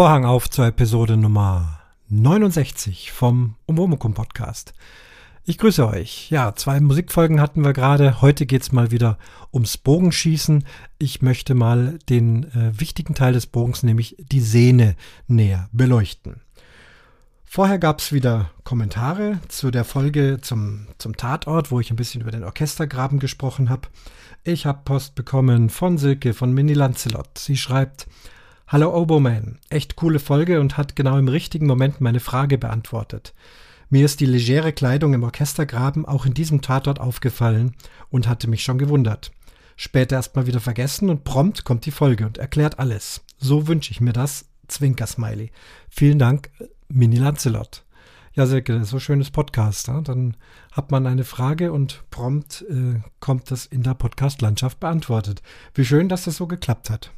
Vorhang 0.00 0.24
auf 0.24 0.48
zur 0.48 0.64
Episode 0.64 1.18
Nummer 1.18 1.78
69 2.08 3.12
vom 3.12 3.56
Umwomukum 3.66 4.14
Podcast. 4.14 4.72
Ich 5.44 5.58
grüße 5.58 5.86
euch. 5.86 6.30
Ja, 6.30 6.54
zwei 6.54 6.80
Musikfolgen 6.80 7.38
hatten 7.38 7.62
wir 7.62 7.74
gerade. 7.74 8.22
Heute 8.22 8.46
geht's 8.46 8.72
mal 8.72 8.90
wieder 8.90 9.18
ums 9.52 9.76
Bogenschießen. 9.76 10.64
Ich 10.96 11.20
möchte 11.20 11.54
mal 11.54 11.98
den 12.08 12.44
äh, 12.44 12.80
wichtigen 12.80 13.14
Teil 13.14 13.34
des 13.34 13.46
Bogens, 13.46 13.82
nämlich 13.82 14.16
die 14.18 14.40
Sehne, 14.40 14.96
näher 15.28 15.68
beleuchten. 15.70 16.40
Vorher 17.44 17.78
gab's 17.78 18.10
wieder 18.10 18.52
Kommentare 18.64 19.40
zu 19.48 19.70
der 19.70 19.84
Folge 19.84 20.38
zum, 20.40 20.86
zum 20.96 21.18
Tatort, 21.18 21.70
wo 21.70 21.78
ich 21.78 21.90
ein 21.90 21.96
bisschen 21.96 22.22
über 22.22 22.30
den 22.30 22.44
Orchestergraben 22.44 23.18
gesprochen 23.18 23.68
habe. 23.68 23.88
Ich 24.44 24.64
habe 24.64 24.80
Post 24.82 25.14
bekommen 25.14 25.68
von 25.68 25.98
Silke 25.98 26.32
von 26.32 26.54
Mini 26.54 26.72
Lancelot. 26.72 27.36
Sie 27.36 27.58
schreibt, 27.58 28.06
Hallo 28.72 28.96
Oboman, 28.96 29.58
echt 29.68 29.96
coole 29.96 30.20
Folge 30.20 30.60
und 30.60 30.76
hat 30.76 30.94
genau 30.94 31.18
im 31.18 31.26
richtigen 31.26 31.66
Moment 31.66 32.00
meine 32.00 32.20
Frage 32.20 32.56
beantwortet. 32.56 33.34
Mir 33.88 34.04
ist 34.04 34.20
die 34.20 34.26
legere 34.26 34.72
Kleidung 34.72 35.12
im 35.12 35.24
Orchestergraben 35.24 36.06
auch 36.06 36.24
in 36.24 36.34
diesem 36.34 36.62
Tatort 36.62 37.00
aufgefallen 37.00 37.74
und 38.10 38.28
hatte 38.28 38.48
mich 38.48 38.62
schon 38.62 38.78
gewundert. 38.78 39.32
Später 39.74 40.14
erstmal 40.14 40.46
wieder 40.46 40.60
vergessen 40.60 41.10
und 41.10 41.24
prompt 41.24 41.64
kommt 41.64 41.84
die 41.84 41.90
Folge 41.90 42.24
und 42.24 42.38
erklärt 42.38 42.78
alles. 42.78 43.24
So 43.38 43.66
wünsche 43.66 43.90
ich 43.90 44.00
mir 44.00 44.12
das. 44.12 44.44
Zwinker-Smiley. 44.68 45.50
Vielen 45.88 46.20
Dank, 46.20 46.50
Mini 46.88 47.16
Lancelot. 47.16 47.82
Ja, 48.34 48.46
Silke, 48.46 48.84
so 48.84 49.00
schönes 49.00 49.32
Podcast. 49.32 49.88
Ja? 49.88 50.00
Dann 50.00 50.36
hat 50.70 50.92
man 50.92 51.08
eine 51.08 51.24
Frage 51.24 51.72
und 51.72 52.04
prompt 52.12 52.64
äh, 52.70 53.00
kommt 53.18 53.50
das 53.50 53.66
in 53.66 53.82
der 53.82 53.94
Podcast-Landschaft 53.94 54.78
beantwortet. 54.78 55.42
Wie 55.74 55.84
schön, 55.84 56.08
dass 56.08 56.22
das 56.22 56.36
so 56.36 56.46
geklappt 56.46 56.88
hat. 56.88 57.10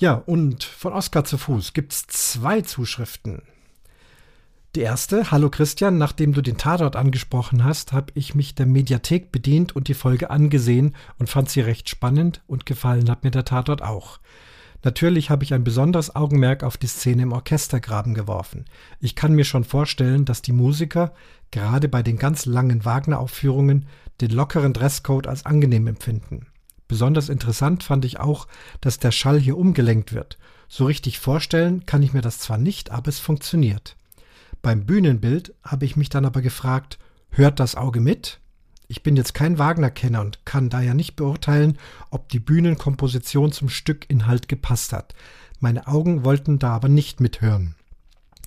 Ja, 0.00 0.14
und 0.14 0.64
von 0.64 0.94
Oskar 0.94 1.24
zu 1.24 1.36
Fuß 1.36 1.74
gibt 1.74 1.92
es 1.92 2.06
zwei 2.06 2.62
Zuschriften. 2.62 3.42
Die 4.74 4.80
erste, 4.80 5.30
hallo 5.30 5.50
Christian, 5.50 5.98
nachdem 5.98 6.32
du 6.32 6.40
den 6.40 6.56
Tatort 6.56 6.96
angesprochen 6.96 7.64
hast, 7.64 7.92
habe 7.92 8.10
ich 8.14 8.34
mich 8.34 8.54
der 8.54 8.64
Mediathek 8.64 9.30
bedient 9.30 9.76
und 9.76 9.88
die 9.88 9.94
Folge 9.94 10.30
angesehen 10.30 10.96
und 11.18 11.28
fand 11.28 11.50
sie 11.50 11.60
recht 11.60 11.90
spannend 11.90 12.40
und 12.46 12.64
gefallen 12.64 13.10
hat 13.10 13.24
mir 13.24 13.30
der 13.30 13.44
Tatort 13.44 13.82
auch. 13.82 14.20
Natürlich 14.82 15.28
habe 15.28 15.44
ich 15.44 15.52
ein 15.52 15.64
besonderes 15.64 16.16
Augenmerk 16.16 16.62
auf 16.62 16.78
die 16.78 16.86
Szene 16.86 17.24
im 17.24 17.32
Orchestergraben 17.32 18.14
geworfen. 18.14 18.64
Ich 19.00 19.14
kann 19.14 19.34
mir 19.34 19.44
schon 19.44 19.64
vorstellen, 19.64 20.24
dass 20.24 20.40
die 20.40 20.52
Musiker, 20.52 21.12
gerade 21.50 21.90
bei 21.90 22.02
den 22.02 22.16
ganz 22.16 22.46
langen 22.46 22.86
Wagner-Aufführungen, 22.86 23.84
den 24.22 24.30
lockeren 24.30 24.72
Dresscode 24.72 25.26
als 25.26 25.44
angenehm 25.44 25.88
empfinden. 25.88 26.46
Besonders 26.90 27.28
interessant 27.28 27.84
fand 27.84 28.04
ich 28.04 28.18
auch, 28.18 28.48
dass 28.80 28.98
der 28.98 29.12
Schall 29.12 29.38
hier 29.38 29.56
umgelenkt 29.56 30.12
wird. 30.12 30.38
So 30.66 30.86
richtig 30.86 31.20
vorstellen 31.20 31.86
kann 31.86 32.02
ich 32.02 32.12
mir 32.12 32.20
das 32.20 32.40
zwar 32.40 32.58
nicht, 32.58 32.90
aber 32.90 33.08
es 33.10 33.20
funktioniert. 33.20 33.94
Beim 34.60 34.86
Bühnenbild 34.86 35.54
habe 35.62 35.84
ich 35.84 35.94
mich 35.94 36.08
dann 36.08 36.24
aber 36.24 36.42
gefragt, 36.42 36.98
hört 37.28 37.60
das 37.60 37.76
Auge 37.76 38.00
mit? 38.00 38.40
Ich 38.88 39.04
bin 39.04 39.14
jetzt 39.14 39.34
kein 39.34 39.56
Wagner-Kenner 39.56 40.20
und 40.20 40.44
kann 40.44 40.68
daher 40.68 40.94
nicht 40.94 41.14
beurteilen, 41.14 41.78
ob 42.10 42.28
die 42.28 42.40
Bühnenkomposition 42.40 43.52
zum 43.52 43.68
Stückinhalt 43.68 44.48
gepasst 44.48 44.92
hat. 44.92 45.14
Meine 45.60 45.86
Augen 45.86 46.24
wollten 46.24 46.58
da 46.58 46.72
aber 46.72 46.88
nicht 46.88 47.20
mithören. 47.20 47.76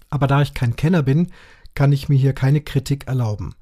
Aber 0.10 0.28
da 0.28 0.42
ich 0.42 0.54
kein 0.54 0.76
Kenner 0.76 1.02
bin, 1.02 1.32
kann 1.76 1.94
ich 1.94 2.10
mir 2.10 2.18
hier 2.20 2.34
keine 2.34 2.60
Kritik 2.60 3.08
erlauben. 3.08 3.56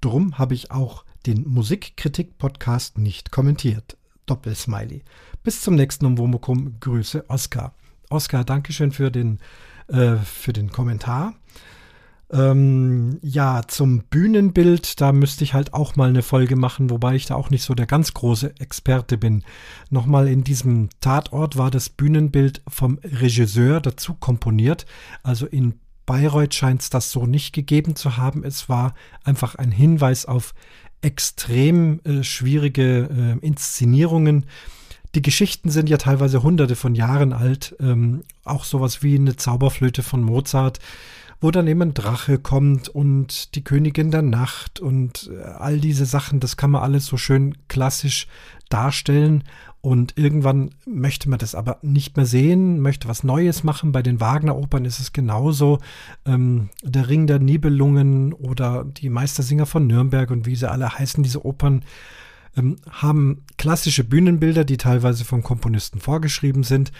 Drum 0.00 0.38
habe 0.38 0.54
ich 0.54 0.70
auch 0.70 1.04
den 1.26 1.42
Musikkritik-Podcast 1.48 2.98
nicht 2.98 3.32
kommentiert. 3.32 3.97
Doppelsmiley. 4.28 5.02
Bis 5.42 5.62
zum 5.62 5.74
nächsten 5.74 6.06
Umwomukum. 6.06 6.78
Grüße, 6.80 7.24
Oskar. 7.28 7.74
Oskar, 8.10 8.44
Dankeschön 8.44 8.92
für 8.92 9.10
den, 9.10 9.38
äh, 9.88 10.16
für 10.16 10.52
den 10.52 10.70
Kommentar. 10.70 11.34
Ähm, 12.30 13.18
ja, 13.22 13.62
zum 13.66 14.04
Bühnenbild, 14.04 15.00
da 15.00 15.12
müsste 15.12 15.44
ich 15.44 15.54
halt 15.54 15.72
auch 15.72 15.96
mal 15.96 16.10
eine 16.10 16.22
Folge 16.22 16.56
machen, 16.56 16.90
wobei 16.90 17.14
ich 17.14 17.24
da 17.24 17.36
auch 17.36 17.48
nicht 17.48 17.62
so 17.62 17.74
der 17.74 17.86
ganz 17.86 18.12
große 18.12 18.54
Experte 18.60 19.16
bin. 19.16 19.44
Nochmal 19.88 20.28
in 20.28 20.44
diesem 20.44 20.90
Tatort 21.00 21.56
war 21.56 21.70
das 21.70 21.88
Bühnenbild 21.88 22.62
vom 22.68 22.98
Regisseur 23.02 23.80
dazu 23.80 24.14
komponiert. 24.14 24.84
Also 25.22 25.46
in 25.46 25.80
Bayreuth 26.04 26.54
scheint 26.54 26.82
es 26.82 26.90
das 26.90 27.10
so 27.10 27.26
nicht 27.26 27.54
gegeben 27.54 27.96
zu 27.96 28.18
haben. 28.18 28.44
Es 28.44 28.68
war 28.68 28.94
einfach 29.24 29.54
ein 29.54 29.70
Hinweis 29.70 30.26
auf 30.26 30.54
extrem 31.02 32.00
äh, 32.04 32.22
schwierige 32.22 33.38
äh, 33.42 33.46
Inszenierungen. 33.46 34.46
Die 35.14 35.22
Geschichten 35.22 35.70
sind 35.70 35.88
ja 35.88 35.96
teilweise 35.96 36.42
hunderte 36.42 36.76
von 36.76 36.94
Jahren 36.94 37.32
alt. 37.32 37.76
Ähm, 37.80 38.24
auch 38.44 38.64
sowas 38.64 39.02
wie 39.02 39.14
eine 39.14 39.36
Zauberflöte 39.36 40.02
von 40.02 40.22
Mozart, 40.22 40.80
wo 41.40 41.50
dann 41.50 41.68
eben 41.68 41.82
ein 41.82 41.94
Drache 41.94 42.38
kommt 42.38 42.88
und 42.88 43.54
die 43.54 43.64
Königin 43.64 44.10
der 44.10 44.22
Nacht 44.22 44.80
und 44.80 45.30
äh, 45.32 45.42
all 45.42 45.80
diese 45.80 46.04
Sachen, 46.04 46.40
das 46.40 46.56
kann 46.56 46.70
man 46.70 46.82
alles 46.82 47.06
so 47.06 47.16
schön 47.16 47.56
klassisch 47.68 48.26
darstellen. 48.68 49.44
Und 49.80 50.18
irgendwann 50.18 50.70
möchte 50.86 51.30
man 51.30 51.38
das 51.38 51.54
aber 51.54 51.78
nicht 51.82 52.16
mehr 52.16 52.26
sehen, 52.26 52.80
möchte 52.80 53.06
was 53.08 53.22
Neues 53.22 53.62
machen. 53.62 53.92
Bei 53.92 54.02
den 54.02 54.20
Wagner-Opern 54.20 54.84
ist 54.84 54.98
es 54.98 55.12
genauso. 55.12 55.78
Ähm, 56.26 56.70
der 56.82 57.08
Ring 57.08 57.26
der 57.26 57.38
Nibelungen 57.38 58.32
oder 58.32 58.84
die 58.84 59.08
Meistersinger 59.08 59.66
von 59.66 59.86
Nürnberg 59.86 60.30
und 60.30 60.46
wie 60.46 60.56
sie 60.56 60.68
alle 60.68 60.98
heißen, 60.98 61.22
diese 61.22 61.44
Opern, 61.44 61.84
ähm, 62.56 62.76
haben 62.90 63.44
klassische 63.56 64.04
Bühnenbilder, 64.04 64.64
die 64.64 64.78
teilweise 64.78 65.24
vom 65.24 65.42
Komponisten 65.42 66.00
vorgeschrieben 66.00 66.64
sind. 66.64 66.90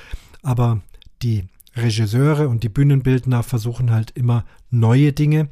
Aber 0.42 0.80
die 1.22 1.44
Regisseure 1.74 2.48
und 2.48 2.62
die 2.62 2.68
Bühnenbildner 2.68 3.42
versuchen 3.42 3.90
halt 3.90 4.12
immer 4.12 4.44
neue 4.70 5.12
Dinge. 5.12 5.48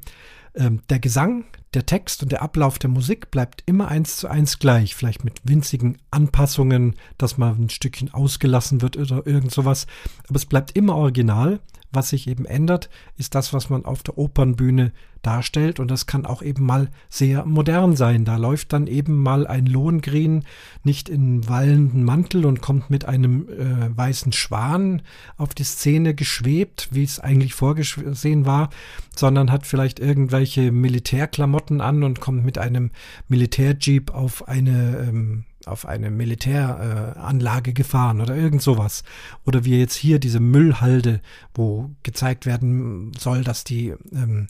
Ähm, 0.54 0.80
der 0.90 1.00
Gesang 1.00 1.44
der 1.76 1.86
Text 1.86 2.22
und 2.22 2.32
der 2.32 2.42
Ablauf 2.42 2.78
der 2.78 2.88
Musik 2.88 3.30
bleibt 3.30 3.62
immer 3.66 3.88
eins 3.88 4.16
zu 4.16 4.28
eins 4.28 4.58
gleich, 4.58 4.94
vielleicht 4.96 5.24
mit 5.24 5.42
winzigen 5.44 5.98
Anpassungen, 6.10 6.94
dass 7.18 7.36
mal 7.36 7.52
ein 7.52 7.68
Stückchen 7.68 8.12
ausgelassen 8.14 8.80
wird 8.80 8.96
oder 8.96 9.26
irgend 9.26 9.52
sowas, 9.52 9.86
aber 10.26 10.36
es 10.36 10.46
bleibt 10.46 10.72
immer 10.72 10.96
original. 10.96 11.60
Was 11.92 12.10
sich 12.10 12.28
eben 12.28 12.44
ändert, 12.44 12.90
ist 13.16 13.34
das, 13.34 13.52
was 13.52 13.70
man 13.70 13.84
auf 13.84 14.02
der 14.02 14.18
Opernbühne 14.18 14.92
darstellt 15.22 15.80
und 15.80 15.90
das 15.90 16.06
kann 16.06 16.24
auch 16.24 16.40
eben 16.40 16.64
mal 16.64 16.88
sehr 17.08 17.44
modern 17.44 17.96
sein. 17.96 18.24
Da 18.24 18.36
läuft 18.36 18.72
dann 18.72 18.86
eben 18.86 19.16
mal 19.16 19.46
ein 19.46 19.66
Lohengrin 19.66 20.44
nicht 20.84 21.08
in 21.08 21.48
wallenden 21.48 22.04
Mantel 22.04 22.46
und 22.46 22.60
kommt 22.60 22.90
mit 22.90 23.06
einem 23.06 23.48
äh, 23.48 23.96
weißen 23.96 24.32
Schwan 24.32 25.02
auf 25.36 25.52
die 25.54 25.64
Szene 25.64 26.14
geschwebt, 26.14 26.88
wie 26.92 27.02
es 27.02 27.18
eigentlich 27.18 27.54
vorgesehen 27.54 28.46
war, 28.46 28.70
sondern 29.16 29.50
hat 29.50 29.66
vielleicht 29.66 29.98
irgendwelche 29.98 30.70
Militärklamotten 30.70 31.80
an 31.80 32.04
und 32.04 32.20
kommt 32.20 32.44
mit 32.44 32.58
einem 32.58 32.90
Militärjeep 33.28 34.14
auf 34.14 34.46
eine 34.46 35.08
ähm, 35.08 35.44
auf 35.66 35.86
eine 35.86 36.10
Militäranlage 36.10 37.70
äh, 37.70 37.74
gefahren 37.74 38.20
oder 38.20 38.36
irgend 38.36 38.62
sowas. 38.62 39.02
Oder 39.44 39.64
wie 39.64 39.78
jetzt 39.78 39.96
hier 39.96 40.18
diese 40.18 40.40
Müllhalde, 40.40 41.20
wo 41.54 41.90
gezeigt 42.02 42.46
werden 42.46 43.12
soll, 43.18 43.42
dass 43.42 43.64
die 43.64 43.94
ähm, 44.12 44.46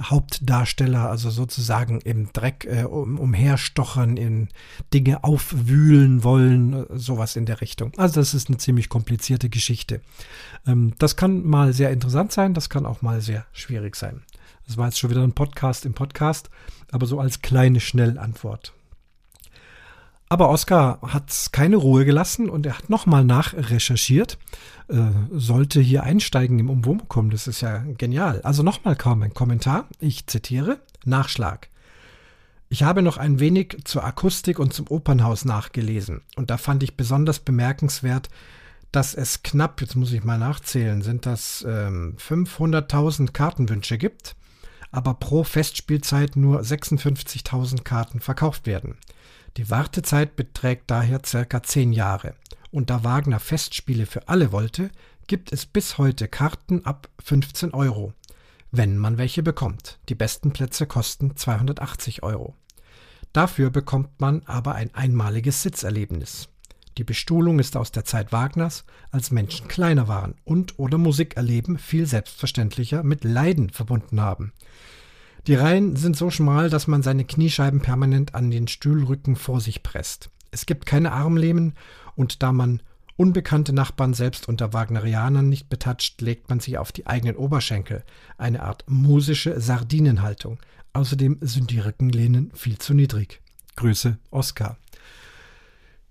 Hauptdarsteller 0.00 1.10
also 1.10 1.30
sozusagen 1.30 2.00
im 2.00 2.32
Dreck 2.32 2.66
äh, 2.68 2.84
um, 2.84 3.18
umherstochern, 3.18 4.16
in 4.16 4.48
Dinge 4.94 5.22
aufwühlen 5.24 6.24
wollen, 6.24 6.86
sowas 6.94 7.36
in 7.36 7.44
der 7.44 7.60
Richtung. 7.60 7.92
Also 7.96 8.20
das 8.20 8.34
ist 8.34 8.48
eine 8.48 8.58
ziemlich 8.58 8.88
komplizierte 8.88 9.48
Geschichte. 9.48 10.00
Ähm, 10.66 10.94
das 10.98 11.16
kann 11.16 11.44
mal 11.44 11.72
sehr 11.72 11.90
interessant 11.90 12.32
sein, 12.32 12.54
das 12.54 12.70
kann 12.70 12.86
auch 12.86 13.02
mal 13.02 13.20
sehr 13.20 13.44
schwierig 13.52 13.96
sein. 13.96 14.22
Das 14.66 14.76
war 14.76 14.86
jetzt 14.86 14.98
schon 14.98 15.10
wieder 15.10 15.22
ein 15.22 15.32
Podcast 15.32 15.84
im 15.84 15.92
Podcast, 15.92 16.48
aber 16.90 17.06
so 17.06 17.20
als 17.20 17.42
kleine 17.42 17.80
Schnellantwort. 17.80 18.72
Aber 20.32 20.48
Oskar 20.48 20.98
hat 21.02 21.50
keine 21.52 21.76
Ruhe 21.76 22.06
gelassen 22.06 22.48
und 22.48 22.64
er 22.64 22.78
hat 22.78 22.88
nochmal 22.88 23.22
nachrecherchiert. 23.22 24.38
Äh, 24.88 25.02
sollte 25.30 25.78
hier 25.78 26.04
einsteigen 26.04 26.58
im 26.58 26.70
kommen, 27.06 27.28
das 27.28 27.46
ist 27.46 27.60
ja 27.60 27.84
genial. 27.98 28.40
Also 28.40 28.62
nochmal 28.62 28.96
kaum 28.96 29.22
ein 29.22 29.34
Kommentar. 29.34 29.88
Ich 30.00 30.26
zitiere: 30.28 30.80
Nachschlag. 31.04 31.68
Ich 32.70 32.82
habe 32.82 33.02
noch 33.02 33.18
ein 33.18 33.40
wenig 33.40 33.76
zur 33.84 34.04
Akustik 34.04 34.58
und 34.58 34.72
zum 34.72 34.86
Opernhaus 34.88 35.44
nachgelesen. 35.44 36.22
Und 36.34 36.48
da 36.48 36.56
fand 36.56 36.82
ich 36.82 36.96
besonders 36.96 37.38
bemerkenswert, 37.38 38.30
dass 38.90 39.12
es 39.12 39.42
knapp, 39.42 39.82
jetzt 39.82 39.96
muss 39.96 40.12
ich 40.12 40.24
mal 40.24 40.38
nachzählen, 40.38 41.02
sind 41.02 41.26
das 41.26 41.62
ähm, 41.68 42.16
500.000 42.18 43.32
Kartenwünsche 43.32 43.98
gibt, 43.98 44.34
aber 44.92 45.12
pro 45.12 45.44
Festspielzeit 45.44 46.36
nur 46.36 46.62
56.000 46.62 47.82
Karten 47.82 48.20
verkauft 48.20 48.64
werden. 48.66 48.96
Die 49.56 49.68
Wartezeit 49.68 50.34
beträgt 50.34 50.90
daher 50.90 51.20
circa 51.24 51.62
zehn 51.62 51.92
Jahre. 51.92 52.34
Und 52.70 52.88
da 52.88 53.04
Wagner 53.04 53.38
Festspiele 53.38 54.06
für 54.06 54.28
alle 54.28 54.50
wollte, 54.50 54.90
gibt 55.26 55.52
es 55.52 55.66
bis 55.66 55.98
heute 55.98 56.26
Karten 56.26 56.84
ab 56.86 57.08
15 57.22 57.74
Euro. 57.74 58.14
Wenn 58.70 58.96
man 58.96 59.18
welche 59.18 59.42
bekommt. 59.42 59.98
Die 60.08 60.14
besten 60.14 60.52
Plätze 60.52 60.86
kosten 60.86 61.36
280 61.36 62.22
Euro. 62.22 62.56
Dafür 63.34 63.70
bekommt 63.70 64.20
man 64.20 64.42
aber 64.46 64.74
ein 64.74 64.94
einmaliges 64.94 65.62
Sitzerlebnis. 65.62 66.48
Die 66.98 67.04
Bestuhlung 67.04 67.58
ist 67.58 67.76
aus 67.76 67.90
der 67.92 68.04
Zeit 68.04 68.32
Wagners, 68.32 68.84
als 69.10 69.30
Menschen 69.30 69.68
kleiner 69.68 70.08
waren 70.08 70.34
und 70.44 70.78
oder 70.78 70.98
Musik 70.98 71.36
erleben 71.36 71.78
viel 71.78 72.06
selbstverständlicher 72.06 73.02
mit 73.02 73.24
Leiden 73.24 73.70
verbunden 73.70 74.20
haben. 74.20 74.52
Die 75.46 75.54
Reihen 75.54 75.96
sind 75.96 76.16
so 76.16 76.30
schmal, 76.30 76.70
dass 76.70 76.86
man 76.86 77.02
seine 77.02 77.24
Kniescheiben 77.24 77.80
permanent 77.80 78.34
an 78.34 78.50
den 78.50 78.68
Stühlrücken 78.68 79.34
vor 79.34 79.60
sich 79.60 79.82
presst. 79.82 80.30
Es 80.52 80.66
gibt 80.66 80.86
keine 80.86 81.12
Armlehnen 81.12 81.74
und 82.14 82.42
da 82.42 82.52
man 82.52 82.80
unbekannte 83.16 83.72
Nachbarn 83.72 84.14
selbst 84.14 84.48
unter 84.48 84.72
Wagnerianern 84.72 85.48
nicht 85.48 85.68
betatscht, 85.68 86.20
legt 86.20 86.48
man 86.48 86.60
sich 86.60 86.78
auf 86.78 86.92
die 86.92 87.06
eigenen 87.06 87.36
Oberschenkel, 87.36 88.04
eine 88.38 88.62
Art 88.62 88.84
musische 88.88 89.60
Sardinenhaltung. 89.60 90.58
Außerdem 90.92 91.38
sind 91.40 91.70
die 91.70 91.80
Rückenlehnen 91.80 92.52
viel 92.54 92.78
zu 92.78 92.94
niedrig. 92.94 93.40
Grüße, 93.76 94.18
Oskar. 94.30 94.76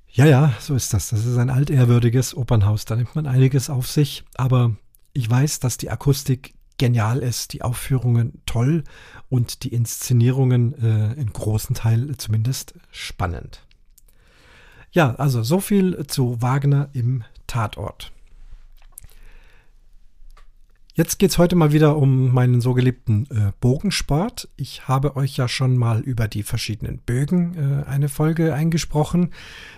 Ja, 0.09 0.25
ja, 0.25 0.53
so 0.59 0.75
ist 0.75 0.93
das. 0.93 1.09
Das 1.09 1.25
ist 1.25 1.37
ein 1.37 1.49
altehrwürdiges 1.49 2.35
Opernhaus. 2.35 2.85
Da 2.85 2.95
nimmt 2.95 3.15
man 3.15 3.27
einiges 3.27 3.69
auf 3.69 3.87
sich. 3.87 4.23
Aber 4.35 4.75
ich 5.13 5.29
weiß, 5.29 5.59
dass 5.59 5.77
die 5.77 5.89
Akustik 5.89 6.53
genial 6.81 7.19
ist, 7.19 7.53
die 7.53 7.61
Aufführungen 7.61 8.41
toll 8.47 8.83
und 9.29 9.61
die 9.63 9.71
Inszenierungen 9.71 10.73
äh, 10.81 11.13
in 11.13 11.31
großen 11.31 11.75
Teil 11.75 12.17
zumindest 12.17 12.73
spannend. 12.89 13.67
Ja, 14.91 15.13
also 15.13 15.43
so 15.43 15.59
viel 15.59 16.07
zu 16.07 16.41
Wagner 16.41 16.89
im 16.93 17.23
Tatort. 17.45 18.11
Jetzt 20.95 21.19
geht 21.19 21.29
es 21.29 21.37
heute 21.37 21.55
mal 21.55 21.71
wieder 21.71 21.97
um 21.97 22.33
meinen 22.33 22.61
so 22.61 22.73
geliebten 22.73 23.27
äh, 23.29 23.51
Bogensport. 23.59 24.49
Ich 24.57 24.87
habe 24.87 25.15
euch 25.15 25.37
ja 25.37 25.47
schon 25.47 25.77
mal 25.77 25.99
über 25.99 26.27
die 26.27 26.41
verschiedenen 26.41 26.97
Bögen 26.97 27.83
äh, 27.85 27.87
eine 27.87 28.09
Folge 28.09 28.55
eingesprochen. 28.55 29.29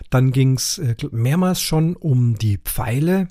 Dann 0.09 0.31
ging 0.31 0.53
es 0.53 0.77
äh, 0.77 0.95
mehrmals 1.11 1.59
schon 1.59 1.97
um 1.97 2.35
die 2.35 2.59
Pfeile. 2.59 3.27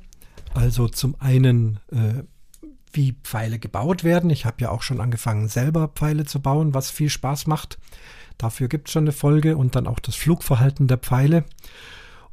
Also 0.53 0.89
zum 0.89 1.17
einen, 1.19 1.81
äh, 1.91 2.23
wie 2.93 3.17
Pfeile 3.23 3.59
gebaut 3.59 4.05
werden. 4.05 4.31
Ich 4.31 4.45
habe 4.45 4.57
ja 4.61 4.71
auch 4.71 4.83
schon 4.83 5.01
angefangen, 5.01 5.49
selber 5.49 5.89
Pfeile 5.89 6.25
zu 6.25 6.41
bauen, 6.41 6.75
was 6.75 6.91
viel 6.91 7.11
Spaß 7.11 7.47
macht. 7.47 7.79
Dafür 8.39 8.69
gibt 8.69 8.89
es 8.89 8.93
schon 8.93 9.05
eine 9.05 9.13
Folge 9.13 9.57
und 9.57 9.77
dann 9.77 9.87
auch 9.87 10.01
das 10.01 10.17
Flugverhalten 10.17 10.89
der 10.89 10.99
Pfeile. 10.99 11.45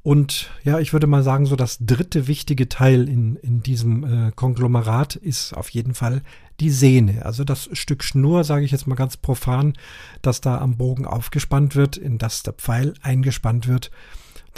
Und 0.02 0.50
ja, 0.64 0.80
ich 0.80 0.94
würde 0.94 1.08
mal 1.08 1.24
sagen, 1.24 1.46
so 1.46 1.56
das 1.56 1.78
dritte 1.82 2.28
wichtige 2.28 2.70
Teil 2.70 3.10
in, 3.10 3.36
in 3.36 3.62
diesem 3.62 4.04
äh, 4.04 4.32
Konglomerat 4.32 5.16
ist 5.16 5.54
auf 5.54 5.70
jeden 5.70 5.94
Fall 5.94 6.22
die 6.62 6.70
Sehne. 6.70 7.26
Also 7.26 7.44
das 7.44 7.70
Stück 7.74 8.04
Schnur, 8.04 8.44
sage 8.44 8.66
ich 8.66 8.72
jetzt 8.72 8.88
mal 8.88 8.96
ganz 8.96 9.18
profan, 9.18 9.74
das 10.22 10.42
da 10.42 10.58
am 10.60 10.78
Bogen 10.78 11.06
aufgespannt 11.06 11.76
wird, 11.76 11.98
in 11.98 12.18
das 12.18 12.44
der 12.44 12.54
Pfeil 12.54 12.94
eingespannt 13.02 13.68
wird. 13.68 13.92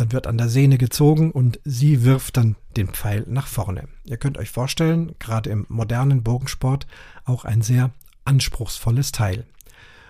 Dann 0.01 0.13
wird 0.13 0.25
an 0.25 0.39
der 0.39 0.49
Sehne 0.49 0.79
gezogen 0.79 1.29
und 1.29 1.59
sie 1.63 2.03
wirft 2.03 2.35
dann 2.35 2.55
den 2.75 2.87
Pfeil 2.87 3.23
nach 3.29 3.45
vorne. 3.45 3.83
Ihr 4.03 4.17
könnt 4.17 4.39
euch 4.39 4.49
vorstellen, 4.49 5.11
gerade 5.19 5.51
im 5.51 5.67
modernen 5.69 6.23
Bogensport 6.23 6.87
auch 7.23 7.45
ein 7.45 7.61
sehr 7.61 7.91
anspruchsvolles 8.25 9.11
Teil. 9.11 9.45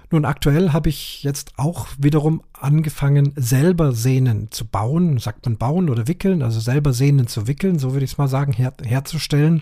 Nun, 0.09 0.23
aktuell 0.23 0.71
habe 0.71 0.87
ich 0.87 1.23
jetzt 1.23 1.51
auch 1.57 1.87
wiederum 1.97 2.41
angefangen, 2.53 3.33
selber 3.35 3.91
Sehnen 3.91 4.49
zu 4.49 4.63
bauen. 4.65 5.17
Sagt 5.17 5.43
man 5.43 5.57
bauen 5.57 5.89
oder 5.89 6.07
wickeln? 6.07 6.41
Also 6.41 6.61
selber 6.61 6.93
Sehnen 6.93 7.27
zu 7.27 7.47
wickeln, 7.47 7.77
so 7.77 7.91
würde 7.91 8.05
ich 8.05 8.13
es 8.13 8.17
mal 8.17 8.29
sagen, 8.29 8.53
her 8.53 8.73
herzustellen. 8.81 9.61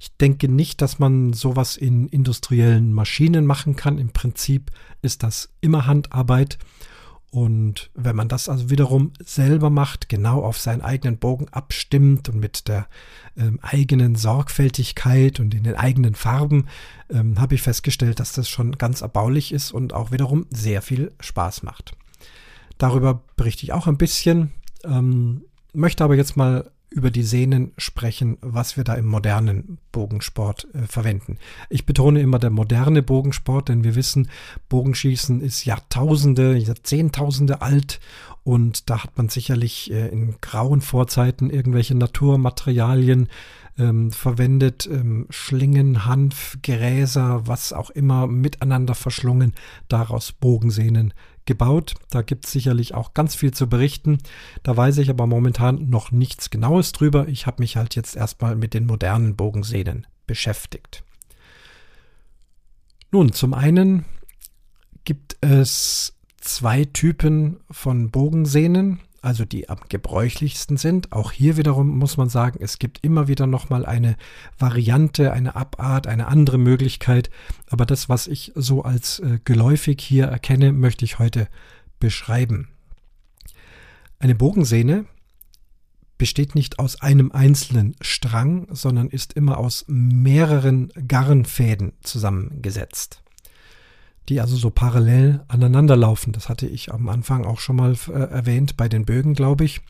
Ich 0.00 0.16
denke 0.16 0.48
nicht, 0.48 0.82
dass 0.82 0.98
man 0.98 1.34
sowas 1.34 1.76
in 1.76 2.08
industriellen 2.08 2.92
Maschinen 2.92 3.46
machen 3.46 3.76
kann. 3.76 3.98
Im 3.98 4.08
Prinzip 4.08 4.72
ist 5.02 5.22
das 5.22 5.50
immer 5.60 5.86
Handarbeit. 5.86 6.58
Und 7.32 7.90
wenn 7.94 8.14
man 8.14 8.28
das 8.28 8.50
also 8.50 8.68
wiederum 8.68 9.14
selber 9.24 9.70
macht, 9.70 10.10
genau 10.10 10.44
auf 10.44 10.58
seinen 10.58 10.82
eigenen 10.82 11.16
Bogen 11.16 11.48
abstimmt 11.48 12.28
und 12.28 12.38
mit 12.38 12.68
der 12.68 12.88
ähm, 13.38 13.58
eigenen 13.62 14.16
Sorgfältigkeit 14.16 15.40
und 15.40 15.54
in 15.54 15.64
den 15.64 15.74
eigenen 15.74 16.14
Farben, 16.14 16.66
ähm, 17.08 17.40
habe 17.40 17.54
ich 17.54 17.62
festgestellt, 17.62 18.20
dass 18.20 18.32
das 18.32 18.50
schon 18.50 18.72
ganz 18.72 19.00
erbaulich 19.00 19.50
ist 19.50 19.72
und 19.72 19.94
auch 19.94 20.12
wiederum 20.12 20.44
sehr 20.50 20.82
viel 20.82 21.10
Spaß 21.20 21.62
macht. 21.62 21.96
Darüber 22.76 23.22
berichte 23.36 23.64
ich 23.64 23.72
auch 23.72 23.86
ein 23.86 23.96
bisschen, 23.96 24.52
ähm, 24.84 25.46
möchte 25.72 26.04
aber 26.04 26.16
jetzt 26.16 26.36
mal 26.36 26.70
über 26.92 27.10
die 27.10 27.22
Sehnen 27.22 27.72
sprechen, 27.78 28.38
was 28.40 28.76
wir 28.76 28.84
da 28.84 28.94
im 28.94 29.06
modernen 29.06 29.78
Bogensport 29.90 30.68
äh, 30.74 30.86
verwenden. 30.86 31.38
Ich 31.68 31.86
betone 31.86 32.20
immer 32.20 32.38
der 32.38 32.50
moderne 32.50 33.02
Bogensport, 33.02 33.68
denn 33.68 33.84
wir 33.84 33.94
wissen, 33.94 34.28
Bogenschießen 34.68 35.40
ist 35.40 35.64
Jahrtausende, 35.64 36.56
Jahrzehntausende 36.56 37.62
alt 37.62 38.00
und 38.44 38.90
da 38.90 39.04
hat 39.04 39.16
man 39.16 39.28
sicherlich 39.28 39.90
äh, 39.92 40.08
in 40.08 40.36
grauen 40.40 40.80
Vorzeiten 40.80 41.50
irgendwelche 41.50 41.94
Naturmaterialien 41.94 43.28
ähm, 43.78 44.10
verwendet, 44.10 44.88
ähm, 44.90 45.26
Schlingen, 45.30 46.04
Hanf, 46.06 46.58
Gräser, 46.62 47.46
was 47.46 47.72
auch 47.72 47.90
immer 47.90 48.26
miteinander 48.26 48.94
verschlungen, 48.94 49.54
daraus 49.88 50.32
Bogensehnen 50.32 51.14
gebaut. 51.46 51.94
Da 52.10 52.22
gibt 52.22 52.46
es 52.46 52.52
sicherlich 52.52 52.94
auch 52.94 53.14
ganz 53.14 53.34
viel 53.34 53.52
zu 53.52 53.68
berichten. 53.68 54.18
Da 54.62 54.76
weiß 54.76 54.98
ich 54.98 55.10
aber 55.10 55.26
momentan 55.26 55.88
noch 55.88 56.10
nichts 56.10 56.50
Genaues 56.50 56.92
drüber. 56.92 57.28
Ich 57.28 57.46
habe 57.46 57.62
mich 57.62 57.76
halt 57.76 57.94
jetzt 57.96 58.16
erstmal 58.16 58.56
mit 58.56 58.74
den 58.74 58.86
modernen 58.86 59.36
Bogensehnen 59.36 60.06
beschäftigt. 60.26 61.04
Nun, 63.10 63.32
zum 63.32 63.54
einen 63.54 64.04
gibt 65.04 65.36
es 65.40 66.14
zwei 66.40 66.84
Typen 66.84 67.60
von 67.70 68.10
Bogensehnen 68.10 69.00
also 69.22 69.44
die 69.44 69.68
am 69.68 69.78
gebräuchlichsten 69.88 70.76
sind. 70.76 71.12
Auch 71.12 71.32
hier 71.32 71.56
wiederum 71.56 71.96
muss 71.96 72.16
man 72.16 72.28
sagen, 72.28 72.58
es 72.60 72.78
gibt 72.78 72.98
immer 73.02 73.28
wieder 73.28 73.46
nochmal 73.46 73.86
eine 73.86 74.16
Variante, 74.58 75.32
eine 75.32 75.56
Abart, 75.56 76.06
eine 76.08 76.26
andere 76.26 76.58
Möglichkeit. 76.58 77.30
Aber 77.70 77.86
das, 77.86 78.08
was 78.08 78.26
ich 78.26 78.52
so 78.54 78.82
als 78.82 79.20
äh, 79.20 79.38
geläufig 79.44 80.00
hier 80.02 80.26
erkenne, 80.26 80.72
möchte 80.72 81.04
ich 81.04 81.18
heute 81.18 81.48
beschreiben. 82.00 82.68
Eine 84.18 84.34
Bogensehne 84.34 85.06
besteht 86.18 86.54
nicht 86.54 86.78
aus 86.78 87.00
einem 87.00 87.32
einzelnen 87.32 87.96
Strang, 88.00 88.66
sondern 88.70 89.08
ist 89.08 89.32
immer 89.32 89.58
aus 89.58 89.84
mehreren 89.88 90.92
Garnfäden 91.08 91.92
zusammengesetzt 92.02 93.21
die 94.28 94.40
also 94.40 94.56
so 94.56 94.70
parallel 94.70 95.44
aneinander 95.48 95.96
laufen. 95.96 96.32
Das 96.32 96.48
hatte 96.48 96.66
ich 96.66 96.92
am 96.92 97.08
Anfang 97.08 97.44
auch 97.44 97.60
schon 97.60 97.76
mal 97.76 97.96
äh, 98.08 98.12
erwähnt 98.12 98.76
bei 98.76 98.88
den 98.88 99.04
Bögen, 99.04 99.34
glaube 99.34 99.64
ich. 99.64 99.80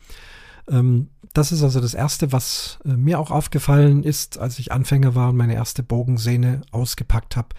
Ähm, 0.69 1.09
das 1.33 1.51
ist 1.51 1.63
also 1.63 1.81
das 1.81 1.93
Erste, 1.93 2.31
was 2.31 2.79
äh, 2.85 2.89
mir 2.89 3.19
auch 3.19 3.31
aufgefallen 3.31 4.03
ist, 4.03 4.37
als 4.37 4.59
ich 4.59 4.71
Anfänger 4.71 5.15
war 5.15 5.29
und 5.29 5.37
meine 5.37 5.55
erste 5.55 5.83
Bogensehne 5.83 6.61
ausgepackt 6.71 7.35
habe, 7.35 7.49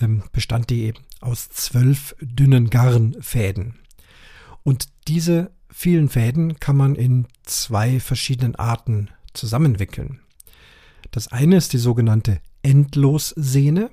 ähm, 0.00 0.22
bestand 0.32 0.70
die 0.70 0.84
eben 0.84 0.98
aus 1.20 1.48
zwölf 1.50 2.14
dünnen 2.20 2.70
Garnfäden. 2.70 3.78
Und 4.62 4.88
diese 5.08 5.50
vielen 5.70 6.08
Fäden 6.08 6.58
kann 6.60 6.76
man 6.76 6.94
in 6.94 7.26
zwei 7.44 8.00
verschiedenen 8.00 8.56
Arten 8.56 9.08
zusammenwickeln. 9.34 10.20
Das 11.10 11.28
eine 11.28 11.56
ist 11.56 11.72
die 11.72 11.78
sogenannte 11.78 12.40
Endlossehne. 12.62 13.90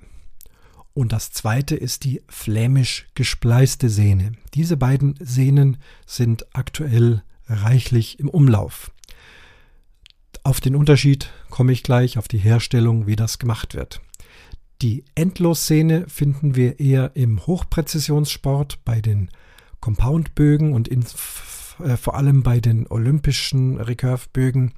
Und 0.97 1.11
das 1.11 1.29
zweite 1.29 1.75
ist 1.75 2.05
die 2.05 2.23
flämisch 2.27 3.05
gespleiste 3.13 3.87
Sehne. 3.87 4.31
Diese 4.55 4.77
beiden 4.77 5.13
Sehnen 5.19 5.77
sind 6.07 6.47
aktuell 6.55 7.21
reichlich 7.47 8.19
im 8.19 8.29
Umlauf. 8.29 8.89
Auf 10.41 10.59
den 10.59 10.75
Unterschied 10.75 11.29
komme 11.51 11.71
ich 11.71 11.83
gleich, 11.83 12.17
auf 12.17 12.27
die 12.27 12.39
Herstellung, 12.39 13.05
wie 13.05 13.15
das 13.15 13.37
gemacht 13.37 13.75
wird. 13.75 14.01
Die 14.81 15.05
Endlossehne 15.13 16.09
finden 16.09 16.55
wir 16.55 16.79
eher 16.79 17.11
im 17.13 17.45
Hochpräzisionssport 17.45 18.83
bei 18.83 18.99
den 18.99 19.29
Compoundbögen 19.79 20.73
und 20.73 20.87
in, 20.87 21.05
äh, 21.83 21.95
vor 21.95 22.15
allem 22.15 22.41
bei 22.41 22.59
den 22.59 22.87
olympischen 22.87 23.79
Recurve-Bögen. 23.79 24.73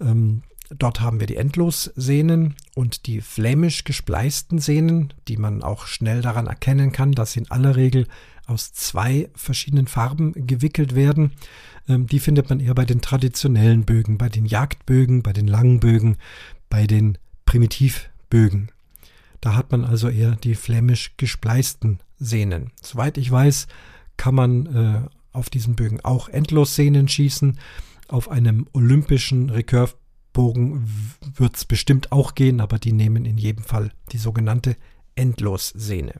Ähm, 0.00 0.42
Dort 0.70 1.00
haben 1.00 1.18
wir 1.18 1.26
die 1.26 1.36
Endlossehnen 1.36 2.54
und 2.74 3.06
die 3.06 3.20
flämisch 3.22 3.84
gespleisten 3.84 4.58
Sehnen, 4.58 5.14
die 5.26 5.38
man 5.38 5.62
auch 5.62 5.86
schnell 5.86 6.20
daran 6.20 6.46
erkennen 6.46 6.92
kann, 6.92 7.12
dass 7.12 7.32
sie 7.32 7.40
in 7.40 7.50
aller 7.50 7.76
Regel 7.76 8.06
aus 8.46 8.72
zwei 8.72 9.30
verschiedenen 9.34 9.86
Farben 9.86 10.32
gewickelt 10.46 10.94
werden. 10.94 11.32
Ähm, 11.88 12.06
die 12.06 12.18
findet 12.18 12.50
man 12.50 12.60
eher 12.60 12.74
bei 12.74 12.84
den 12.84 13.00
traditionellen 13.00 13.84
Bögen, 13.84 14.18
bei 14.18 14.28
den 14.28 14.46
Jagdbögen, 14.46 15.22
bei 15.22 15.32
den 15.32 15.48
langen 15.48 15.80
Bögen, 15.80 16.16
bei 16.68 16.86
den 16.86 17.16
Primitivbögen. 17.46 18.70
Da 19.40 19.54
hat 19.54 19.70
man 19.70 19.84
also 19.84 20.08
eher 20.08 20.36
die 20.36 20.54
flämisch 20.54 21.14
gespleisten 21.16 22.00
Sehnen. 22.18 22.72
Soweit 22.82 23.16
ich 23.16 23.30
weiß, 23.30 23.68
kann 24.16 24.34
man 24.34 24.66
äh, 24.66 25.00
auf 25.32 25.48
diesen 25.48 25.76
Bögen 25.76 26.00
auch 26.04 26.28
Endlossehnen 26.28 27.08
schießen. 27.08 27.58
Auf 28.08 28.30
einem 28.30 28.66
olympischen 28.72 29.50
Recurve 29.50 29.94
Bogen 30.38 30.86
wird 31.34 31.56
es 31.56 31.64
bestimmt 31.64 32.12
auch 32.12 32.36
gehen, 32.36 32.60
aber 32.60 32.78
die 32.78 32.92
nehmen 32.92 33.24
in 33.24 33.38
jedem 33.38 33.64
Fall 33.64 33.90
die 34.12 34.18
sogenannte 34.18 34.76
Endlossehne. 35.16 36.12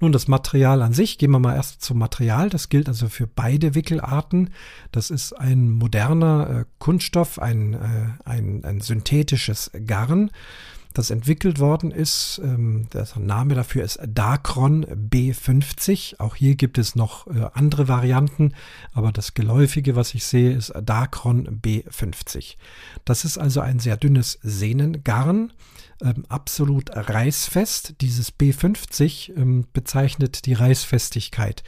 Nun, 0.00 0.12
das 0.12 0.28
Material 0.28 0.82
an 0.82 0.92
sich, 0.92 1.16
gehen 1.16 1.30
wir 1.30 1.38
mal 1.38 1.56
erst 1.56 1.80
zum 1.80 1.96
Material. 1.96 2.50
Das 2.50 2.68
gilt 2.68 2.88
also 2.88 3.08
für 3.08 3.26
beide 3.26 3.74
Wickelarten. 3.74 4.50
Das 4.92 5.08
ist 5.08 5.32
ein 5.32 5.70
moderner 5.70 6.50
äh, 6.50 6.64
Kunststoff, 6.78 7.38
ein, 7.38 7.72
äh, 7.72 7.78
ein, 8.26 8.62
ein 8.66 8.82
synthetisches 8.82 9.70
Garn 9.86 10.30
das 10.98 11.10
entwickelt 11.10 11.60
worden 11.60 11.92
ist. 11.92 12.40
Ähm, 12.42 12.88
der 12.92 13.06
Name 13.18 13.54
dafür 13.54 13.84
ist 13.84 14.00
Dacron 14.04 14.84
B50. 14.84 16.18
Auch 16.18 16.34
hier 16.34 16.56
gibt 16.56 16.76
es 16.76 16.96
noch 16.96 17.28
äh, 17.28 17.46
andere 17.54 17.86
Varianten, 17.86 18.52
aber 18.92 19.12
das 19.12 19.32
geläufige, 19.32 19.94
was 19.94 20.12
ich 20.14 20.24
sehe, 20.24 20.52
ist 20.52 20.72
Dacron 20.82 21.60
B50. 21.62 22.56
Das 23.04 23.24
ist 23.24 23.38
also 23.38 23.60
ein 23.60 23.78
sehr 23.78 23.96
dünnes 23.96 24.40
Sehnengarn, 24.42 25.52
ähm, 26.02 26.24
absolut 26.28 26.90
reißfest. 26.92 28.00
Dieses 28.00 28.36
B50 28.36 29.36
ähm, 29.36 29.66
bezeichnet 29.72 30.46
die 30.46 30.54
Reißfestigkeit. 30.54 31.62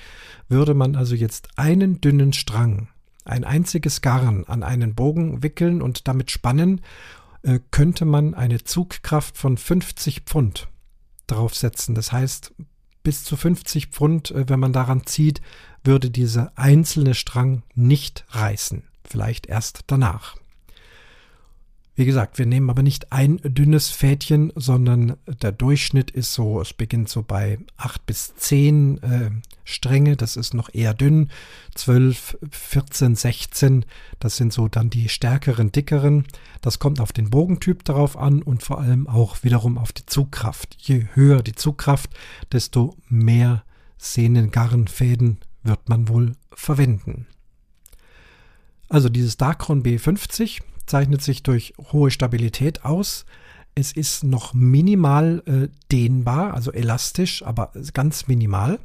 Würde 0.49 0.75
man 0.75 0.97
also 0.97 1.15
jetzt 1.15 1.51
einen 1.57 2.01
dünnen 2.01 2.33
Strang 2.33 2.89
ein 3.25 3.45
einziges 3.45 4.01
Garn 4.01 4.45
an 4.47 4.63
einen 4.63 4.95
Bogen 4.95 5.43
wickeln 5.43 5.83
und 5.83 6.09
damit 6.09 6.31
spannen 6.31 6.81
äh, 7.43 7.61
könnte 7.71 8.05
man 8.05 8.35
eine 8.35 8.63
Zugkraft 8.65 9.37
von 9.37 9.57
50 9.57 10.23
Pfund 10.23 10.69
draufsetzen. 11.27 11.95
Das 11.95 12.13
heißt, 12.13 12.53
bis 13.03 13.25
zu 13.25 13.37
50 13.37 13.87
Pfund, 13.89 14.31
äh, 14.31 14.49
wenn 14.49 14.61
man 14.61 14.73
daran 14.73 15.07
zieht, 15.07 15.41
würde 15.83 16.11
dieser 16.11 16.53
einzelne 16.57 17.15
Strang 17.15 17.63
nicht 17.75 18.25
reißen. 18.31 18.85
Vielleicht 19.05 19.47
erst 19.47 19.81
danach. 19.87 20.37
Wie 22.01 22.07
gesagt, 22.07 22.39
wir 22.39 22.47
nehmen 22.47 22.71
aber 22.71 22.83
nicht 22.83 23.13
ein 23.13 23.37
dünnes 23.45 23.91
Fädchen, 23.91 24.55
sondern 24.57 25.19
der 25.27 25.53
Durchschnitt 25.53 26.11
ist 26.11 26.33
so, 26.33 26.59
es 26.59 26.73
beginnt 26.73 27.11
so 27.11 27.23
bei 27.23 27.59
8 27.77 28.07
bis 28.07 28.35
10 28.37 29.03
äh, 29.03 29.31
Stränge, 29.65 30.17
das 30.17 30.37
ist 30.37 30.55
noch 30.55 30.73
eher 30.73 30.95
dünn, 30.95 31.29
12, 31.75 32.39
14, 32.51 33.17
16, 33.17 33.85
das 34.19 34.39
sind 34.39 34.51
so 34.51 34.67
dann 34.67 34.89
die 34.89 35.11
stärkeren, 35.11 35.73
dickeren. 35.73 36.25
Das 36.63 36.79
kommt 36.79 37.03
auf 37.03 37.13
den 37.13 37.29
Bogentyp 37.29 37.85
darauf 37.85 38.17
an 38.17 38.41
und 38.41 38.63
vor 38.63 38.81
allem 38.81 39.07
auch 39.07 39.45
wiederum 39.45 39.77
auf 39.77 39.93
die 39.93 40.07
Zugkraft. 40.07 40.79
Je 40.79 41.05
höher 41.13 41.43
die 41.43 41.55
Zugkraft, 41.55 42.09
desto 42.51 42.97
mehr 43.11 43.63
Sehnengarnfäden 43.99 45.37
wird 45.65 45.91
man 45.91 46.09
wohl 46.09 46.33
verwenden. 46.55 47.27
Also 48.89 49.11
dieses 49.11 49.37
Dacron 49.37 49.83
B50 49.83 50.63
zeichnet 50.91 51.23
sich 51.23 51.43
durch 51.43 51.73
hohe 51.93 52.11
Stabilität 52.11 52.85
aus. 52.85 53.25
Es 53.75 53.93
ist 53.93 54.25
noch 54.25 54.53
minimal 54.53 55.43
äh, 55.47 55.69
dehnbar, 55.91 56.55
also 56.55 56.73
elastisch, 56.73 57.43
aber 57.45 57.73
ganz 57.95 58.27
minimal. 58.27 58.79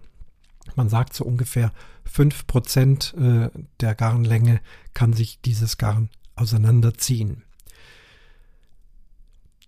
Man 0.75 0.89
sagt 0.89 1.13
so 1.13 1.25
ungefähr 1.25 1.71
5% 2.07 3.45
äh, 3.45 3.49
der 3.79 3.95
Garnlänge 3.95 4.61
kann 4.93 5.13
sich 5.13 5.41
dieses 5.41 5.77
Garn 5.77 6.09
auseinanderziehen. 6.35 7.44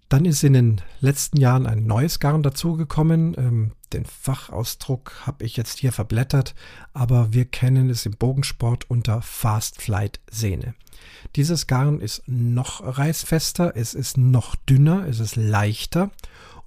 Dann 0.10 0.26
ist 0.26 0.44
in 0.44 0.54
den 0.54 0.82
letzten 1.02 1.38
Jahren 1.38 1.68
ein 1.68 1.86
neues 1.86 2.20
Garn 2.20 2.42
dazugekommen. 2.42 3.36
Ähm, 3.38 3.72
den 3.94 4.06
Fachausdruck 4.06 5.26
habe 5.26 5.44
ich 5.46 5.58
jetzt 5.58 5.80
hier 5.80 5.92
verblättert, 5.92 6.56
aber 6.94 7.34
wir 7.34 7.46
kennen 7.46 7.90
es 7.90 8.06
im 8.06 8.14
Bogensport 8.14 8.90
unter 8.90 9.22
Fast 9.22 9.82
Flight 9.82 10.20
Sehne. 10.30 10.76
Dieses 11.36 11.68
Garn 11.68 12.00
ist 12.00 12.24
noch 12.26 12.82
reißfester, 12.84 13.76
es 13.76 13.94
ist 13.94 14.18
noch 14.18 14.56
dünner, 14.56 15.06
es 15.08 15.20
ist 15.20 15.36
leichter 15.36 16.12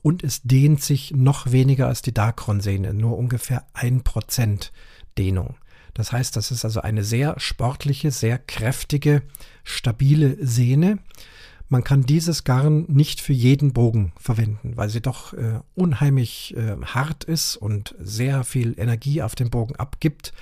und 0.03 0.23
es 0.23 0.43
dehnt 0.43 0.83
sich 0.83 1.13
noch 1.13 1.51
weniger 1.51 1.89
als 1.89 2.03
die 2.03 2.15
Dacron-Sehne, 2.15 2.95
nur 2.95 3.19
ungefähr 3.19 3.67
ein 3.75 4.03
Prozent 4.03 4.73
Dehnung. 5.19 5.57
Das 5.95 6.13
heißt, 6.13 6.37
das 6.37 6.51
ist 6.51 6.65
also 6.65 6.81
eine 6.81 7.05
sehr 7.05 7.39
sportliche, 7.39 8.11
sehr 8.11 8.39
kräftige, 8.39 9.23
stabile 9.65 10.37
Sehne. 10.41 10.99
Man 11.71 11.85
kann 11.85 12.03
dieses 12.03 12.43
Garn 12.43 12.85
nicht 12.89 13.21
für 13.21 13.33
jeden 13.33 13.73
Bogen 13.73 14.13
verwenden, 14.19 14.77
weil 14.77 14.91
sie 14.91 15.01
doch 15.01 15.33
äh, 15.35 15.61
unheimlich 15.77 16.57
äh, 16.57 16.77
hart 16.85 17.23
ist 17.23 17.57
und 17.57 17.95
sehr 18.01 18.43
viel 18.43 18.75
Energie 18.77 19.23
auf 19.23 19.37
den 19.37 19.51
Bogen 19.51 19.77
abgibt. 19.77 20.33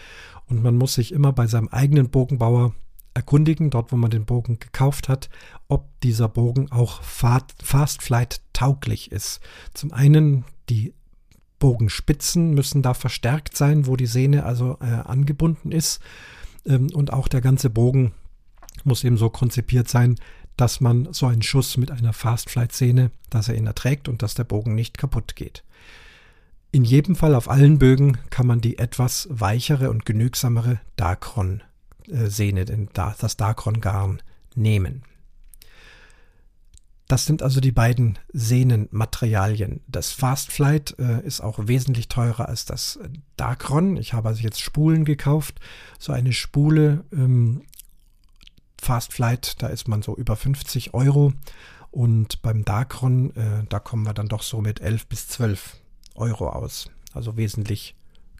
Und 0.46 0.62
man 0.62 0.74
muss 0.74 0.94
sich 0.94 1.12
immer 1.12 1.34
bei 1.34 1.46
seinem 1.46 1.68
eigenen 1.68 2.08
Bogenbauer 2.08 2.74
erkundigen, 3.12 3.68
dort 3.68 3.92
wo 3.92 3.96
man 3.96 4.10
den 4.10 4.24
Bogen 4.24 4.58
gekauft 4.58 5.10
hat, 5.10 5.28
ob 5.68 6.00
dieser 6.00 6.30
Bogen 6.30 6.72
auch 6.72 7.02
Fast 7.02 8.02
Flight 8.02 8.40
tauglich 8.54 9.12
ist. 9.12 9.40
Zum 9.74 9.92
einen 9.92 10.46
die 10.70 10.94
Bogenspitzen 11.58 12.54
müssen 12.54 12.80
da 12.80 12.94
verstärkt 12.94 13.54
sein, 13.54 13.86
wo 13.86 13.96
die 13.96 14.06
Sehne 14.06 14.44
also 14.44 14.78
äh, 14.80 14.86
angebunden 14.86 15.72
ist. 15.72 16.00
Ähm, 16.64 16.88
und 16.94 17.12
auch 17.12 17.28
der 17.28 17.42
ganze 17.42 17.68
Bogen 17.68 18.14
muss 18.84 19.04
eben 19.04 19.16
so 19.16 19.28
konzipiert 19.28 19.88
sein, 19.88 20.16
dass 20.58 20.80
man 20.80 21.12
so 21.12 21.26
einen 21.26 21.42
Schuss 21.42 21.78
mit 21.78 21.90
einer 21.90 22.12
Fast 22.12 22.50
Flight 22.50 22.72
Sehne, 22.72 23.10
dass 23.30 23.48
er 23.48 23.54
ihn 23.54 23.66
erträgt 23.66 24.08
und 24.08 24.22
dass 24.22 24.34
der 24.34 24.44
Bogen 24.44 24.74
nicht 24.74 24.98
kaputt 24.98 25.36
geht. 25.36 25.64
In 26.70 26.84
jedem 26.84 27.16
Fall 27.16 27.34
auf 27.34 27.48
allen 27.48 27.78
Bögen 27.78 28.18
kann 28.28 28.46
man 28.46 28.60
die 28.60 28.78
etwas 28.78 29.28
weichere 29.30 29.88
und 29.88 30.04
genügsamere 30.04 30.80
Dacron 30.96 31.62
äh, 32.08 32.28
das 32.92 33.36
Dacron-Garn 33.36 34.20
nehmen. 34.54 35.02
Das 37.06 37.24
sind 37.24 37.42
also 37.42 37.60
die 37.60 37.72
beiden 37.72 38.18
Sehnenmaterialien. 38.34 39.80
Das 39.86 40.12
Fast 40.12 40.52
Flight 40.52 40.94
äh, 40.98 41.24
ist 41.24 41.40
auch 41.40 41.58
wesentlich 41.66 42.08
teurer 42.08 42.48
als 42.48 42.66
das 42.66 42.98
Dacron. 43.36 43.96
Ich 43.96 44.12
habe 44.12 44.28
also 44.28 44.42
jetzt 44.42 44.60
Spulen 44.60 45.06
gekauft. 45.06 45.58
So 45.98 46.12
eine 46.12 46.34
Spule 46.34 47.04
ähm, 47.10 47.62
Fast 48.80 49.12
Flight, 49.12 49.62
da 49.62 49.68
ist 49.68 49.88
man 49.88 50.02
so 50.02 50.16
über 50.16 50.36
50 50.36 50.94
Euro. 50.94 51.32
Und 51.90 52.42
beim 52.42 52.64
Dacron, 52.64 53.34
äh, 53.34 53.64
da 53.68 53.78
kommen 53.78 54.04
wir 54.04 54.14
dann 54.14 54.28
doch 54.28 54.42
so 54.42 54.60
mit 54.60 54.80
11 54.80 55.06
bis 55.06 55.28
12 55.28 55.76
Euro 56.14 56.50
aus. 56.50 56.90
Also 57.12 57.36
wesentlich 57.36 57.94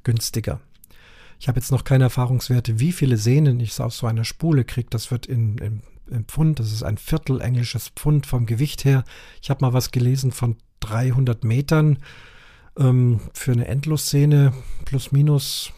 günstiger. 0.04 0.60
Ich 1.40 1.48
habe 1.48 1.58
jetzt 1.58 1.70
noch 1.70 1.84
keine 1.84 2.04
Erfahrungswerte, 2.04 2.80
wie 2.80 2.92
viele 2.92 3.16
Sehnen 3.16 3.60
ich 3.60 3.80
aus 3.80 3.98
so 3.98 4.06
einer 4.06 4.24
Spule 4.24 4.64
kriege. 4.64 4.88
Das 4.90 5.10
wird 5.10 5.26
in, 5.26 5.58
in, 5.58 5.82
in 6.10 6.24
Pfund, 6.24 6.58
das 6.58 6.72
ist 6.72 6.82
ein 6.82 6.98
Viertel 6.98 7.40
englisches 7.40 7.90
Pfund 7.90 8.26
vom 8.26 8.46
Gewicht 8.46 8.84
her. 8.84 9.04
Ich 9.40 9.50
habe 9.50 9.64
mal 9.64 9.72
was 9.72 9.90
gelesen 9.90 10.32
von 10.32 10.56
300 10.80 11.44
Metern 11.44 11.98
ähm, 12.78 13.20
für 13.32 13.52
eine 13.52 13.68
Endlosszene 13.68 14.52
plus 14.84 15.12
minus 15.12 15.72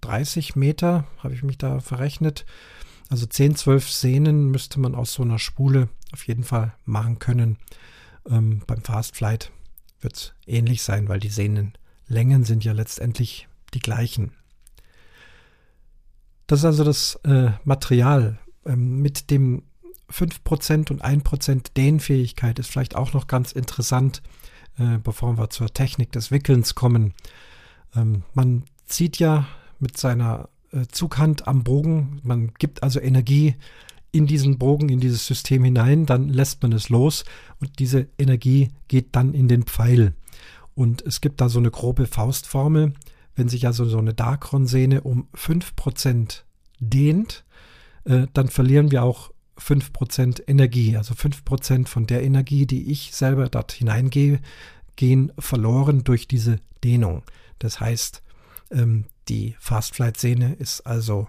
30 0.00 0.54
Meter, 0.56 1.06
habe 1.18 1.34
ich 1.34 1.42
mich 1.42 1.58
da 1.58 1.80
verrechnet. 1.80 2.46
Also 3.08 3.26
10, 3.26 3.56
12 3.56 3.90
Sehnen 3.90 4.50
müsste 4.50 4.80
man 4.80 4.94
aus 4.94 5.14
so 5.14 5.22
einer 5.22 5.38
Spule 5.38 5.88
auf 6.12 6.26
jeden 6.26 6.44
Fall 6.44 6.74
machen 6.84 7.18
können. 7.18 7.58
Ähm, 8.28 8.62
beim 8.66 8.82
Fast 8.82 9.16
Flight 9.16 9.50
wird 10.00 10.16
es 10.16 10.34
ähnlich 10.46 10.82
sein, 10.82 11.08
weil 11.08 11.20
die 11.20 11.30
Sehnenlängen 11.30 12.44
sind 12.44 12.64
ja 12.64 12.72
letztendlich 12.72 13.48
die 13.74 13.80
gleichen. 13.80 14.32
Das 16.46 16.60
ist 16.60 16.64
also 16.64 16.84
das 16.84 17.16
äh, 17.24 17.50
Material. 17.64 18.38
Ähm, 18.64 19.00
mit 19.00 19.30
dem 19.30 19.62
5% 20.10 20.90
und 20.90 21.04
1% 21.04 21.74
Dehnfähigkeit 21.76 22.58
ist 22.58 22.70
vielleicht 22.70 22.96
auch 22.96 23.12
noch 23.12 23.26
ganz 23.26 23.52
interessant, 23.52 24.22
äh, 24.78 24.98
bevor 24.98 25.36
wir 25.36 25.50
zur 25.50 25.72
Technik 25.72 26.12
des 26.12 26.30
Wickelns 26.30 26.74
kommen. 26.74 27.14
Ähm, 27.94 28.22
man 28.34 28.64
zieht 28.86 29.18
ja 29.18 29.46
mit 29.78 29.98
seiner 29.98 30.48
Zughand 30.90 31.48
am 31.48 31.64
Bogen, 31.64 32.20
man 32.22 32.52
gibt 32.58 32.82
also 32.82 33.00
Energie 33.00 33.54
in 34.12 34.26
diesen 34.26 34.58
Bogen, 34.58 34.88
in 34.88 35.00
dieses 35.00 35.26
System 35.26 35.64
hinein, 35.64 36.06
dann 36.06 36.28
lässt 36.28 36.62
man 36.62 36.72
es 36.72 36.88
los 36.88 37.24
und 37.60 37.78
diese 37.78 38.08
Energie 38.18 38.70
geht 38.88 39.14
dann 39.14 39.34
in 39.34 39.48
den 39.48 39.64
Pfeil. 39.64 40.14
Und 40.74 41.02
es 41.02 41.20
gibt 41.20 41.40
da 41.40 41.48
so 41.48 41.58
eine 41.58 41.70
grobe 41.70 42.06
Faustformel. 42.06 42.92
Wenn 43.34 43.48
sich 43.48 43.66
also 43.66 43.84
so 43.84 43.98
eine 43.98 44.14
Dacron-Sehne 44.14 45.02
um 45.02 45.28
5% 45.34 46.42
dehnt, 46.78 47.44
äh, 48.04 48.26
dann 48.32 48.48
verlieren 48.48 48.90
wir 48.90 49.02
auch 49.02 49.32
5% 49.58 50.42
Energie. 50.46 50.96
Also 50.96 51.14
5% 51.14 51.88
von 51.88 52.06
der 52.06 52.22
Energie, 52.22 52.66
die 52.66 52.90
ich 52.90 53.12
selber 53.14 53.48
dort 53.48 53.72
hineingehe, 53.72 54.40
gehen 54.96 55.32
verloren 55.38 56.04
durch 56.04 56.28
diese 56.28 56.60
Dehnung. 56.84 57.22
Das 57.58 57.80
heißt, 57.80 58.22
ähm, 58.70 59.04
die 59.28 59.56
Fast-Flight-Sehne 59.58 60.54
ist 60.54 60.82
also 60.82 61.28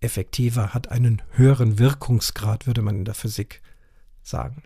effektiver, 0.00 0.74
hat 0.74 0.90
einen 0.90 1.22
höheren 1.32 1.78
Wirkungsgrad, 1.78 2.66
würde 2.66 2.82
man 2.82 2.96
in 2.96 3.04
der 3.04 3.14
Physik 3.14 3.62
sagen. 4.22 4.62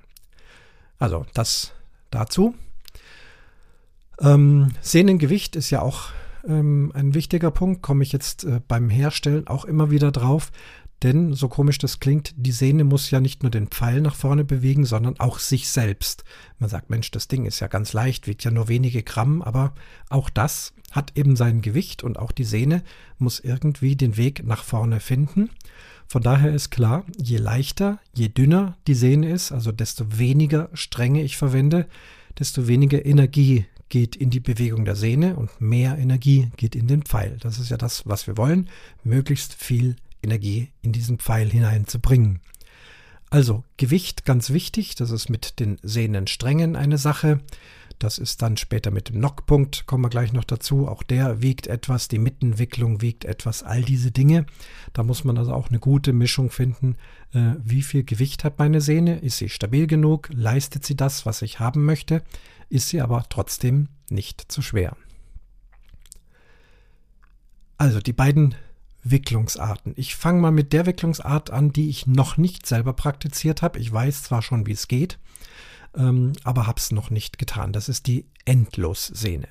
Also 0.98 1.26
das 1.34 1.72
dazu. 2.10 2.54
Ähm, 4.20 4.72
Sehnengewicht 4.80 5.56
ist 5.56 5.70
ja 5.70 5.80
auch 5.80 6.10
ähm, 6.46 6.92
ein 6.94 7.14
wichtiger 7.14 7.50
Punkt, 7.50 7.82
komme 7.82 8.02
ich 8.02 8.12
jetzt 8.12 8.44
äh, 8.44 8.60
beim 8.66 8.90
Herstellen 8.90 9.46
auch 9.46 9.64
immer 9.64 9.90
wieder 9.90 10.12
drauf. 10.12 10.50
Denn, 11.02 11.32
so 11.32 11.48
komisch 11.48 11.78
das 11.78 11.98
klingt, 11.98 12.34
die 12.36 12.52
Sehne 12.52 12.84
muss 12.84 13.10
ja 13.10 13.20
nicht 13.20 13.42
nur 13.42 13.50
den 13.50 13.68
Pfeil 13.68 14.02
nach 14.02 14.14
vorne 14.14 14.44
bewegen, 14.44 14.84
sondern 14.84 15.18
auch 15.18 15.38
sich 15.38 15.68
selbst. 15.68 16.24
Man 16.58 16.68
sagt, 16.68 16.90
Mensch, 16.90 17.10
das 17.10 17.26
Ding 17.26 17.46
ist 17.46 17.60
ja 17.60 17.68
ganz 17.68 17.94
leicht, 17.94 18.26
wiegt 18.26 18.44
ja 18.44 18.50
nur 18.50 18.68
wenige 18.68 19.02
Gramm, 19.02 19.40
aber 19.40 19.72
auch 20.10 20.28
das 20.28 20.74
hat 20.90 21.16
eben 21.16 21.36
sein 21.36 21.62
Gewicht 21.62 22.02
und 22.02 22.18
auch 22.18 22.32
die 22.32 22.44
Sehne 22.44 22.82
muss 23.18 23.40
irgendwie 23.40 23.96
den 23.96 24.16
Weg 24.18 24.44
nach 24.44 24.62
vorne 24.62 25.00
finden. 25.00 25.48
Von 26.06 26.22
daher 26.22 26.52
ist 26.52 26.70
klar, 26.70 27.04
je 27.16 27.38
leichter, 27.38 27.98
je 28.12 28.28
dünner 28.28 28.76
die 28.86 28.94
Sehne 28.94 29.30
ist, 29.30 29.52
also 29.52 29.72
desto 29.72 30.18
weniger 30.18 30.68
Stränge 30.74 31.22
ich 31.22 31.36
verwende, 31.36 31.86
desto 32.38 32.66
weniger 32.66 33.06
Energie 33.06 33.66
geht 33.88 34.16
in 34.16 34.30
die 34.30 34.40
Bewegung 34.40 34.84
der 34.84 34.96
Sehne 34.96 35.36
und 35.36 35.60
mehr 35.60 35.96
Energie 35.96 36.50
geht 36.56 36.74
in 36.74 36.88
den 36.88 37.02
Pfeil. 37.02 37.38
Das 37.40 37.58
ist 37.58 37.70
ja 37.70 37.76
das, 37.76 38.06
was 38.06 38.26
wir 38.26 38.36
wollen, 38.36 38.68
möglichst 39.02 39.54
viel 39.54 39.90
Energie 39.90 40.09
in 40.22 40.92
diesen 40.92 41.18
Pfeil 41.18 41.50
hineinzubringen. 41.50 42.40
Also 43.30 43.64
Gewicht 43.76 44.24
ganz 44.24 44.50
wichtig, 44.50 44.96
das 44.96 45.10
ist 45.10 45.30
mit 45.30 45.60
den 45.60 45.78
Sehnensträngen 45.82 46.74
eine 46.74 46.98
Sache. 46.98 47.40
Das 48.00 48.18
ist 48.18 48.40
dann 48.40 48.56
später 48.56 48.90
mit 48.90 49.10
dem 49.10 49.16
Knockpunkt, 49.16 49.86
kommen 49.86 50.04
wir 50.04 50.08
gleich 50.08 50.32
noch 50.32 50.44
dazu. 50.44 50.88
Auch 50.88 51.02
der 51.02 51.42
wiegt 51.42 51.66
etwas, 51.66 52.08
die 52.08 52.18
Mittenwicklung 52.18 53.02
wiegt 53.02 53.26
etwas, 53.26 53.62
all 53.62 53.82
diese 53.82 54.10
Dinge. 54.10 54.46
Da 54.94 55.02
muss 55.02 55.22
man 55.22 55.36
also 55.36 55.52
auch 55.52 55.68
eine 55.68 55.78
gute 55.78 56.14
Mischung 56.14 56.50
finden. 56.50 56.96
Äh, 57.32 57.52
wie 57.62 57.82
viel 57.82 58.02
Gewicht 58.02 58.42
hat 58.42 58.58
meine 58.58 58.80
Sehne? 58.80 59.18
Ist 59.18 59.36
sie 59.36 59.50
stabil 59.50 59.86
genug? 59.86 60.30
Leistet 60.32 60.84
sie 60.84 60.96
das, 60.96 61.26
was 61.26 61.42
ich 61.42 61.60
haben 61.60 61.84
möchte? 61.84 62.22
Ist 62.70 62.88
sie 62.88 63.02
aber 63.02 63.26
trotzdem 63.28 63.88
nicht 64.10 64.50
zu 64.50 64.62
schwer. 64.62 64.96
Also 67.76 68.00
die 68.00 68.12
beiden 68.12 68.54
Wicklungsarten. 69.02 69.94
Ich 69.96 70.16
fange 70.16 70.40
mal 70.40 70.50
mit 70.50 70.72
der 70.72 70.86
Wicklungsart 70.86 71.50
an, 71.50 71.72
die 71.72 71.88
ich 71.88 72.06
noch 72.06 72.36
nicht 72.36 72.66
selber 72.66 72.92
praktiziert 72.92 73.62
habe. 73.62 73.78
Ich 73.78 73.92
weiß 73.92 74.24
zwar 74.24 74.42
schon, 74.42 74.66
wie 74.66 74.72
es 74.72 74.88
geht, 74.88 75.18
ähm, 75.96 76.32
aber 76.44 76.66
habe 76.66 76.78
es 76.78 76.92
noch 76.92 77.10
nicht 77.10 77.38
getan. 77.38 77.72
Das 77.72 77.88
ist 77.88 78.06
die 78.06 78.26
Endlossehne. 78.44 79.48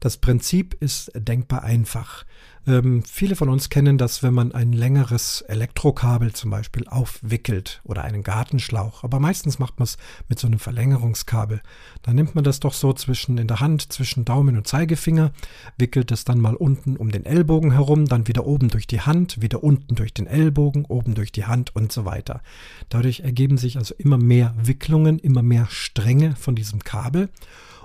Das 0.00 0.16
Prinzip 0.16 0.76
ist 0.80 1.12
denkbar 1.14 1.62
einfach. 1.62 2.24
Ähm, 2.64 3.02
viele 3.02 3.34
von 3.34 3.48
uns 3.48 3.70
kennen 3.70 3.98
das, 3.98 4.22
wenn 4.22 4.34
man 4.34 4.52
ein 4.52 4.72
längeres 4.72 5.40
Elektrokabel 5.42 6.32
zum 6.32 6.50
Beispiel 6.50 6.86
aufwickelt 6.86 7.80
oder 7.82 8.04
einen 8.04 8.22
Gartenschlauch. 8.22 9.02
Aber 9.02 9.18
meistens 9.18 9.58
macht 9.58 9.80
man 9.80 9.84
es 9.84 9.96
mit 10.28 10.38
so 10.38 10.46
einem 10.46 10.60
Verlängerungskabel. 10.60 11.60
Dann 12.02 12.14
nimmt 12.14 12.36
man 12.36 12.44
das 12.44 12.60
doch 12.60 12.72
so 12.72 12.92
zwischen 12.92 13.36
in 13.38 13.48
der 13.48 13.58
Hand, 13.58 13.92
zwischen 13.92 14.24
Daumen 14.24 14.56
und 14.56 14.68
Zeigefinger, 14.68 15.32
wickelt 15.76 16.12
es 16.12 16.24
dann 16.24 16.38
mal 16.38 16.54
unten 16.54 16.96
um 16.96 17.10
den 17.10 17.26
Ellbogen 17.26 17.72
herum, 17.72 18.06
dann 18.06 18.28
wieder 18.28 18.46
oben 18.46 18.68
durch 18.68 18.86
die 18.86 19.00
Hand, 19.00 19.42
wieder 19.42 19.64
unten 19.64 19.96
durch 19.96 20.14
den 20.14 20.28
Ellbogen, 20.28 20.84
oben 20.84 21.14
durch 21.14 21.32
die 21.32 21.46
Hand 21.46 21.74
und 21.74 21.90
so 21.90 22.04
weiter. 22.04 22.42
Dadurch 22.90 23.20
ergeben 23.20 23.58
sich 23.58 23.76
also 23.76 23.94
immer 23.98 24.18
mehr 24.18 24.54
Wicklungen, 24.56 25.18
immer 25.18 25.42
mehr 25.42 25.66
Stränge 25.68 26.36
von 26.36 26.54
diesem 26.54 26.84
Kabel. 26.84 27.28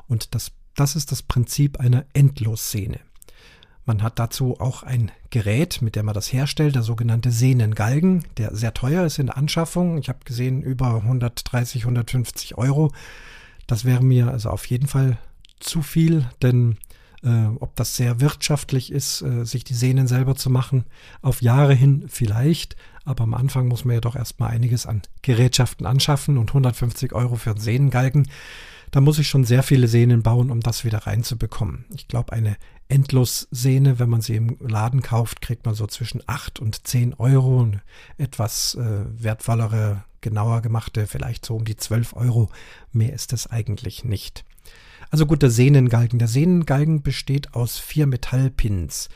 Und 0.08 0.36
das, 0.36 0.52
das 0.76 0.96
ist 0.96 1.12
das 1.12 1.24
Prinzip 1.24 1.80
einer 1.80 2.06
Endlossehne. 2.14 3.00
Man 3.88 4.04
hat 4.04 4.20
dazu 4.20 4.60
auch 4.60 4.84
ein 4.84 5.12
Gerät, 5.30 5.82
mit 5.82 5.96
dem 5.96 6.08
man 6.08 6.14
das 6.14 6.34
herstellt, 6.34 6.76
der 6.76 6.84
sogenannte 6.84 7.32
Sehnengalgen, 7.32 8.26
der 8.36 8.54
sehr 8.54 8.74
teuer 8.74 9.06
ist 9.06 9.18
in 9.18 9.28
der 9.28 9.38
Anschaffung. 9.38 9.98
Ich 9.98 10.10
habe 10.10 10.20
gesehen, 10.26 10.62
über 10.62 10.96
130, 10.96 11.84
150 11.84 12.58
Euro. 12.58 12.92
Das 13.66 13.86
wäre 13.86 14.04
mir 14.04 14.30
also 14.30 14.50
auf 14.50 14.66
jeden 14.66 14.88
Fall 14.88 15.18
zu 15.62 15.82
viel, 15.82 16.30
denn 16.42 16.76
äh, 17.24 17.46
ob 17.62 17.78
das 17.78 17.96
sehr 17.96 18.20
wirtschaftlich 18.20 18.92
ist, 18.92 19.22
äh, 19.22 19.46
sich 19.46 19.64
die 19.64 19.74
Sehnen 19.74 20.08
selber 20.08 20.36
zu 20.36 20.50
machen, 20.50 20.84
auf 21.22 21.42
Jahre 21.42 21.74
hin 21.74 22.08
vielleicht, 22.10 22.76
aber 23.06 23.24
am 23.24 23.34
Anfang 23.34 23.70
muss 23.70 23.86
man 23.86 23.96
ja 23.96 24.02
doch 24.02 24.18
erstmal 24.18 24.52
einiges 24.52 24.86
an 24.86 25.02
Gerätschaften 25.22 25.86
anschaffen 25.86 26.38
und 26.38 26.50
150 26.50 27.14
Euro 27.14 27.38
für 27.38 27.52
einen 27.52 27.62
Sehnengalgen. 27.62 28.28
Da 28.92 29.02
muss 29.02 29.20
ich 29.20 29.28
schon 29.28 29.46
sehr 29.46 29.64
viele 29.64 29.88
Sehnen 29.88 30.24
bauen, 30.24 30.52
um 30.52 30.60
das 30.60 30.84
wieder 30.84 31.00
reinzubekommen. 31.00 31.86
Ich 31.94 32.08
glaube, 32.08 32.34
eine 32.34 32.58
Endlossehne, 32.90 34.00
wenn 34.00 34.10
man 34.10 34.22
sie 34.22 34.36
im 34.36 34.58
Laden 34.60 35.02
kauft, 35.02 35.42
kriegt 35.42 35.66
man 35.66 35.76
so 35.76 35.88
zwischen 35.88 36.22
8 36.26 36.60
und 36.60 36.88
10 36.88 37.16
Euro. 37.16 37.64
Eine 37.64 37.82
etwas 38.18 38.76
äh, 38.76 39.06
wertvollere, 39.12 40.04
genauer 40.22 40.62
gemachte, 40.62 41.08
vielleicht 41.08 41.46
so 41.46 41.56
um 41.56 41.66
die 41.66 41.76
12 41.76 42.16
Euro. 42.16 42.50
Mehr 42.92 43.14
ist 43.14 43.34
es 43.34 43.48
eigentlich 43.48 44.04
nicht. 44.04 44.46
Also 45.10 45.26
gut, 45.26 45.42
der 45.42 45.52
Sehnengalgen. 45.52 46.20
Der 46.20 46.28
Sehnengalgen 46.28 47.02
besteht 47.02 47.54
aus 47.54 47.78
vier 47.78 48.08
Metallpins. 48.08 49.10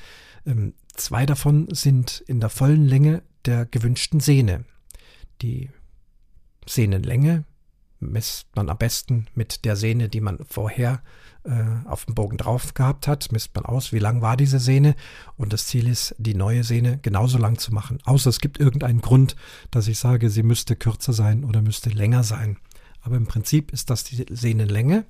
Ähm, 0.46 0.74
zwei 0.94 1.26
davon 1.26 1.68
sind 1.72 2.24
in 2.28 2.40
der 2.40 2.50
vollen 2.50 2.86
Länge 2.86 3.24
der 3.46 3.66
gewünschten 3.66 4.20
Sehne. 4.20 4.66
Die 5.42 5.70
Sehnenlänge 6.68 7.46
misst 8.02 8.48
man 8.56 8.70
am 8.70 8.78
besten 8.78 9.28
mit 9.36 9.66
der 9.66 9.76
Sehne, 9.76 10.10
die 10.10 10.22
man 10.22 10.40
vorher 10.48 11.02
äh, 11.44 11.64
auf 11.86 12.06
dem 12.06 12.16
Bogen 12.16 12.38
drauf 12.38 12.74
gehabt 12.74 13.08
hat, 13.08 13.32
misst 13.32 13.56
man 13.56 13.66
aus, 13.66 13.94
wie 13.94 14.00
lang 14.00 14.22
war 14.22 14.38
diese 14.38 14.60
Sehne 14.60 14.96
und 15.38 15.54
das 15.54 15.68
Ziel 15.68 15.88
ist, 15.88 16.16
die 16.18 16.36
neue 16.36 16.64
Sehne 16.64 17.00
genauso 17.02 17.38
lang 17.38 17.58
zu 17.58 17.74
machen. 17.74 18.00
Außer 18.04 18.30
es 18.30 18.40
gibt 18.40 18.60
irgendeinen 18.60 19.02
Grund, 19.02 19.36
dass 19.72 19.88
ich 19.88 20.00
sage, 20.00 20.30
sie 20.30 20.44
müsste 20.44 20.76
kürzer 20.76 21.14
sein 21.14 21.44
oder 21.44 21.62
müsste 21.62 21.90
länger 21.90 22.24
sein. 22.24 22.58
Aber 23.02 23.16
im 23.18 23.26
Prinzip 23.26 23.72
ist 23.72 23.90
das 23.90 24.04
die 24.04 24.26
Sehnenlänge 24.30 25.06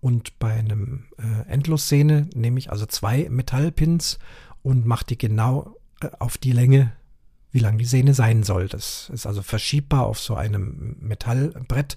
und 0.00 0.38
bei 0.38 0.52
einem 0.52 1.04
äh, 1.16 1.48
Endlossehne 1.48 2.28
nehme 2.34 2.58
ich 2.58 2.70
also 2.70 2.86
zwei 2.86 3.28
Metallpins 3.30 4.18
und 4.62 4.84
mache 4.84 5.06
die 5.06 5.18
genau 5.18 5.76
äh, 6.02 6.08
auf 6.18 6.36
die 6.38 6.52
Länge, 6.52 6.92
wie 7.52 7.60
lang 7.60 7.78
die 7.78 7.84
Sehne 7.84 8.14
sein 8.14 8.42
soll. 8.42 8.68
Das 8.68 9.10
ist 9.12 9.26
also 9.26 9.42
verschiebbar 9.42 10.06
auf 10.06 10.18
so 10.18 10.34
einem 10.34 10.96
Metallbrett 11.00 11.96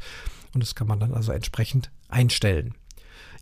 und 0.53 0.61
das 0.61 0.75
kann 0.75 0.87
man 0.87 0.99
dann 0.99 1.13
also 1.13 1.31
entsprechend 1.31 1.91
einstellen. 2.09 2.75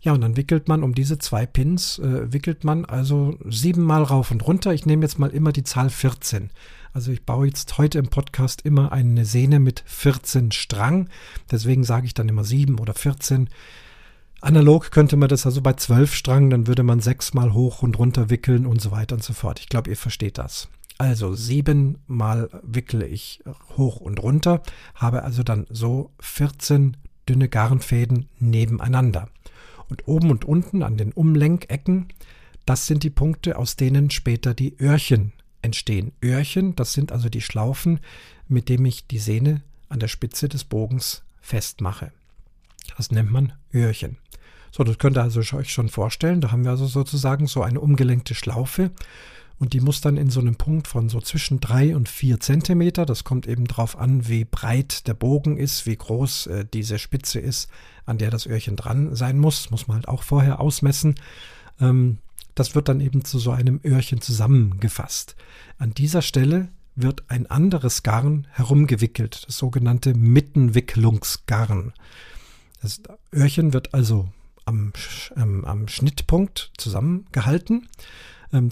Ja, 0.02 0.12
und 0.12 0.20
dann 0.20 0.36
wickelt 0.36 0.68
man 0.68 0.82
um 0.82 0.94
diese 0.94 1.18
zwei 1.18 1.46
Pins, 1.46 1.98
äh, 1.98 2.30
wickelt 2.30 2.62
man 2.62 2.84
also 2.84 3.38
siebenmal 3.48 4.02
rauf 4.02 4.30
und 4.30 4.46
runter. 4.46 4.74
Ich 4.74 4.84
nehme 4.84 5.02
jetzt 5.02 5.18
mal 5.18 5.30
immer 5.30 5.50
die 5.50 5.64
Zahl 5.64 5.88
14. 5.88 6.50
Also 6.92 7.10
ich 7.10 7.24
baue 7.24 7.46
jetzt 7.46 7.78
heute 7.78 7.98
im 7.98 8.08
Podcast 8.08 8.62
immer 8.66 8.92
eine 8.92 9.24
Sehne 9.24 9.60
mit 9.60 9.82
14 9.86 10.52
Strang. 10.52 11.08
Deswegen 11.50 11.84
sage 11.84 12.06
ich 12.06 12.12
dann 12.12 12.28
immer 12.28 12.44
sieben 12.44 12.78
oder 12.78 12.92
14. 12.92 13.48
Analog 14.42 14.90
könnte 14.90 15.16
man 15.16 15.30
das 15.30 15.46
also 15.46 15.62
bei 15.62 15.72
12 15.72 16.14
Strang, 16.14 16.50
dann 16.50 16.66
würde 16.66 16.82
man 16.82 17.00
sechsmal 17.00 17.54
hoch 17.54 17.82
und 17.82 17.98
runter 17.98 18.28
wickeln 18.28 18.66
und 18.66 18.82
so 18.82 18.90
weiter 18.90 19.14
und 19.14 19.24
so 19.24 19.32
fort. 19.32 19.58
Ich 19.58 19.70
glaube, 19.70 19.88
ihr 19.88 19.96
versteht 19.96 20.36
das. 20.36 20.68
Also 20.98 21.34
siebenmal 21.34 22.48
wickle 22.62 23.06
ich 23.06 23.42
hoch 23.76 23.96
und 23.96 24.22
runter, 24.22 24.62
habe 24.94 25.24
also 25.24 25.42
dann 25.42 25.66
so 25.68 26.12
14 26.20 26.96
dünne 27.28 27.48
Garnfäden 27.48 28.28
nebeneinander. 28.38 29.28
Und 29.88 30.06
oben 30.06 30.30
und 30.30 30.44
unten 30.44 30.82
an 30.82 30.96
den 30.96 31.12
Umlenkecken, 31.12 32.08
das 32.64 32.86
sind 32.86 33.02
die 33.02 33.10
Punkte, 33.10 33.58
aus 33.58 33.76
denen 33.76 34.10
später 34.10 34.54
die 34.54 34.76
Öhrchen 34.80 35.32
entstehen. 35.62 36.12
Öhrchen, 36.22 36.76
das 36.76 36.92
sind 36.92 37.12
also 37.12 37.28
die 37.28 37.40
Schlaufen, 37.40 38.00
mit 38.48 38.68
denen 38.68 38.86
ich 38.86 39.06
die 39.06 39.18
Sehne 39.18 39.62
an 39.88 39.98
der 39.98 40.08
Spitze 40.08 40.48
des 40.48 40.64
Bogens 40.64 41.24
festmache. 41.40 42.12
Das 42.96 43.10
nennt 43.10 43.30
man 43.30 43.52
Öhrchen. 43.72 44.18
So, 44.70 44.84
das 44.84 44.98
könnt 44.98 45.16
ihr 45.16 45.22
also 45.22 45.40
euch 45.56 45.72
schon 45.72 45.88
vorstellen. 45.88 46.40
Da 46.40 46.50
haben 46.50 46.64
wir 46.64 46.70
also 46.70 46.86
sozusagen 46.86 47.46
so 47.46 47.62
eine 47.62 47.80
umgelenkte 47.80 48.34
Schlaufe 48.34 48.90
und 49.58 49.72
die 49.72 49.80
muss 49.80 50.00
dann 50.00 50.16
in 50.16 50.30
so 50.30 50.40
einem 50.40 50.56
Punkt 50.56 50.88
von 50.88 51.08
so 51.08 51.20
zwischen 51.20 51.60
drei 51.60 51.94
und 51.94 52.08
vier 52.08 52.40
Zentimeter, 52.40 53.06
das 53.06 53.24
kommt 53.24 53.46
eben 53.46 53.66
darauf 53.66 53.96
an, 53.96 54.28
wie 54.28 54.44
breit 54.44 55.06
der 55.06 55.14
Bogen 55.14 55.56
ist, 55.56 55.86
wie 55.86 55.96
groß 55.96 56.46
äh, 56.48 56.64
diese 56.72 56.98
Spitze 56.98 57.38
ist, 57.38 57.68
an 58.04 58.18
der 58.18 58.30
das 58.30 58.46
Öhrchen 58.46 58.76
dran 58.76 59.14
sein 59.14 59.38
muss, 59.38 59.70
muss 59.70 59.86
man 59.86 59.96
halt 59.96 60.08
auch 60.08 60.22
vorher 60.22 60.60
ausmessen. 60.60 61.14
Ähm, 61.80 62.18
das 62.54 62.74
wird 62.74 62.88
dann 62.88 63.00
eben 63.00 63.24
zu 63.24 63.38
so 63.38 63.52
einem 63.52 63.80
Öhrchen 63.84 64.20
zusammengefasst. 64.20 65.36
An 65.78 65.94
dieser 65.94 66.22
Stelle 66.22 66.68
wird 66.96 67.24
ein 67.28 67.46
anderes 67.46 68.02
Garn 68.02 68.46
herumgewickelt, 68.52 69.44
das 69.46 69.56
sogenannte 69.56 70.14
Mittenwicklungsgarn. 70.14 71.92
Das 72.82 73.00
Öhrchen 73.32 73.72
wird 73.72 73.94
also 73.94 74.28
am, 74.64 74.92
ähm, 75.36 75.64
am 75.64 75.88
Schnittpunkt 75.88 76.70
zusammengehalten 76.76 77.88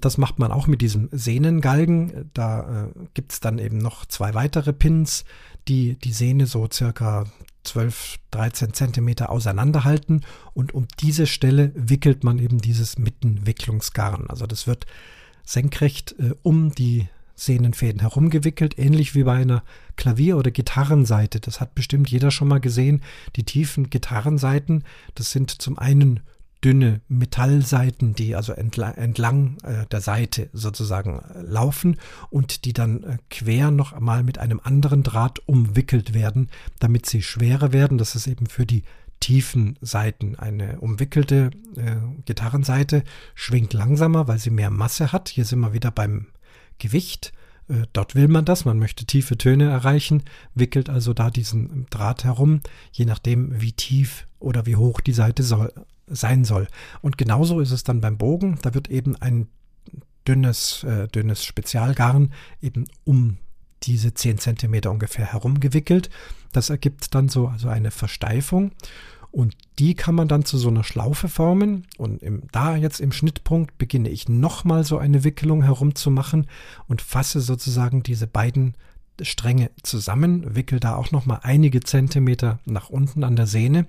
das 0.01 0.19
macht 0.19 0.39
man 0.39 0.53
auch 0.53 0.67
mit 0.67 0.81
diesem 0.81 1.09
Sehnengalgen. 1.13 2.31
Da 2.35 2.87
äh, 2.87 2.89
gibt 3.15 3.33
es 3.33 3.41
dann 3.41 3.59
eben 3.59 3.79
noch 3.79 4.07
zwei 4.07 4.35
weitere 4.35 4.73
Pins, 4.73 5.25
die 5.69 5.99
die 5.99 6.13
Sehne 6.13 6.47
so 6.47 6.69
circa 6.71 7.25
12, 7.65 8.19
13 8.31 8.75
Zentimeter 8.75 9.31
auseinanderhalten. 9.31 10.23
Und 10.55 10.73
um 10.73 10.87
diese 11.01 11.27
Stelle 11.27 11.73
wickelt 11.75 12.25
man 12.25 12.39
eben 12.39 12.59
dieses 12.59 12.99
Mittenwicklungsgarn. 12.99 14.27
Also 14.29 14.47
das 14.47 14.67
wird 14.67 14.87
senkrecht 15.45 16.15
äh, 16.19 16.35
um 16.43 16.73
die 16.75 17.09
Sehnenfäden 17.35 18.01
herumgewickelt, 18.01 18.79
ähnlich 18.79 19.15
wie 19.15 19.25
bei 19.25 19.35
einer 19.35 19.65
Klavier- 19.97 20.37
oder 20.37 20.51
Gitarrenseite. 20.51 21.41
Das 21.41 21.61
hat 21.61 21.75
bestimmt 21.75 22.11
jeder 22.11 22.31
schon 22.31 22.49
mal 22.49 22.61
gesehen. 22.61 23.03
Die 23.37 23.45
tiefen 23.45 23.91
Gitarrenseiten, 23.91 24.85
das 25.15 25.33
sind 25.33 25.51
zum 25.51 25.79
einen 25.79 26.21
dünne 26.65 27.01
Metallseiten, 27.09 28.15
die 28.15 28.35
also 28.35 28.53
entlang, 28.53 28.95
entlang 28.95 29.59
äh, 29.65 29.87
der 29.87 30.01
Seite 30.01 30.49
sozusagen 30.53 31.19
äh, 31.19 31.43
laufen 31.43 31.97
und 32.31 32.65
die 32.65 32.73
dann 32.73 33.03
äh, 33.03 33.19
quer 33.31 33.71
noch 33.71 33.93
einmal 33.93 34.23
mit 34.23 34.39
einem 34.39 34.61
anderen 34.63 35.03
Draht 35.03 35.41
umwickelt 35.47 36.15
werden, 36.15 36.49
damit 36.79 37.07
sie 37.07 37.23
schwerer 37.23 37.73
werden. 37.73 37.99
Das 37.99 38.15
ist 38.15 38.27
eben 38.27 38.47
für 38.47 38.67
die 38.67 38.85
tiefen 39.21 39.77
Seiten. 39.81 40.37
Eine 40.37 40.81
umwickelte 40.81 41.51
äh, 41.77 41.97
Gitarrenseite 42.25 43.05
schwingt 43.35 43.73
langsamer, 43.73 44.29
weil 44.29 44.39
sie 44.39 44.51
mehr 44.51 44.71
Masse 44.71 45.13
hat. 45.13 45.29
Hier 45.29 45.45
sind 45.45 45.61
wir 45.61 45.73
wieder 45.73 45.91
beim 45.91 46.27
Gewicht. 46.79 47.33
Äh, 47.69 47.87
dort 47.93 48.15
will 48.15 48.29
man 48.29 48.45
das, 48.45 48.65
man 48.65 48.79
möchte 48.79 49.05
tiefe 49.05 49.39
Töne 49.39 49.71
erreichen, 49.71 50.23
wickelt 50.55 50.91
also 50.91 51.15
da 51.15 51.31
diesen 51.31 51.87
Draht 51.91 52.25
herum, 52.25 52.61
je 52.93 53.05
nachdem, 53.05 53.61
wie 53.61 53.73
tief 53.73 54.27
oder 54.39 54.67
wie 54.67 54.77
hoch 54.77 55.01
die 55.01 55.13
Seite 55.13 55.43
soll, 55.43 55.73
sein 56.13 56.45
soll. 56.45 56.69
Und 57.01 57.19
genauso 57.19 57.61
ist 57.61 57.71
es 57.71 57.85
dann 57.85 58.01
beim 58.01 58.19
Bogen. 58.19 58.59
Da 58.63 58.75
wird 58.75 58.89
eben 58.89 59.17
ein 59.17 59.49
dünnes, 60.27 60.85
äh, 60.85 61.09
dünnes 61.09 61.45
Spezialgarn 61.45 62.33
eben 62.61 62.85
um 63.05 63.39
diese 63.83 64.15
10 64.15 64.39
cm 64.39 64.87
ungefähr 64.87 65.33
herumgewickelt. 65.33 66.11
Das 66.53 66.71
ergibt 66.71 67.15
dann 67.15 67.29
so 67.29 67.49
also 67.49 67.69
eine 67.69 67.91
Versteifung. 67.91 68.73
Und 69.33 69.57
die 69.79 69.95
kann 69.95 70.15
man 70.15 70.29
dann 70.29 70.45
zu 70.45 70.59
so 70.59 70.69
einer 70.69 70.85
Schlaufe 70.85 71.29
formen. 71.29 71.87
Und 71.97 72.23
im, 72.23 72.43
da 72.53 72.77
jetzt 72.77 73.01
im 73.01 73.13
Schnittpunkt 73.13 73.79
beginne 73.79 74.11
ich 74.11 74.29
nochmal 74.29 74.85
so 74.85 74.99
eine 74.99 75.25
Wickelung 75.25 75.63
herumzumachen 75.63 76.47
und 76.87 77.01
fasse 77.01 77.41
sozusagen 77.41 78.03
diese 78.03 78.27
beiden 78.27 78.75
Stränge 79.21 79.71
zusammen, 79.83 80.55
wickel 80.55 80.81
da 80.81 80.97
auch 80.97 81.13
nochmal 81.13 81.41
einige 81.43 81.81
Zentimeter 81.81 82.59
nach 82.67 82.91
unten 82.91 83.25
an 83.25 83.37
der 83.37 83.47
Sehne. 83.47 83.87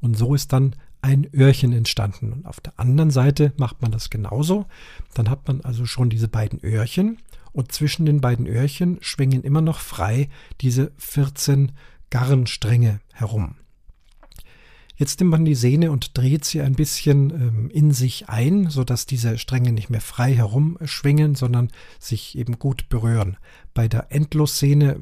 Und 0.00 0.18
so 0.18 0.34
ist 0.34 0.52
dann 0.52 0.74
ein 1.02 1.28
Öhrchen 1.34 1.72
entstanden. 1.72 2.32
Und 2.32 2.46
auf 2.46 2.60
der 2.60 2.78
anderen 2.78 3.10
Seite 3.10 3.52
macht 3.56 3.82
man 3.82 3.90
das 3.90 4.10
genauso. 4.10 4.66
Dann 5.14 5.30
hat 5.30 5.46
man 5.48 5.60
also 5.62 5.86
schon 5.86 6.10
diese 6.10 6.28
beiden 6.28 6.60
Öhrchen. 6.62 7.18
Und 7.52 7.72
zwischen 7.72 8.06
den 8.06 8.20
beiden 8.20 8.46
Öhrchen 8.46 8.98
schwingen 9.00 9.42
immer 9.42 9.60
noch 9.60 9.80
frei 9.80 10.28
diese 10.60 10.92
14 10.98 11.72
Garnstränge 12.10 13.00
herum. 13.12 13.56
Jetzt 15.00 15.18
nimmt 15.18 15.30
man 15.30 15.46
die 15.46 15.54
Sehne 15.54 15.92
und 15.92 16.18
dreht 16.18 16.44
sie 16.44 16.60
ein 16.60 16.74
bisschen 16.74 17.30
ähm, 17.30 17.70
in 17.70 17.90
sich 17.90 18.28
ein, 18.28 18.68
sodass 18.68 19.06
diese 19.06 19.38
Stränge 19.38 19.72
nicht 19.72 19.88
mehr 19.88 20.02
frei 20.02 20.34
herumschwingen, 20.34 21.34
sondern 21.34 21.70
sich 21.98 22.36
eben 22.36 22.58
gut 22.58 22.90
berühren. 22.90 23.38
Bei 23.72 23.88
der 23.88 24.12
Endlossehne 24.12 25.00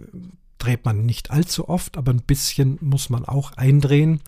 dreht 0.58 0.84
man 0.84 1.04
nicht 1.04 1.32
allzu 1.32 1.68
oft, 1.68 1.96
aber 1.96 2.12
ein 2.12 2.22
bisschen 2.22 2.78
muss 2.80 3.10
man 3.10 3.24
auch 3.24 3.52
eindrehen. 3.54 4.20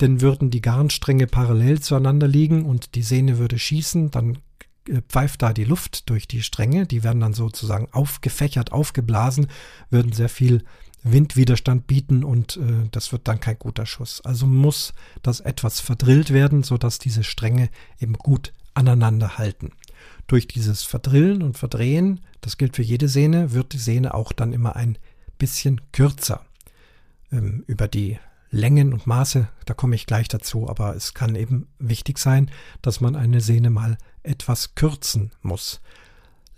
Denn 0.00 0.20
würden 0.20 0.50
die 0.50 0.60
Garnstränge 0.60 1.26
parallel 1.26 1.80
zueinander 1.80 2.28
liegen 2.28 2.64
und 2.64 2.94
die 2.94 3.02
Sehne 3.02 3.38
würde 3.38 3.58
schießen, 3.58 4.10
dann 4.10 4.38
äh, 4.88 5.00
pfeift 5.08 5.42
da 5.42 5.52
die 5.52 5.64
Luft 5.64 6.10
durch 6.10 6.28
die 6.28 6.42
Stränge, 6.42 6.86
die 6.86 7.02
werden 7.02 7.20
dann 7.20 7.34
sozusagen 7.34 7.88
aufgefächert, 7.92 8.72
aufgeblasen, 8.72 9.48
würden 9.90 10.12
sehr 10.12 10.28
viel 10.28 10.64
Windwiderstand 11.02 11.86
bieten 11.86 12.24
und 12.24 12.56
äh, 12.56 12.88
das 12.90 13.12
wird 13.12 13.28
dann 13.28 13.40
kein 13.40 13.58
guter 13.58 13.86
Schuss. 13.86 14.20
Also 14.24 14.46
muss 14.46 14.92
das 15.22 15.40
etwas 15.40 15.80
verdrillt 15.80 16.32
werden, 16.32 16.62
sodass 16.62 16.98
diese 16.98 17.24
Stränge 17.24 17.70
eben 18.00 18.14
gut 18.14 18.52
aneinander 18.74 19.38
halten. 19.38 19.72
Durch 20.26 20.48
dieses 20.48 20.82
Verdrillen 20.82 21.42
und 21.42 21.56
Verdrehen, 21.56 22.20
das 22.40 22.56
gilt 22.56 22.76
für 22.76 22.82
jede 22.82 23.08
Sehne, 23.08 23.52
wird 23.52 23.72
die 23.72 23.78
Sehne 23.78 24.14
auch 24.14 24.32
dann 24.32 24.52
immer 24.52 24.76
ein 24.76 24.98
bisschen 25.38 25.80
kürzer. 25.92 26.44
Ähm, 27.32 27.64
über 27.66 27.88
die 27.88 28.18
Längen 28.50 28.92
und 28.92 29.06
Maße, 29.06 29.48
da 29.64 29.74
komme 29.74 29.94
ich 29.94 30.06
gleich 30.06 30.28
dazu, 30.28 30.68
aber 30.68 30.94
es 30.94 31.14
kann 31.14 31.34
eben 31.34 31.68
wichtig 31.78 32.18
sein, 32.18 32.50
dass 32.82 33.00
man 33.00 33.16
eine 33.16 33.40
Sehne 33.40 33.70
mal 33.70 33.98
etwas 34.22 34.74
kürzen 34.74 35.30
muss. 35.42 35.80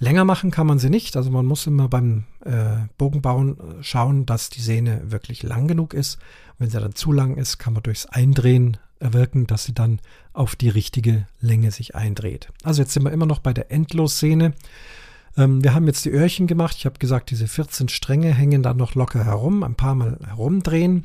Länger 0.00 0.24
machen 0.24 0.50
kann 0.50 0.66
man 0.66 0.78
sie 0.78 0.90
nicht, 0.90 1.16
also 1.16 1.30
man 1.30 1.44
muss 1.44 1.66
immer 1.66 1.88
beim 1.88 2.24
äh, 2.44 2.86
Bogenbauen 2.98 3.58
äh, 3.58 3.82
schauen, 3.82 4.26
dass 4.26 4.48
die 4.48 4.60
Sehne 4.60 5.10
wirklich 5.10 5.42
lang 5.42 5.66
genug 5.66 5.92
ist. 5.92 6.18
Wenn 6.58 6.70
sie 6.70 6.78
dann 6.78 6.94
zu 6.94 7.12
lang 7.12 7.36
ist, 7.36 7.58
kann 7.58 7.72
man 7.72 7.82
durchs 7.82 8.06
Eindrehen 8.06 8.76
erwirken, 9.00 9.46
dass 9.46 9.64
sie 9.64 9.74
dann 9.74 10.00
auf 10.32 10.54
die 10.54 10.68
richtige 10.68 11.26
Länge 11.40 11.72
sich 11.72 11.96
eindreht. 11.96 12.48
Also 12.62 12.82
jetzt 12.82 12.92
sind 12.92 13.04
wir 13.04 13.12
immer 13.12 13.26
noch 13.26 13.40
bei 13.40 13.52
der 13.52 13.72
Endlossehne. 13.72 14.54
Ähm, 15.36 15.64
wir 15.64 15.74
haben 15.74 15.86
jetzt 15.86 16.04
die 16.04 16.10
Öhrchen 16.10 16.46
gemacht. 16.46 16.76
Ich 16.78 16.86
habe 16.86 16.98
gesagt, 16.98 17.30
diese 17.30 17.48
14 17.48 17.88
Stränge 17.88 18.32
hängen 18.32 18.62
dann 18.62 18.76
noch 18.76 18.94
locker 18.94 19.24
herum, 19.24 19.62
ein 19.62 19.74
paar 19.74 19.94
Mal 19.94 20.18
herumdrehen. 20.26 21.04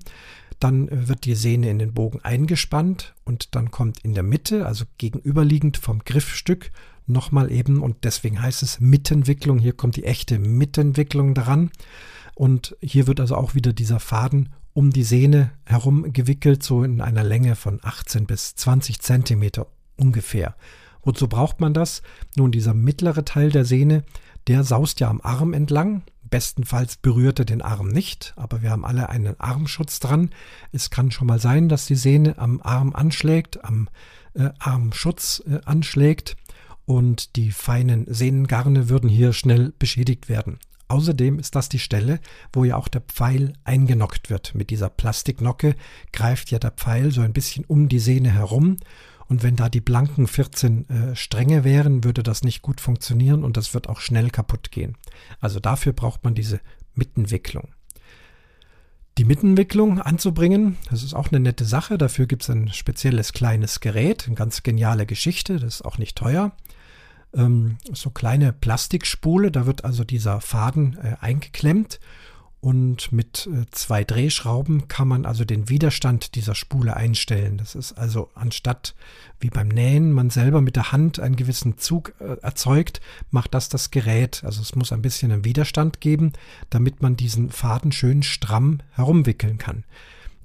Dann 0.63 0.88
äh, 0.88 1.10
wird 1.10 1.26
die 1.26 1.36
Sehne 1.36 1.69
in 1.69 1.80
den 1.80 1.93
Bogen 1.93 2.21
eingespannt 2.21 3.13
und 3.26 3.54
dann 3.56 3.69
kommt 3.69 3.99
in 3.99 4.13
der 4.13 4.23
Mitte, 4.23 4.65
also 4.65 4.86
gegenüberliegend 4.97 5.78
vom 5.78 5.99
Griffstück, 5.99 6.71
nochmal 7.06 7.52
eben, 7.52 7.82
und 7.82 8.06
deswegen 8.06 8.41
heißt 8.41 8.63
es 8.63 8.80
Mittenwicklung, 8.80 9.60
hier 9.60 9.73
kommt 9.73 9.97
die 9.97 10.06
echte 10.06 10.39
Mittenwicklung 10.39 11.34
dran. 11.34 11.69
Und 12.36 12.78
hier 12.82 13.08
wird 13.08 13.19
also 13.19 13.36
auch 13.36 13.56
wieder 13.56 13.73
dieser 13.73 13.99
Faden 13.99 14.49
um 14.71 14.91
die 14.91 15.04
Sehne 15.04 15.52
herum 15.65 16.13
gewickelt, 16.13 16.63
so 16.63 16.84
in 16.84 17.02
einer 17.02 17.23
Länge 17.23 17.56
von 17.56 17.80
18 17.84 18.26
bis 18.26 18.56
20 18.56 19.02
Zentimeter 19.02 19.67
ungefähr. 19.97 20.56
Wozu 21.04 21.28
braucht 21.28 21.60
man 21.60 21.73
das? 21.73 22.02
Nun, 22.38 22.52
dieser 22.52 22.73
mittlere 22.73 23.26
Teil 23.26 23.52
der 23.52 23.65
Sehne, 23.65 24.04
der 24.47 24.63
saust 24.63 24.99
ja 24.99 25.10
am 25.10 25.21
Arm 25.21 25.53
entlang. 25.53 26.03
Bestenfalls 26.29 26.97
berührt 26.97 27.39
er 27.39 27.45
den 27.45 27.62
Arm 27.62 27.89
nicht, 27.89 28.34
aber 28.36 28.62
wir 28.62 28.71
haben 28.71 28.86
alle 28.86 29.10
einen 29.10 29.39
Armschutz 29.39 29.99
dran. 29.99 30.32
Es 30.71 30.89
kann 30.89 31.12
schon 31.12 31.27
mal 31.27 31.39
sein, 31.39 31.69
dass 31.69 31.86
die 31.86 31.95
Sehne 31.95 32.38
am 32.39 32.60
Arm 32.63 32.95
anschlägt, 32.95 33.63
am 33.63 33.88
äh, 34.34 34.49
Armschutz 34.58 35.43
äh, 35.47 35.60
anschlägt 35.65 36.36
und 36.86 37.36
die 37.36 37.51
feinen 37.51 38.06
Sehnengarne 38.12 38.89
würden 38.89 39.10
hier 39.10 39.34
schnell 39.34 39.73
beschädigt 39.77 40.27
werden. 40.27 40.60
Außerdem 40.88 41.39
ist 41.39 41.56
das 41.56 41.69
die 41.69 41.79
Stelle, 41.79 42.19
wo 42.51 42.65
ja 42.65 42.75
auch 42.75 42.88
der 42.88 43.01
Pfeil 43.01 43.53
eingenockt 43.63 44.29
wird. 44.29 44.53
Mit 44.53 44.69
dieser 44.69 44.89
Plastiknocke 44.89 45.75
greift 46.12 46.51
ja 46.51 46.60
der 46.60 46.71
Pfeil 46.71 47.12
so 47.12 47.21
ein 47.21 47.34
bisschen 47.34 47.65
um 47.65 47.89
die 47.89 47.99
Sehne 47.99 48.32
herum. 48.32 48.77
Und 49.27 49.43
wenn 49.43 49.55
da 49.55 49.69
die 49.69 49.81
blanken 49.81 50.27
14 50.27 50.89
äh, 50.89 51.15
Stränge 51.15 51.63
wären, 51.63 52.03
würde 52.03 52.23
das 52.23 52.43
nicht 52.43 52.62
gut 52.62 52.81
funktionieren 52.81 53.43
und 53.43 53.57
das 53.57 53.73
wird 53.73 53.89
auch 53.89 53.99
schnell 53.99 54.29
kaputt 54.29 54.71
gehen. 54.71 54.97
Also 55.39 55.59
dafür 55.59 55.93
braucht 55.93 56.23
man 56.23 56.36
diese 56.36 56.59
Mittenwicklung. 56.93 57.69
Die 59.17 59.25
Mittenwicklung 59.25 60.01
anzubringen, 60.01 60.77
das 60.89 61.03
ist 61.03 61.13
auch 61.13 61.31
eine 61.31 61.39
nette 61.39 61.65
Sache. 61.65 61.97
Dafür 61.97 62.25
gibt 62.25 62.43
es 62.43 62.49
ein 62.49 62.69
spezielles 62.69 63.31
kleines 63.31 63.79
Gerät, 63.79 64.25
eine 64.25 64.36
ganz 64.36 64.63
geniale 64.63 65.05
Geschichte, 65.05 65.59
das 65.59 65.75
ist 65.75 65.86
auch 65.86 65.97
nicht 65.97 66.17
teuer 66.17 66.51
ähm, 67.36 67.77
so 67.91 68.09
kleine 68.09 68.53
Plastikspule. 68.53 69.51
Da 69.51 69.65
wird 69.65 69.86
also 69.86 70.03
dieser 70.03 70.41
Faden 70.41 70.97
äh, 70.97 71.15
eingeklemmt 71.19 71.99
und 72.63 73.12
mit 73.12 73.45
äh, 73.52 73.65
zwei 73.71 74.06
Drehschrauben 74.06 74.88
kann 74.88 75.10
man 75.10 75.26
also 75.26 75.43
den 75.43 75.67
Widerstand 75.67 76.36
dieser 76.36 76.56
Spule 76.56 76.95
einstellen. 76.95 77.58
Das 77.58 77.76
ist 77.76 77.91
also 77.91 78.30
anstatt 78.36 78.95
wie 79.41 79.49
beim 79.49 79.67
Nähen 79.67 80.13
man 80.13 80.30
selber 80.30 80.62
mit 80.62 80.78
der 80.78 80.93
Hand 80.93 81.19
einen 81.19 81.36
gewissen 81.36 81.78
Zug 81.78 82.13
äh, 82.21 82.38
erzeugt, 82.41 83.02
macht 83.32 83.54
das 83.54 83.67
das 83.67 83.91
Gerät. 83.91 84.45
Also 84.45 84.62
es 84.62 84.76
muss 84.76 84.93
ein 84.93 85.02
bisschen 85.02 85.34
einen 85.34 85.43
Widerstand 85.43 85.99
geben, 85.99 86.32
damit 86.69 87.02
man 87.02 87.17
diesen 87.17 87.49
Faden 87.49 87.91
schön 87.91 88.23
stramm 88.23 88.80
herumwickeln 88.91 89.58
kann. 89.58 89.84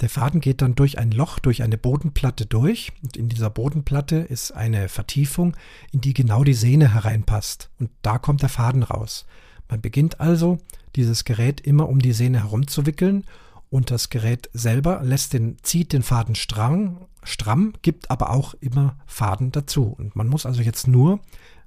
Der 0.01 0.09
Faden 0.09 0.41
geht 0.41 0.61
dann 0.61 0.75
durch 0.75 0.99
ein 0.99 1.13
Loch, 1.13 1.39
durch 1.39 1.63
eine 1.63 1.79
Bodenplatte 1.79 2.47
durch. 2.47 2.91
Und 3.01 3.17
in 3.17 3.29
dieser 3.29 3.51
Bodenplatte 3.51 4.17
ist 4.17 4.51
eine 4.51 4.89
Vertiefung, 4.89 5.57
in 5.93 6.01
die 6.01 6.15
genau 6.15 6.43
die 6.43 6.55
Sehne 6.55 6.95
hereinpasst. 6.95 7.71
Und 7.79 7.91
da 8.03 8.19
kommt 8.19 8.43
der 8.43 8.49
Faden 8.49 8.83
raus. 8.83 9.25
Man 9.69 9.81
beginnt 9.81 10.21
also, 10.21 10.59
dieses 10.97 11.25
Gerät 11.25 11.61
immer 11.61 11.89
um 11.89 12.01
die 12.01 12.13
Sehne 12.13 12.43
herumzuwickeln 12.43 13.25
und 13.71 13.91
das 13.91 14.09
Gerät 14.09 14.49
selber 14.53 15.01
lässt 15.03 15.33
den, 15.33 15.59
zieht 15.63 15.93
den 15.93 16.03
Faden 16.03 16.35
stramm, 16.35 17.07
stramm, 17.23 17.75
gibt 17.83 18.11
aber 18.11 18.31
auch 18.31 18.55
immer 18.61 18.97
Faden 19.07 19.53
dazu. 19.53 19.95
Und 19.99 20.17
man 20.17 20.29
muss 20.29 20.47
also 20.47 20.63
jetzt 20.63 20.89
nur, 20.89 21.21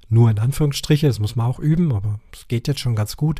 nur 0.09 0.29
in 0.29 0.39
Anführungsstriche, 0.39 1.07
das 1.07 1.19
muss 1.19 1.35
man 1.35 1.45
auch 1.45 1.59
üben, 1.59 1.93
aber 1.93 2.19
es 2.33 2.47
geht 2.47 2.67
jetzt 2.67 2.79
schon 2.79 2.95
ganz 2.95 3.17
gut, 3.17 3.39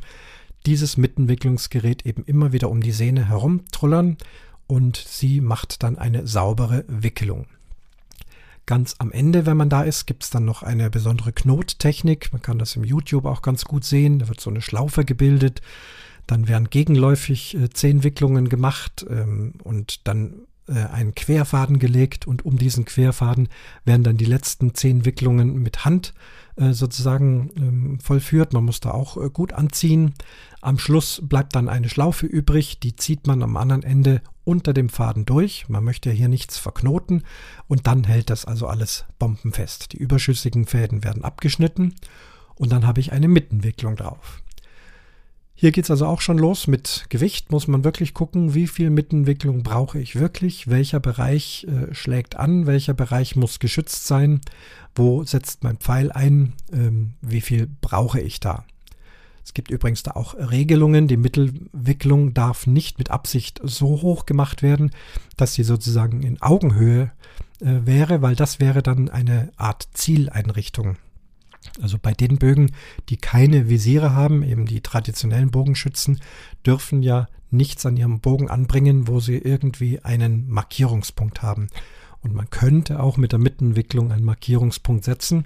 dieses 0.66 0.96
Mittenwicklungsgerät 0.96 2.06
eben 2.06 2.24
immer 2.26 2.54
wieder 2.54 2.70
um 2.70 2.82
die 2.82 2.92
Sehne 2.92 3.28
herumtrullern 3.28 4.18
und 4.68 4.96
sie 4.96 5.42
macht 5.42 5.84
dann 5.84 5.98
eine 5.98 6.28
saubere 6.28 6.86
Wickelung. 6.88 7.48
Ganz 8.72 8.96
am 9.00 9.12
Ende, 9.12 9.46
wenn 9.46 9.58
man 9.58 9.68
da 9.68 9.82
ist, 9.82 10.08
gibt 10.08 10.24
es 10.24 10.30
dann 10.30 10.46
noch 10.46 10.64
eine 10.64 10.90
besondere 10.90 11.34
Knottechnik. 11.34 12.32
Man 12.32 12.42
kann 12.42 12.58
das 12.58 12.78
im 12.78 12.86
YouTube 12.86 13.26
auch 13.26 13.42
ganz 13.42 13.66
gut 13.66 13.84
sehen. 13.84 14.20
Da 14.20 14.30
wird 14.30 14.40
so 14.40 14.50
eine 14.50 14.62
Schlaufe 14.62 15.04
gebildet. 15.04 15.60
Dann 16.26 16.48
werden 16.48 16.70
gegenläufig 16.70 17.58
äh, 17.58 17.70
zehn 17.70 18.06
Wicklungen 18.06 18.48
gemacht 18.48 19.06
ähm, 19.10 19.56
und 19.62 20.08
dann 20.08 20.48
äh, 20.70 20.86
einen 20.86 21.14
Querfaden 21.16 21.80
gelegt 21.80 22.28
und 22.28 22.46
um 22.46 22.58
diesen 22.58 22.86
Querfaden 22.86 23.50
werden 23.84 24.04
dann 24.04 24.16
die 24.16 24.24
letzten 24.24 24.74
zehn 24.74 25.04
Wicklungen 25.04 25.62
mit 25.62 25.84
Hand 25.84 26.14
äh, 26.56 26.72
sozusagen 26.72 27.52
ähm, 27.58 28.00
vollführt. 28.00 28.54
Man 28.54 28.64
muss 28.64 28.80
da 28.80 28.92
auch 28.92 29.18
äh, 29.18 29.30
gut 29.30 29.52
anziehen. 29.52 30.14
Am 30.62 30.80
Schluss 30.80 31.22
bleibt 31.26 31.56
dann 31.56 31.68
eine 31.68 31.90
Schlaufe 31.90 32.26
übrig, 32.26 32.80
die 32.80 32.96
zieht 32.96 33.28
man 33.28 33.44
am 33.44 33.58
anderen 33.58 33.84
Ende 33.84 34.22
unter 34.44 34.74
dem 34.74 34.90
Faden 34.90 35.26
durch. 35.26 35.70
Man 35.70 35.84
möchte 35.84 36.12
hier 36.12 36.28
nichts 36.28 36.58
verknoten 36.58 37.24
und 37.68 37.88
dann 37.88 38.04
hält 38.04 38.30
das 38.30 38.46
also 38.46 38.68
alles 38.68 39.06
bombenfest. 39.20 39.94
Die 39.94 39.98
überschüssigen 39.98 40.66
Fäden 40.66 41.04
werden 41.04 41.24
abgeschnitten 41.24 41.96
und 42.56 42.72
dann 42.72 42.86
habe 42.86 43.00
ich 43.00 43.12
eine 43.12 43.28
Mittenwicklung 43.28 43.96
drauf. 43.96 44.42
Hier 45.62 45.72
geht 45.72 45.84
es 45.84 45.92
also 45.92 46.08
auch 46.08 46.22
schon 46.22 46.40
los 46.40 46.66
mit 46.66 47.06
Gewicht. 47.10 47.52
Muss 47.52 47.68
man 47.68 47.84
wirklich 47.84 48.16
gucken, 48.16 48.56
wie 48.56 48.66
viel 48.66 48.90
Mittenwicklung 48.90 49.62
brauche 49.62 50.00
ich 50.00 50.16
wirklich, 50.16 50.70
welcher 50.70 51.00
Bereich 51.00 51.68
äh, 51.70 51.94
schlägt 51.94 52.36
an, 52.36 52.66
welcher 52.66 52.96
Bereich 52.96 53.36
muss 53.36 53.60
geschützt 53.60 54.08
sein, 54.08 54.42
wo 54.96 55.24
setzt 55.24 55.64
mein 55.64 55.78
Pfeil 55.78 56.12
ein, 56.12 56.54
ähm, 56.74 57.14
wie 57.22 57.42
viel 57.42 57.70
brauche 57.80 58.20
ich 58.20 58.40
da. 58.40 58.66
Es 59.44 59.54
gibt 59.54 59.72
übrigens 59.72 60.04
da 60.04 60.12
auch 60.12 60.36
Regelungen. 60.36 61.08
Die 61.08 61.18
Mittelwicklung 61.18 62.34
darf 62.34 62.68
nicht 62.68 62.98
mit 63.00 63.12
Absicht 63.12 63.60
so 63.64 64.02
hoch 64.02 64.26
gemacht 64.26 64.62
werden, 64.62 64.92
dass 65.38 65.54
sie 65.54 65.64
sozusagen 65.64 66.22
in 66.24 66.42
Augenhöhe 66.42 67.12
äh, 67.60 67.80
wäre, 67.86 68.22
weil 68.22 68.36
das 68.36 68.60
wäre 68.60 68.82
dann 68.82 69.10
eine 69.10 69.52
Art 69.58 69.88
Zieleinrichtung. 69.94 70.98
Also 71.82 71.98
bei 72.02 72.14
den 72.14 72.38
Bögen, 72.38 72.72
die 73.10 73.18
keine 73.18 73.70
Visiere 73.70 74.14
haben, 74.14 74.44
eben 74.44 74.66
die 74.66 74.82
traditionellen 74.82 75.52
Bogenschützen, 75.52 76.20
dürfen 76.66 77.04
ja 77.04 77.28
nichts 77.52 77.86
an 77.86 77.98
ihrem 77.98 78.20
Bogen 78.20 78.50
anbringen, 78.50 79.08
wo 79.08 79.20
sie 79.20 79.38
irgendwie 79.38 80.00
einen 80.00 80.50
Markierungspunkt 80.50 81.42
haben. 81.42 81.68
Und 82.24 82.36
man 82.36 82.50
könnte 82.50 83.02
auch 83.02 83.18
mit 83.18 83.32
der 83.32 83.40
Mittenwicklung 83.40 84.12
einen 84.12 84.26
Markierungspunkt 84.26 85.04
setzen. 85.04 85.44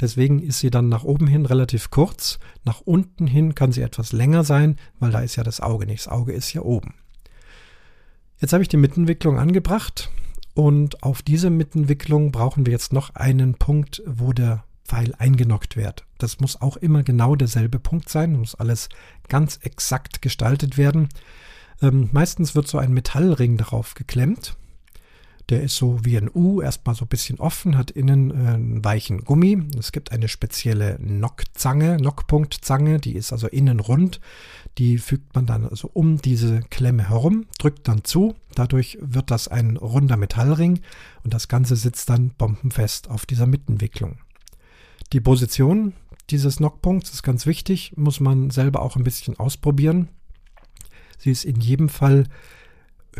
Deswegen 0.00 0.40
ist 0.40 0.60
sie 0.60 0.70
dann 0.70 0.88
nach 0.88 1.04
oben 1.04 1.26
hin 1.26 1.44
relativ 1.44 1.90
kurz. 1.90 2.38
Nach 2.64 2.80
unten 2.80 3.26
hin 3.26 3.54
kann 3.54 3.72
sie 3.72 3.82
etwas 3.82 4.12
länger 4.12 4.42
sein, 4.42 4.76
weil 4.98 5.10
da 5.10 5.20
ist 5.20 5.36
ja 5.36 5.42
das 5.42 5.60
Auge 5.60 5.86
nicht. 5.86 6.06
Das 6.06 6.12
Auge 6.12 6.32
ist 6.32 6.52
ja 6.54 6.62
oben. 6.62 6.94
Jetzt 8.38 8.52
habe 8.52 8.62
ich 8.62 8.68
die 8.68 8.78
Mittenwicklung 8.78 9.38
angebracht 9.38 10.10
und 10.54 11.02
auf 11.02 11.22
diese 11.22 11.50
Mittenwicklung 11.50 12.32
brauchen 12.32 12.64
wir 12.64 12.72
jetzt 12.72 12.92
noch 12.92 13.14
einen 13.14 13.54
Punkt, 13.54 14.02
wo 14.06 14.32
der 14.32 14.64
Pfeil 14.84 15.14
eingenockt 15.18 15.76
wird. 15.76 16.04
Das 16.18 16.40
muss 16.40 16.60
auch 16.60 16.76
immer 16.76 17.02
genau 17.02 17.36
derselbe 17.36 17.78
Punkt 17.78 18.08
sein, 18.08 18.38
muss 18.38 18.54
alles 18.54 18.88
ganz 19.28 19.58
exakt 19.62 20.22
gestaltet 20.22 20.78
werden. 20.78 21.08
Ähm, 21.82 22.08
meistens 22.12 22.54
wird 22.54 22.66
so 22.66 22.78
ein 22.78 22.92
Metallring 22.92 23.56
darauf 23.56 23.94
geklemmt 23.94 24.56
der 25.50 25.62
ist 25.62 25.76
so 25.76 26.04
wie 26.04 26.16
ein 26.16 26.30
U, 26.32 26.62
erstmal 26.62 26.94
so 26.94 27.04
ein 27.04 27.08
bisschen 27.08 27.38
offen, 27.38 27.76
hat 27.76 27.90
innen 27.90 28.30
äh, 28.30 28.54
einen 28.54 28.84
weichen 28.84 29.24
Gummi. 29.24 29.62
Es 29.78 29.92
gibt 29.92 30.12
eine 30.12 30.28
spezielle 30.28 30.98
Nockzange, 31.00 31.98
Nockpunktzange, 31.98 32.98
die 32.98 33.14
ist 33.14 33.32
also 33.32 33.46
innen 33.48 33.80
rund. 33.80 34.20
Die 34.78 34.98
fügt 34.98 35.34
man 35.34 35.46
dann 35.46 35.66
also 35.66 35.90
um 35.92 36.18
diese 36.20 36.60
Klemme 36.70 37.08
herum, 37.08 37.46
drückt 37.58 37.86
dann 37.88 38.04
zu. 38.04 38.34
Dadurch 38.54 38.98
wird 39.00 39.30
das 39.30 39.48
ein 39.48 39.76
runder 39.76 40.16
Metallring 40.16 40.80
und 41.22 41.34
das 41.34 41.48
Ganze 41.48 41.76
sitzt 41.76 42.08
dann 42.08 42.30
bombenfest 42.30 43.10
auf 43.10 43.26
dieser 43.26 43.46
Mittenwicklung. 43.46 44.18
Die 45.12 45.20
Position 45.20 45.92
dieses 46.30 46.58
Nockpunkts 46.58 47.10
ist 47.10 47.22
ganz 47.22 47.44
wichtig, 47.44 47.92
muss 47.96 48.18
man 48.18 48.50
selber 48.50 48.80
auch 48.82 48.96
ein 48.96 49.04
bisschen 49.04 49.38
ausprobieren. 49.38 50.08
Sie 51.18 51.30
ist 51.30 51.44
in 51.44 51.60
jedem 51.60 51.88
Fall 51.88 52.24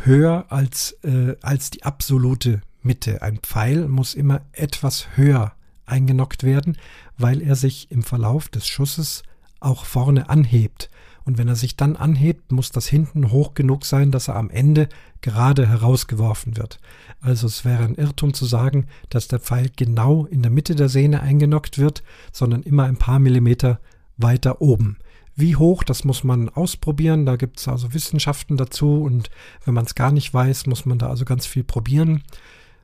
höher 0.03 0.47
als, 0.49 0.93
äh, 1.03 1.37
als 1.43 1.71
die 1.71 1.85
absolute 1.85 2.61
Mitte. 2.83 3.23
Ein 3.23 3.39
Pfeil 3.39 3.89
muss 3.89 4.15
immer 4.15 4.43
etwas 4.53 5.09
höher 5.17 5.53
eingenockt 5.87 6.43
werden, 6.43 6.77
weil 7.19 7.43
er 7.43 7.57
sich 7.57 7.91
im 7.91 8.03
Verlauf 8.03 8.49
des 8.49 8.67
Schusses 8.67 9.23
auch 9.61 9.85
vorne 9.85 10.29
anhebt. 10.29 10.91
Und 11.25 11.39
wenn 11.39 11.49
er 11.49 11.57
sich 11.57 11.77
dann 11.77 11.97
anhebt, 11.97 12.53
muss 12.53 12.71
das 12.71 12.87
hinten 12.87 13.31
hoch 13.31 13.55
genug 13.55 13.87
sein, 13.87 14.11
dass 14.11 14.29
er 14.29 14.37
am 14.37 14.51
Ende 14.51 14.89
gerade 15.23 15.67
herausgeworfen 15.67 16.59
wird. 16.59 16.79
Also 17.21 17.47
es 17.47 17.65
wäre 17.65 17.85
ein 17.85 17.95
Irrtum 17.95 18.35
zu 18.35 18.45
sagen, 18.45 18.87
dass 19.09 19.29
der 19.29 19.41
Pfeil 19.41 19.71
genau 19.75 20.27
in 20.27 20.43
der 20.43 20.51
Mitte 20.51 20.75
der 20.75 20.91
Sehne 20.91 21.23
eingenockt 21.23 21.79
wird, 21.79 22.03
sondern 22.31 22.63
immer 22.63 22.85
ein 22.85 22.99
paar 22.99 23.19
Millimeter 23.19 23.81
weiter 24.19 24.61
oben. 24.61 24.99
Wie 25.37 25.57
hoch, 25.57 25.83
das 25.83 26.05
muss 26.05 26.23
man 26.23 26.49
ausprobieren. 26.49 27.27
Da 27.27 27.37
gibt 27.37 27.59
es 27.59 27.69
also 27.69 27.93
Wissenschaften 27.93 28.57
dazu 28.57 29.03
und 29.03 29.31
wenn 29.65 29.75
man 29.75 29.85
es 29.85 29.95
gar 29.95 30.13
nicht 30.13 30.33
weiß, 30.33 30.67
muss 30.67 30.87
man 30.87 30.99
da 30.99 31.09
also 31.09 31.25
ganz 31.25 31.47
viel 31.47 31.65
probieren. 31.65 32.23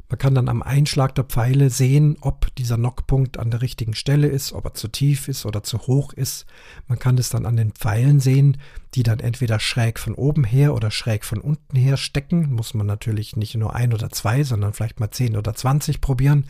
Man 0.08 0.18
kann 0.18 0.34
dann 0.34 0.48
am 0.48 0.60
Einschlag 0.60 1.14
der 1.14 1.22
Pfeile 1.22 1.70
sehen, 1.70 2.16
ob 2.20 2.52
dieser 2.56 2.74
Knockpunkt 2.74 3.38
an 3.38 3.52
der 3.52 3.62
richtigen 3.62 3.94
Stelle 3.94 4.26
ist, 4.26 4.52
ob 4.52 4.64
er 4.64 4.74
zu 4.74 4.88
tief 4.88 5.28
ist 5.28 5.46
oder 5.46 5.62
zu 5.62 5.78
hoch 5.86 6.12
ist. 6.12 6.46
Man 6.88 6.98
kann 6.98 7.16
es 7.16 7.28
dann 7.28 7.46
an 7.46 7.54
den 7.54 7.70
Pfeilen 7.70 8.18
sehen, 8.18 8.56
die 8.96 9.04
dann 9.04 9.20
entweder 9.20 9.60
schräg 9.60 10.00
von 10.00 10.16
oben 10.16 10.42
her 10.42 10.74
oder 10.74 10.90
schräg 10.90 11.24
von 11.24 11.40
unten 11.40 11.76
her 11.76 11.96
stecken. 11.96 12.52
Muss 12.52 12.74
man 12.74 12.88
natürlich 12.88 13.36
nicht 13.36 13.54
nur 13.54 13.76
ein 13.76 13.94
oder 13.94 14.10
zwei, 14.10 14.42
sondern 14.42 14.72
vielleicht 14.72 14.98
mal 14.98 15.12
zehn 15.12 15.36
oder 15.36 15.54
zwanzig 15.54 16.00
probieren. 16.00 16.46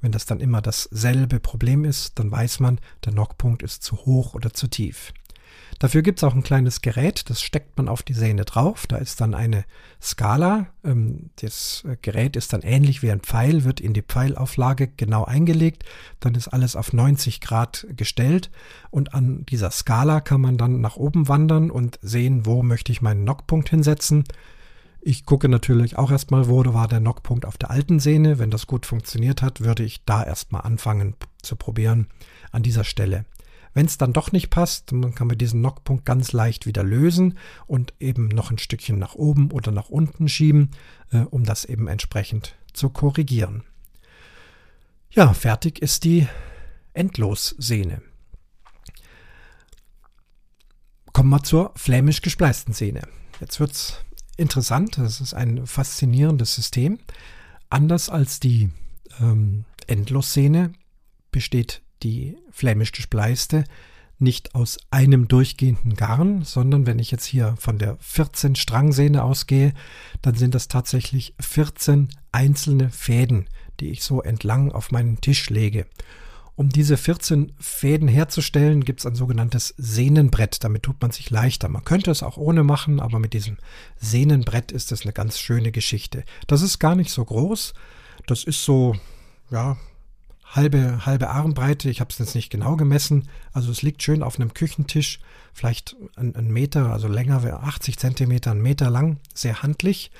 Wenn 0.00 0.10
das 0.10 0.26
dann 0.26 0.40
immer 0.40 0.60
dasselbe 0.60 1.38
Problem 1.38 1.84
ist, 1.84 2.18
dann 2.18 2.32
weiß 2.32 2.58
man, 2.58 2.80
der 3.04 3.12
Knockpunkt 3.12 3.62
ist 3.62 3.84
zu 3.84 3.98
hoch 3.98 4.34
oder 4.34 4.52
zu 4.52 4.66
tief. 4.66 5.12
Dafür 5.78 6.02
gibt 6.02 6.20
es 6.20 6.24
auch 6.24 6.34
ein 6.34 6.42
kleines 6.42 6.82
Gerät, 6.82 7.28
das 7.28 7.42
steckt 7.42 7.76
man 7.76 7.88
auf 7.88 8.02
die 8.02 8.14
Sehne 8.14 8.44
drauf. 8.44 8.86
Da 8.86 8.96
ist 8.96 9.20
dann 9.20 9.34
eine 9.34 9.64
Skala. 10.00 10.68
Ähm, 10.84 11.30
das 11.40 11.84
äh, 11.86 11.96
Gerät 12.00 12.36
ist 12.36 12.52
dann 12.52 12.62
ähnlich 12.62 13.02
wie 13.02 13.10
ein 13.10 13.20
Pfeil, 13.20 13.64
wird 13.64 13.80
in 13.80 13.92
die 13.92 14.02
Pfeilauflage 14.02 14.88
genau 14.88 15.24
eingelegt. 15.24 15.84
Dann 16.20 16.34
ist 16.34 16.48
alles 16.48 16.76
auf 16.76 16.92
90 16.92 17.40
Grad 17.40 17.86
gestellt 17.96 18.50
und 18.90 19.14
an 19.14 19.44
dieser 19.46 19.70
Skala 19.70 20.20
kann 20.20 20.40
man 20.40 20.58
dann 20.58 20.80
nach 20.80 20.96
oben 20.96 21.28
wandern 21.28 21.70
und 21.70 21.98
sehen, 22.02 22.46
wo 22.46 22.62
möchte 22.62 22.92
ich 22.92 23.02
meinen 23.02 23.24
Knockpunkt 23.24 23.68
hinsetzen. 23.68 24.24
Ich 25.06 25.26
gucke 25.26 25.50
natürlich 25.50 25.98
auch 25.98 26.10
erstmal, 26.10 26.48
wo 26.48 26.64
war 26.72 26.88
der 26.88 27.00
Knockpunkt 27.00 27.44
auf 27.44 27.58
der 27.58 27.70
alten 27.70 28.00
Sehne. 28.00 28.38
Wenn 28.38 28.50
das 28.50 28.66
gut 28.66 28.86
funktioniert 28.86 29.42
hat, 29.42 29.60
würde 29.60 29.82
ich 29.82 30.02
da 30.06 30.24
erstmal 30.24 30.62
anfangen 30.62 31.14
zu 31.42 31.56
probieren 31.56 32.08
an 32.52 32.62
dieser 32.62 32.84
Stelle. 32.84 33.26
Wenn 33.74 33.86
es 33.86 33.98
dann 33.98 34.12
doch 34.12 34.30
nicht 34.30 34.50
passt, 34.50 34.92
dann 34.92 35.14
kann 35.14 35.26
man 35.26 35.36
diesen 35.36 35.60
Knockpunkt 35.60 36.06
ganz 36.06 36.32
leicht 36.32 36.64
wieder 36.64 36.84
lösen 36.84 37.36
und 37.66 37.92
eben 37.98 38.28
noch 38.28 38.50
ein 38.50 38.58
Stückchen 38.58 38.98
nach 38.98 39.16
oben 39.16 39.50
oder 39.50 39.72
nach 39.72 39.90
unten 39.90 40.28
schieben, 40.28 40.70
äh, 41.10 41.18
um 41.18 41.44
das 41.44 41.64
eben 41.64 41.88
entsprechend 41.88 42.54
zu 42.72 42.88
korrigieren. 42.88 43.64
Ja, 45.10 45.32
fertig 45.32 45.80
ist 45.80 46.04
die 46.04 46.26
Endlossehne. 46.92 48.02
Kommen 51.12 51.30
wir 51.30 51.42
zur 51.42 51.72
flämisch 51.76 52.22
gespleisten 52.22 52.74
Sehne. 52.74 53.02
Jetzt 53.40 53.60
wird 53.60 53.72
es 53.72 54.04
interessant, 54.36 54.98
das 54.98 55.20
ist 55.20 55.34
ein 55.34 55.66
faszinierendes 55.66 56.54
System. 56.54 56.98
Anders 57.70 58.08
als 58.08 58.40
die 58.40 58.70
ähm, 59.20 59.64
Endlossehne 59.86 60.72
besteht 61.30 61.83
die 62.04 62.36
flämisch 62.50 62.92
gespleiste 62.92 63.64
nicht 64.18 64.54
aus 64.54 64.78
einem 64.90 65.28
durchgehenden 65.28 65.94
Garn, 65.94 66.42
sondern 66.42 66.86
wenn 66.86 66.98
ich 66.98 67.10
jetzt 67.10 67.24
hier 67.24 67.56
von 67.58 67.78
der 67.78 67.96
14 68.00 68.54
Strangsehne 68.54 69.24
ausgehe, 69.24 69.74
dann 70.22 70.36
sind 70.36 70.54
das 70.54 70.68
tatsächlich 70.68 71.34
14 71.40 72.08
einzelne 72.30 72.90
Fäden, 72.90 73.48
die 73.80 73.90
ich 73.90 74.04
so 74.04 74.22
entlang 74.22 74.70
auf 74.70 74.92
meinen 74.92 75.20
Tisch 75.20 75.50
lege. 75.50 75.86
Um 76.56 76.68
diese 76.68 76.96
14 76.96 77.52
Fäden 77.58 78.06
herzustellen, 78.06 78.84
gibt 78.84 79.00
es 79.00 79.06
ein 79.06 79.16
sogenanntes 79.16 79.74
Sehnenbrett. 79.76 80.62
Damit 80.62 80.84
tut 80.84 81.02
man 81.02 81.10
sich 81.10 81.30
leichter. 81.30 81.68
Man 81.68 81.84
könnte 81.84 82.12
es 82.12 82.22
auch 82.22 82.36
ohne 82.36 82.62
machen, 82.62 83.00
aber 83.00 83.18
mit 83.18 83.32
diesem 83.32 83.56
Sehnenbrett 83.96 84.70
ist 84.70 84.92
es 84.92 85.02
eine 85.02 85.12
ganz 85.12 85.40
schöne 85.40 85.72
Geschichte. 85.72 86.22
Das 86.46 86.62
ist 86.62 86.78
gar 86.78 86.94
nicht 86.94 87.10
so 87.10 87.24
groß. 87.24 87.74
Das 88.28 88.44
ist 88.44 88.64
so, 88.64 88.94
ja, 89.50 89.76
halbe, 90.54 91.04
halbe 91.04 91.30
Armbreite. 91.30 91.90
Ich 91.90 92.00
habe 92.00 92.10
es 92.10 92.18
jetzt 92.18 92.34
nicht 92.34 92.50
genau 92.50 92.76
gemessen. 92.76 93.28
Also 93.52 93.70
es 93.70 93.82
liegt 93.82 94.02
schön 94.02 94.22
auf 94.22 94.38
einem 94.38 94.54
Küchentisch, 94.54 95.20
vielleicht 95.52 95.96
ein, 96.16 96.52
Meter, 96.52 96.90
also 96.90 97.08
länger, 97.08 97.42
80 97.62 97.98
Zentimeter, 97.98 98.52
ein 98.52 98.62
Meter 98.62 98.90
lang, 98.90 99.18
sehr 99.34 99.62
handlich. 99.62 100.10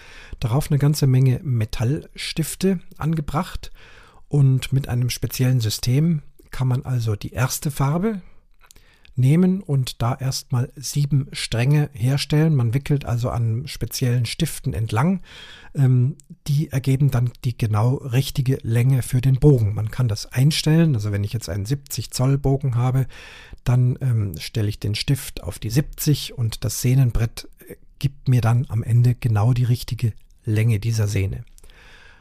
Darauf 0.41 0.71
eine 0.71 0.79
ganze 0.79 1.07
Menge 1.07 1.41
Metallstifte 1.43 2.81
angebracht 2.99 3.71
und 4.29 4.73
mit 4.73 4.89
einem 4.89 5.11
speziellen 5.11 5.61
System 5.61 6.23
kann 6.51 6.69
man 6.69 6.85
also 6.85 7.17
die 7.17 7.33
erste 7.33 7.71
Farbe, 7.71 8.21
nehmen 9.17 9.61
und 9.61 10.03
da 10.03 10.15
erstmal 10.15 10.71
sieben 10.77 11.29
Stränge 11.33 11.91
herstellen. 11.93 12.55
Man 12.55 12.75
wickelt 12.75 13.05
also 13.05 13.31
an 13.31 13.67
speziellen 13.67 14.27
Stiften 14.27 14.73
entlang. 14.73 15.21
Ähm, 15.75 16.17
die 16.47 16.71
ergeben 16.71 17.11
dann 17.11 17.31
die 17.45 17.57
genau 17.57 17.97
richtige 17.97 18.59
Länge 18.63 19.03
für 19.03 19.21
den 19.21 19.37
Bogen. 19.37 19.75
Man 19.75 19.91
kann 19.91 20.09
das 20.09 20.27
einstellen. 20.33 20.95
Also 20.95 21.13
wenn 21.13 21.25
ich 21.25 21.33
jetzt 21.33 21.49
einen 21.49 21.67
70 21.67 22.11
Zoll 22.11 22.39
Bogen 22.39 22.75
habe, 22.75 23.07
dann 23.63 23.97
ähm, 24.01 24.35
stelle 24.39 24.69
ich 24.69 24.81
den 24.81 24.95
Stift 24.95 25.43
auf 25.43 25.59
die 25.59 25.71
70 25.71 26.37
und 26.37 26.65
das 26.65 26.81
Sehnenbrett 26.81 27.49
äh, 27.69 27.77
gibt 27.99 28.29
mir 28.29 28.41
dann 28.41 28.67
am 28.69 28.83
Ende 28.83 29.15
genau 29.15 29.53
die 29.53 29.65
richtige 29.65 30.13
Länge 30.45 30.81
dieser 30.81 31.07
Sehne. 31.07 31.45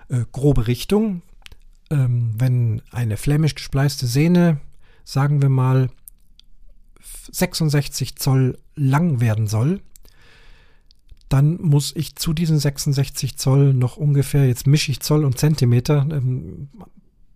Äh, 0.10 0.26
grobe 0.32 0.68
Richtung. 0.68 1.22
Ähm, 1.90 2.34
wenn 2.38 2.82
eine 2.92 3.18
flämisch 3.18 3.56
gespleiste 3.56 4.08
Sehne, 4.08 4.60
sagen 5.04 5.42
wir 5.42 5.50
mal, 5.50 5.90
66 7.32 8.16
Zoll 8.16 8.58
lang 8.76 9.20
werden 9.20 9.48
soll, 9.48 9.82
dann 11.30 11.60
muss 11.62 11.96
ich 11.96 12.16
zu 12.16 12.34
diesen 12.34 12.60
66 12.60 13.38
Zoll 13.38 13.74
noch 13.74 13.98
ungefähr, 13.98 14.46
jetzt 14.46 14.68
mische 14.68 14.92
ich 14.92 15.00
Zoll 15.00 15.26
und 15.26 15.38
Zentimeter. 15.38 16.06
Ähm, 16.12 16.70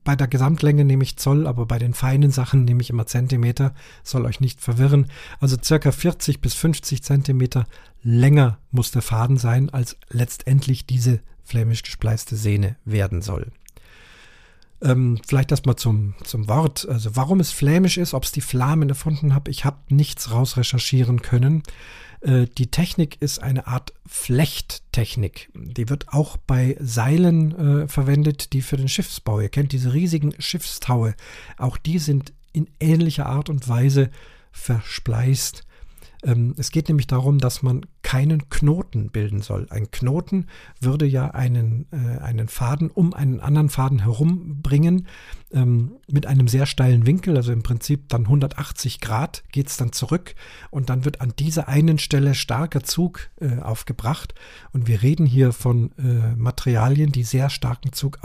bei 0.04 0.16
der 0.16 0.28
Gesamtlänge 0.28 0.86
nehme 0.86 1.04
ich 1.04 1.18
Zoll, 1.18 1.48
aber 1.48 1.66
bei 1.66 1.80
den 1.80 1.94
feinen 1.94 2.32
Sachen 2.32 2.64
nehme 2.64 2.82
ich 2.82 2.90
immer 2.90 3.08
Zentimeter. 3.08 3.74
Soll 4.04 4.26
euch 4.26 4.40
nicht 4.40 4.62
verwirren. 4.62 5.08
Also 5.40 5.58
circa 5.62 5.92
40 5.92 6.40
bis 6.40 6.54
50 6.54 7.04
Zentimeter 7.04 7.66
länger 8.04 8.60
muss 8.72 8.92
der 8.92 9.02
Faden 9.02 9.38
sein, 9.38 9.70
als 9.70 9.98
letztendlich 10.10 10.86
diese 10.86 11.20
flämisch 11.44 11.84
gespleiste 11.84 12.38
Sehne 12.38 12.78
werden 12.86 13.22
soll. 13.22 13.52
Ähm, 14.82 15.20
vielleicht 15.28 15.52
erstmal 15.52 15.76
zum, 15.76 16.14
zum 16.24 16.48
Wort. 16.48 16.88
Also 16.88 17.16
warum 17.16 17.40
es 17.40 17.52
flämisch 17.52 17.98
ist, 17.98 18.14
ob 18.14 18.24
es 18.24 18.32
die 18.32 18.42
Flamen 18.42 18.90
erfunden 18.90 19.34
habe, 19.34 19.50
ich 19.50 19.66
habe 19.66 19.78
nichts 19.90 20.32
rausrecherchieren 20.32 21.22
können. 21.22 21.64
Äh, 22.22 22.46
die 22.58 22.70
Technik 22.70 23.22
ist 23.22 23.42
eine 23.42 23.68
Art 23.68 23.94
Flechttechnik. 24.06 25.50
Die 25.56 25.90
wird 25.90 26.10
auch 26.10 26.38
bei 26.38 26.78
Seilen 26.80 27.84
äh, 27.84 27.88
verwendet, 27.88 28.54
die 28.54 28.62
für 28.62 28.78
den 28.78 28.90
Schiffsbau. 28.90 29.40
Ihr 29.40 29.50
kennt 29.50 29.72
diese 29.72 29.94
riesigen 29.94 30.34
Schiffstaue. 30.40 31.16
Auch 31.58 31.78
die 31.78 32.00
sind 32.00 32.34
in 32.54 32.68
ähnlicher 32.80 33.28
Art 33.28 33.50
und 33.50 33.68
Weise 33.68 34.10
verspleist. 34.52 35.67
Ähm, 36.24 36.56
es 36.58 36.72
geht 36.72 36.88
nämlich 36.88 37.08
darum, 37.08 37.38
dass 37.38 37.62
man 37.62 37.86
keinen 38.02 38.50
Knoten 38.50 39.10
bilden 39.10 39.42
soll. 39.42 39.68
Ein 39.70 39.92
Knoten 39.92 40.48
würde 40.80 41.06
ja 41.06 41.32
einen, 41.32 41.88
äh, 41.92 42.20
einen 42.20 42.48
Faden 42.48 42.90
um 42.90 43.14
einen 43.14 43.40
anderen 43.40 43.70
Faden 43.70 44.00
herumbringen 44.04 45.08
ähm, 45.52 45.98
mit 46.10 46.26
einem 46.26 46.48
sehr 46.48 46.66
steilen 46.66 47.06
Winkel, 47.06 47.38
also 47.38 47.52
im 47.52 47.64
Prinzip 47.64 48.10
dann 48.10 48.24
180 48.24 49.00
Grad 49.00 49.44
geht 49.52 49.68
es 49.68 49.78
dann 49.78 49.92
zurück 49.92 50.36
und 50.72 50.90
dann 50.90 51.06
wird 51.06 51.22
an 51.22 51.34
dieser 51.38 51.68
einen 51.68 52.00
Stelle 52.00 52.36
starker 52.36 52.84
Zug 52.84 53.30
äh, 53.40 53.60
aufgebracht. 53.60 54.34
Und 54.74 54.88
wir 54.88 55.02
reden 55.02 55.26
hier 55.26 55.54
von 55.54 55.92
äh, 55.98 56.36
Materialien, 56.36 57.12
die 57.12 57.24
sehr 57.24 57.50
starken 57.50 57.94
Zug 57.94 58.20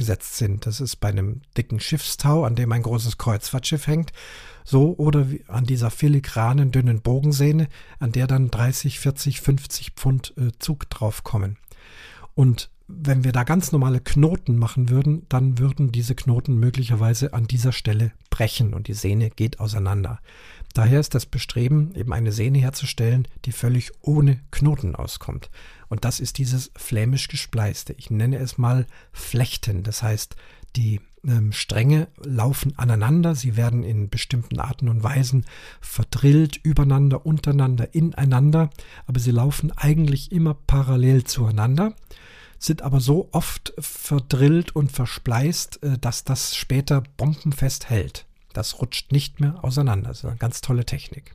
ausgesetzt 0.00 0.36
sind. 0.36 0.66
Das 0.66 0.80
ist 0.80 0.96
bei 0.96 1.08
einem 1.08 1.42
dicken 1.56 1.78
Schiffstau, 1.78 2.44
an 2.44 2.54
dem 2.54 2.72
ein 2.72 2.82
großes 2.82 3.18
Kreuzfahrtschiff 3.18 3.86
hängt 3.86 4.12
so 4.64 4.94
oder 4.98 5.26
an 5.48 5.64
dieser 5.64 5.90
filigranen, 5.90 6.70
dünnen 6.70 7.00
Bogensehne, 7.00 7.68
an 7.98 8.12
der 8.12 8.26
dann 8.26 8.50
30, 8.50 9.00
40, 9.00 9.40
50 9.40 9.90
Pfund 9.92 10.34
äh, 10.36 10.52
Zug 10.58 10.88
draufkommen. 10.90 11.56
Und 12.34 12.70
wenn 12.86 13.24
wir 13.24 13.32
da 13.32 13.44
ganz 13.44 13.72
normale 13.72 14.00
Knoten 14.00 14.56
machen 14.56 14.88
würden, 14.88 15.26
dann 15.28 15.58
würden 15.58 15.92
diese 15.92 16.14
Knoten 16.14 16.58
möglicherweise 16.58 17.32
an 17.34 17.46
dieser 17.46 17.72
Stelle 17.72 18.12
brechen 18.30 18.74
und 18.74 18.88
die 18.88 18.94
Sehne 18.94 19.30
geht 19.30 19.60
auseinander. 19.60 20.20
Daher 20.74 21.00
ist 21.00 21.14
das 21.14 21.26
Bestreben, 21.26 21.94
eben 21.94 22.12
eine 22.12 22.32
Sehne 22.32 22.58
herzustellen, 22.58 23.26
die 23.44 23.52
völlig 23.52 23.90
ohne 24.02 24.40
Knoten 24.50 24.94
auskommt. 24.94 25.50
Und 25.88 26.04
das 26.04 26.20
ist 26.20 26.38
dieses 26.38 26.70
flämisch 26.76 27.28
gespleiste. 27.28 27.92
Ich 27.94 28.10
nenne 28.10 28.38
es 28.38 28.56
mal 28.56 28.86
Flechten. 29.12 29.82
Das 29.82 30.02
heißt, 30.02 30.36
die 30.76 31.00
ähm, 31.26 31.52
Stränge 31.52 32.08
laufen 32.22 32.78
aneinander, 32.78 33.34
sie 33.34 33.56
werden 33.56 33.82
in 33.82 34.08
bestimmten 34.08 34.60
Arten 34.60 34.88
und 34.88 35.02
Weisen 35.02 35.44
verdrillt, 35.80 36.58
übereinander, 36.62 37.26
untereinander, 37.26 37.92
ineinander, 37.94 38.70
aber 39.06 39.20
sie 39.20 39.32
laufen 39.32 39.72
eigentlich 39.76 40.32
immer 40.32 40.54
parallel 40.54 41.24
zueinander, 41.24 41.94
sind 42.58 42.82
aber 42.82 43.00
so 43.00 43.28
oft 43.32 43.74
verdrillt 43.78 44.74
und 44.76 44.92
verspleist, 44.92 45.82
äh, 45.82 45.98
dass 45.98 46.24
das 46.24 46.56
später 46.56 47.02
bombenfest 47.16 47.90
hält. 47.90 48.26
Das 48.52 48.80
rutscht 48.80 49.12
nicht 49.12 49.40
mehr 49.40 49.62
auseinander. 49.62 50.08
Das 50.08 50.18
ist 50.18 50.24
eine 50.24 50.36
ganz 50.36 50.60
tolle 50.60 50.84
Technik. 50.84 51.34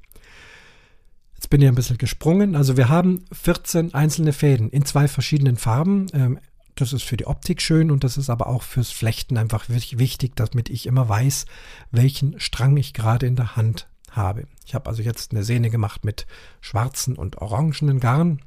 Jetzt 1.35 1.49
bin 1.49 1.61
ich 1.61 1.67
ein 1.67 1.75
bisschen 1.75 1.97
gesprungen. 1.97 2.55
Also 2.55 2.77
wir 2.77 2.89
haben 2.89 3.25
14 3.31 3.93
einzelne 3.93 4.33
Fäden 4.33 4.69
in 4.69 4.85
zwei 4.85 5.07
verschiedenen 5.07 5.57
Farben. 5.57 6.07
Ähm, 6.13 6.39
das 6.75 6.91
ist 6.91 7.03
für 7.03 7.17
die 7.17 7.27
Optik 7.27 7.61
schön 7.61 7.89
und 7.89 8.03
das 8.03 8.17
ist 8.17 8.29
aber 8.29 8.47
auch 8.47 8.63
fürs 8.63 8.91
Flechten 8.91 9.37
einfach 9.37 9.65
wichtig, 9.69 10.35
damit 10.35 10.69
ich 10.69 10.87
immer 10.87 11.07
weiß, 11.07 11.45
welchen 11.91 12.39
Strang 12.39 12.75
ich 12.75 12.93
gerade 12.93 13.25
in 13.25 13.37
der 13.37 13.55
Hand 13.55 13.87
habe. 14.11 14.45
Ich 14.65 14.75
habe 14.75 14.89
also 14.89 15.01
jetzt 15.01 15.31
eine 15.31 15.43
Sehne 15.43 15.69
gemacht 15.69 16.03
mit 16.03 16.25
schwarzen 16.59 17.15
und 17.15 17.37
orangenen 17.37 17.99
Garn. 17.99 18.41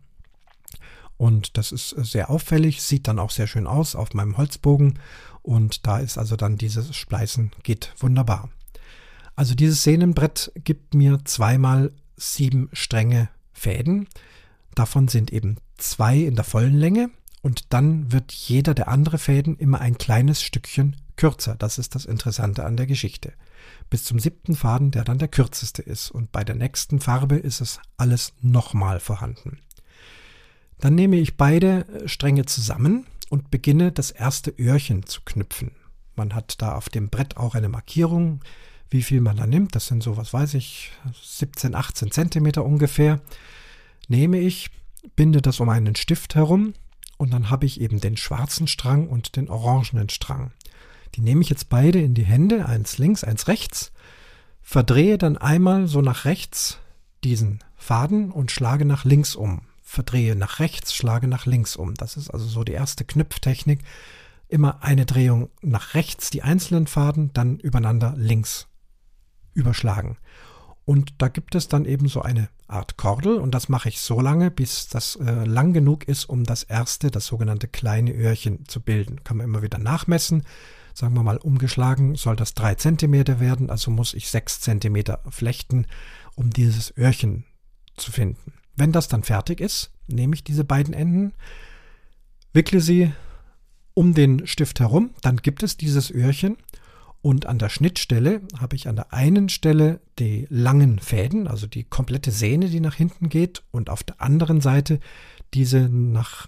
Und 1.17 1.57
das 1.57 1.73
ist 1.73 1.91
sehr 1.91 2.31
auffällig, 2.31 2.83
sieht 2.83 3.09
dann 3.09 3.19
auch 3.19 3.31
sehr 3.31 3.47
schön 3.47 3.67
aus 3.67 3.97
auf 3.97 4.13
meinem 4.15 4.37
Holzbogen. 4.37 4.99
Und 5.43 5.87
da 5.87 5.99
ist 5.99 6.19
also 6.19 6.37
dann 6.37 6.59
dieses 6.59 6.95
Spleißen 6.95 7.51
geht 7.63 7.93
wunderbar. 7.99 8.51
Also 9.39 9.55
dieses 9.55 9.85
Sehnenbrett 9.85 10.51
gibt 10.57 10.95
mir 10.95 11.21
zweimal 11.25 11.93
sieben 12.17 12.71
Stränge 12.73 13.29
Fäden. 13.53 14.09
Davon 14.75 15.07
sind 15.07 15.33
eben 15.33 15.59
zwei 15.77 16.17
in 16.19 16.35
der 16.35 16.43
vollen 16.43 16.75
Länge 16.75 17.11
und 17.41 17.73
dann 17.73 18.11
wird 18.11 18.33
jeder 18.33 18.75
der 18.75 18.89
andere 18.89 19.17
Fäden 19.17 19.57
immer 19.57 19.81
ein 19.81 19.97
kleines 19.97 20.43
Stückchen 20.43 20.97
kürzer. 21.15 21.55
Das 21.55 21.79
ist 21.79 21.95
das 21.95 22.05
Interessante 22.05 22.65
an 22.65 22.77
der 22.77 22.89
Geschichte. 22.89 23.33
Bis 23.91 24.03
zum 24.03 24.19
siebten 24.19 24.57
Faden, 24.57 24.91
der 24.91 25.05
dann 25.05 25.19
der 25.19 25.29
kürzeste 25.29 25.83
ist. 25.83 26.11
Und 26.11 26.33
bei 26.33 26.43
der 26.43 26.57
nächsten 26.57 26.99
Farbe 26.99 27.37
ist 27.37 27.61
es 27.61 27.79
alles 27.97 28.33
nochmal 28.41 28.99
vorhanden. 28.99 29.61
Dann 30.81 30.97
nehme 30.97 31.15
ich 31.15 31.37
beide 31.37 31.87
Stränge 32.07 32.47
zusammen 32.47 33.07
und 33.29 33.53
beginne 33.53 33.93
das 33.93 34.11
erste 34.11 34.51
Öhrchen 34.59 35.07
zu 35.07 35.21
knüpfen. 35.25 35.77
Man 36.17 36.35
hat 36.35 36.61
da 36.61 36.75
auf 36.75 36.89
dem 36.89 37.09
Brett 37.09 37.37
auch 37.37 37.55
eine 37.55 37.69
Markierung, 37.69 38.41
wie 38.91 39.03
viel 39.03 39.21
man 39.21 39.37
da 39.37 39.47
nimmt. 39.47 39.75
Das 39.75 39.87
sind 39.87 40.03
so, 40.03 40.17
was 40.17 40.33
weiß 40.33 40.55
ich, 40.55 40.93
17, 41.23 41.75
18 41.75 42.11
Zentimeter 42.11 42.65
ungefähr. 42.65 43.21
Nehme 44.09 44.39
ich, 44.39 44.71
binde 45.17 45.43
das 45.43 45.61
um 45.61 45.69
einen 45.69 45.97
Stift 45.97 46.35
herum 46.35 46.75
und 47.17 47.33
dann 47.33 47.51
habe 47.51 47.67
ich 47.67 47.81
eben 47.81 48.01
den 48.01 48.17
schwarzen 48.17 48.67
Strang 48.67 49.09
und 49.09 49.37
den 49.37 49.49
orangenen 49.49 50.09
Strang. 50.09 50.53
Die 51.15 51.21
nehme 51.21 51.43
ich 51.43 51.51
jetzt 51.51 51.69
beide 51.69 52.01
in 52.01 52.15
die 52.15 52.25
Hände, 52.25 52.67
eins 52.67 52.99
links, 52.99 53.25
eins 53.25 53.49
rechts, 53.49 53.93
verdrehe 54.63 55.19
dann 55.19 55.37
einmal 55.37 55.89
so 55.89 56.01
nach 56.01 56.25
rechts 56.25 56.79
diesen 57.25 57.61
Faden 57.77 58.31
und 58.31 58.51
schlage 58.51 58.85
nach 58.85 59.05
links 59.05 59.35
um. 59.35 59.63
Verdrehe 59.83 60.37
nach 60.37 60.61
rechts, 60.61 60.95
schlage 60.95 61.29
nach 61.29 61.47
links 61.47 61.75
um. 61.75 61.95
Das 61.95 62.17
ist 62.17 62.31
also 62.31 62.47
so 62.47 62.63
die 62.63 62.73
erste 62.73 63.05
Knüpftechnik. 63.05 63.81
Immer 64.49 64.83
eine 64.83 65.07
Drehung 65.07 65.51
nach 65.63 65.95
rechts, 65.95 66.31
die 66.31 66.43
einzelnen 66.43 66.87
Faden, 66.87 67.33
dann 67.33 67.59
übereinander 67.59 68.15
links 68.17 68.68
überschlagen. 69.55 70.17
Und 70.85 71.15
da 71.19 71.29
gibt 71.29 71.55
es 71.55 71.69
dann 71.69 71.85
eben 71.85 72.09
so 72.09 72.23
eine 72.23 72.49
Art 72.67 72.97
Kordel 72.97 73.37
und 73.37 73.55
das 73.55 73.69
mache 73.69 73.91
ich 73.91 74.01
so 74.01 74.21
lange, 74.21 74.51
bis 74.51 74.89
das 74.89 75.17
äh, 75.17 75.45
lang 75.45 75.75
genug 75.75 76.09
ist, 76.09 76.25
um 76.27 76.45
das 76.45 76.63
erste, 76.63 77.11
das 77.11 77.27
sogenannte 77.27 77.69
kleine 77.69 78.13
Öhrchen 78.13 78.67
zu 78.67 78.81
bilden. 78.81 79.23
Kann 79.23 79.37
man 79.37 79.45
immer 79.45 79.63
wieder 79.63 79.79
nachmessen. 79.79 80.45
Sagen 80.95 81.15
wir 81.15 81.23
mal, 81.23 81.37
umgeschlagen 81.37 82.15
soll 82.15 82.37
das 82.37 82.55
drei 82.55 82.75
Zentimeter 82.75 83.39
werden, 83.39 83.71
also 83.71 83.91
muss 83.91 84.15
ich 84.15 84.31
sechs 84.31 84.61
Zentimeter 84.61 85.21
flechten, 85.29 85.87
um 86.35 86.51
dieses 86.51 86.97
Öhrchen 86.97 87.45
zu 87.97 88.11
finden. 88.11 88.53
Wenn 88.75 88.93
das 88.93 89.09
dann 89.09 89.25
fertig 89.25 89.61
ist, 89.61 89.91
nehme 90.07 90.35
ich 90.35 90.43
diese 90.43 90.65
beiden 90.65 90.95
Enden, 90.95 91.35
wickle 92.53 92.81
sie 92.81 93.13
um 93.95 94.15
den 94.15 94.47
Stift 94.47 94.81
herum, 94.81 95.11
dann 95.21 95.37
gibt 95.39 95.63
es 95.63 95.77
dieses 95.77 96.11
Öhrchen 96.11 96.57
und 97.29 97.45
an 97.45 97.59
der 97.59 97.69
Schnittstelle 97.69 98.41
habe 98.59 98.75
ich 98.75 98.89
an 98.89 98.97
der 98.97 99.13
einen 99.13 99.51
Stelle 99.51 100.01
die 100.19 100.47
langen 100.49 100.99
Fäden, 100.99 101.47
also 101.47 101.67
die 101.67 101.85
komplette 101.85 102.31
Sehne, 102.31 102.71
die 102.71 102.81
nach 102.81 102.95
hinten 102.95 103.29
geht, 103.29 103.63
und 103.71 103.91
auf 103.91 104.03
der 104.03 104.19
anderen 104.23 104.63
Seite 104.63 104.99
diese 105.53 105.91
nach 105.91 106.47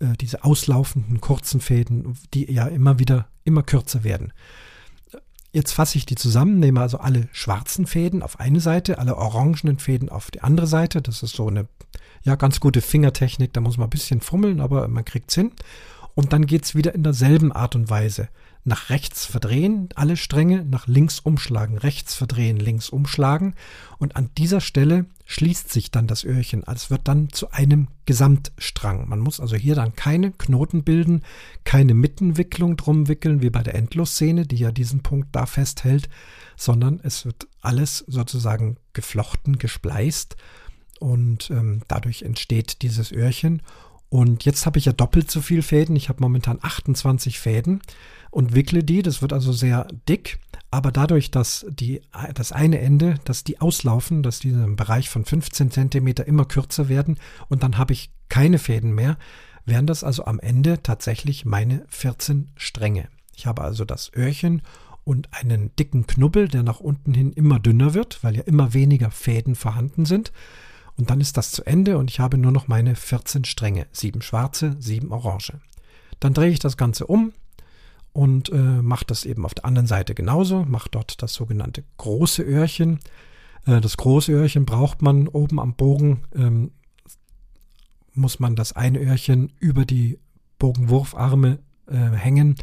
äh, 0.00 0.16
diese 0.20 0.42
auslaufenden 0.42 1.20
kurzen 1.20 1.60
Fäden, 1.60 2.18
die 2.34 2.52
ja 2.52 2.66
immer 2.66 2.98
wieder 2.98 3.28
immer 3.44 3.62
kürzer 3.62 4.02
werden. 4.02 4.32
Jetzt 5.52 5.70
fasse 5.70 5.96
ich 5.96 6.06
die 6.06 6.16
zusammen, 6.16 6.58
nehme 6.58 6.80
also 6.80 6.98
alle 6.98 7.28
schwarzen 7.30 7.86
Fäden 7.86 8.24
auf 8.24 8.40
eine 8.40 8.58
Seite, 8.58 8.98
alle 8.98 9.16
orangenen 9.16 9.78
Fäden 9.78 10.08
auf 10.08 10.32
die 10.32 10.40
andere 10.40 10.66
Seite. 10.66 11.02
Das 11.02 11.22
ist 11.22 11.36
so 11.36 11.46
eine 11.46 11.68
ja 12.24 12.34
ganz 12.34 12.58
gute 12.58 12.80
Fingertechnik, 12.80 13.52
da 13.52 13.60
muss 13.60 13.76
man 13.76 13.86
ein 13.86 13.90
bisschen 13.90 14.20
fummeln, 14.20 14.60
aber 14.60 14.88
man 14.88 15.04
kriegt 15.04 15.30
es 15.30 15.36
hin. 15.36 15.52
Und 16.16 16.32
dann 16.32 16.46
geht 16.46 16.64
es 16.64 16.74
wieder 16.74 16.96
in 16.96 17.04
derselben 17.04 17.52
Art 17.52 17.76
und 17.76 17.90
Weise 17.90 18.28
nach 18.66 18.90
rechts 18.90 19.24
verdrehen, 19.24 19.88
alle 19.94 20.16
Stränge 20.16 20.64
nach 20.64 20.88
links 20.88 21.20
umschlagen, 21.20 21.78
rechts 21.78 22.14
verdrehen, 22.14 22.56
links 22.56 22.90
umschlagen 22.90 23.54
und 23.98 24.16
an 24.16 24.30
dieser 24.36 24.60
Stelle 24.60 25.06
schließt 25.24 25.72
sich 25.72 25.92
dann 25.92 26.08
das 26.08 26.24
Öhrchen. 26.24 26.64
Also 26.64 26.84
es 26.84 26.90
wird 26.90 27.06
dann 27.06 27.30
zu 27.30 27.52
einem 27.52 27.86
Gesamtstrang. 28.06 29.08
Man 29.08 29.20
muss 29.20 29.38
also 29.38 29.54
hier 29.54 29.76
dann 29.76 29.94
keine 29.94 30.32
Knoten 30.32 30.82
bilden, 30.82 31.22
keine 31.62 31.94
Mittenwicklung 31.94 32.76
drum 32.76 33.06
wickeln, 33.06 33.40
wie 33.40 33.50
bei 33.50 33.62
der 33.62 33.76
Endlosszene, 33.76 34.46
die 34.46 34.56
ja 34.56 34.72
diesen 34.72 35.00
Punkt 35.02 35.28
da 35.32 35.46
festhält, 35.46 36.08
sondern 36.56 36.98
es 37.04 37.24
wird 37.24 37.46
alles 37.60 37.98
sozusagen 38.08 38.78
geflochten, 38.94 39.58
gespleist 39.58 40.36
und 40.98 41.50
ähm, 41.50 41.82
dadurch 41.86 42.22
entsteht 42.22 42.82
dieses 42.82 43.12
Öhrchen. 43.12 43.62
Und 44.08 44.44
jetzt 44.44 44.66
habe 44.66 44.78
ich 44.78 44.84
ja 44.84 44.92
doppelt 44.92 45.30
so 45.30 45.40
viel 45.40 45.62
Fäden. 45.62 45.96
Ich 45.96 46.08
habe 46.08 46.22
momentan 46.22 46.58
28 46.62 47.38
Fäden 47.38 47.80
und 48.36 48.54
wickle 48.54 48.84
die. 48.84 49.00
Das 49.00 49.22
wird 49.22 49.32
also 49.32 49.50
sehr 49.50 49.88
dick. 50.10 50.38
Aber 50.70 50.92
dadurch, 50.92 51.30
dass 51.30 51.64
die, 51.70 52.02
das 52.34 52.52
eine 52.52 52.80
Ende, 52.80 53.14
dass 53.24 53.44
die 53.44 53.62
auslaufen, 53.62 54.22
dass 54.22 54.40
die 54.40 54.50
im 54.50 54.76
Bereich 54.76 55.08
von 55.08 55.24
15 55.24 55.70
cm 55.70 56.08
immer 56.26 56.44
kürzer 56.44 56.90
werden 56.90 57.18
und 57.48 57.62
dann 57.62 57.78
habe 57.78 57.94
ich 57.94 58.10
keine 58.28 58.58
Fäden 58.58 58.94
mehr, 58.94 59.16
wären 59.64 59.86
das 59.86 60.04
also 60.04 60.26
am 60.26 60.38
Ende 60.38 60.82
tatsächlich 60.82 61.46
meine 61.46 61.86
14 61.88 62.50
Stränge. 62.56 63.08
Ich 63.34 63.46
habe 63.46 63.62
also 63.62 63.86
das 63.86 64.12
Öhrchen 64.14 64.60
und 65.02 65.32
einen 65.32 65.74
dicken 65.76 66.06
Knubbel, 66.06 66.48
der 66.48 66.62
nach 66.62 66.80
unten 66.80 67.14
hin 67.14 67.32
immer 67.32 67.58
dünner 67.58 67.94
wird, 67.94 68.22
weil 68.22 68.36
ja 68.36 68.42
immer 68.42 68.74
weniger 68.74 69.10
Fäden 69.10 69.54
vorhanden 69.54 70.04
sind. 70.04 70.30
Und 70.98 71.08
dann 71.08 71.22
ist 71.22 71.38
das 71.38 71.52
zu 71.52 71.64
Ende 71.64 71.96
und 71.96 72.10
ich 72.10 72.20
habe 72.20 72.36
nur 72.36 72.52
noch 72.52 72.68
meine 72.68 72.96
14 72.96 73.46
Stränge. 73.46 73.86
Sieben 73.92 74.20
schwarze, 74.20 74.76
sieben 74.78 75.10
orange. 75.10 75.54
Dann 76.20 76.34
drehe 76.34 76.50
ich 76.50 76.58
das 76.58 76.76
Ganze 76.76 77.06
um 77.06 77.32
und 78.16 78.48
äh, 78.48 78.56
mache 78.56 79.04
das 79.04 79.26
eben 79.26 79.44
auf 79.44 79.52
der 79.52 79.66
anderen 79.66 79.86
Seite 79.86 80.14
genauso. 80.14 80.64
Mache 80.64 80.88
dort 80.90 81.22
das 81.22 81.34
sogenannte 81.34 81.84
große 81.98 82.42
Öhrchen. 82.42 82.98
Äh, 83.66 83.82
das 83.82 83.98
große 83.98 84.32
Öhrchen 84.32 84.64
braucht 84.64 85.02
man 85.02 85.28
oben 85.28 85.60
am 85.60 85.74
Bogen. 85.74 86.22
Ähm, 86.34 86.70
muss 88.14 88.40
man 88.40 88.56
das 88.56 88.72
eine 88.72 89.00
Öhrchen 89.00 89.52
über 89.60 89.84
die 89.84 90.18
Bogenwurfarme 90.58 91.58
äh, 91.86 91.94
hängen 91.94 92.56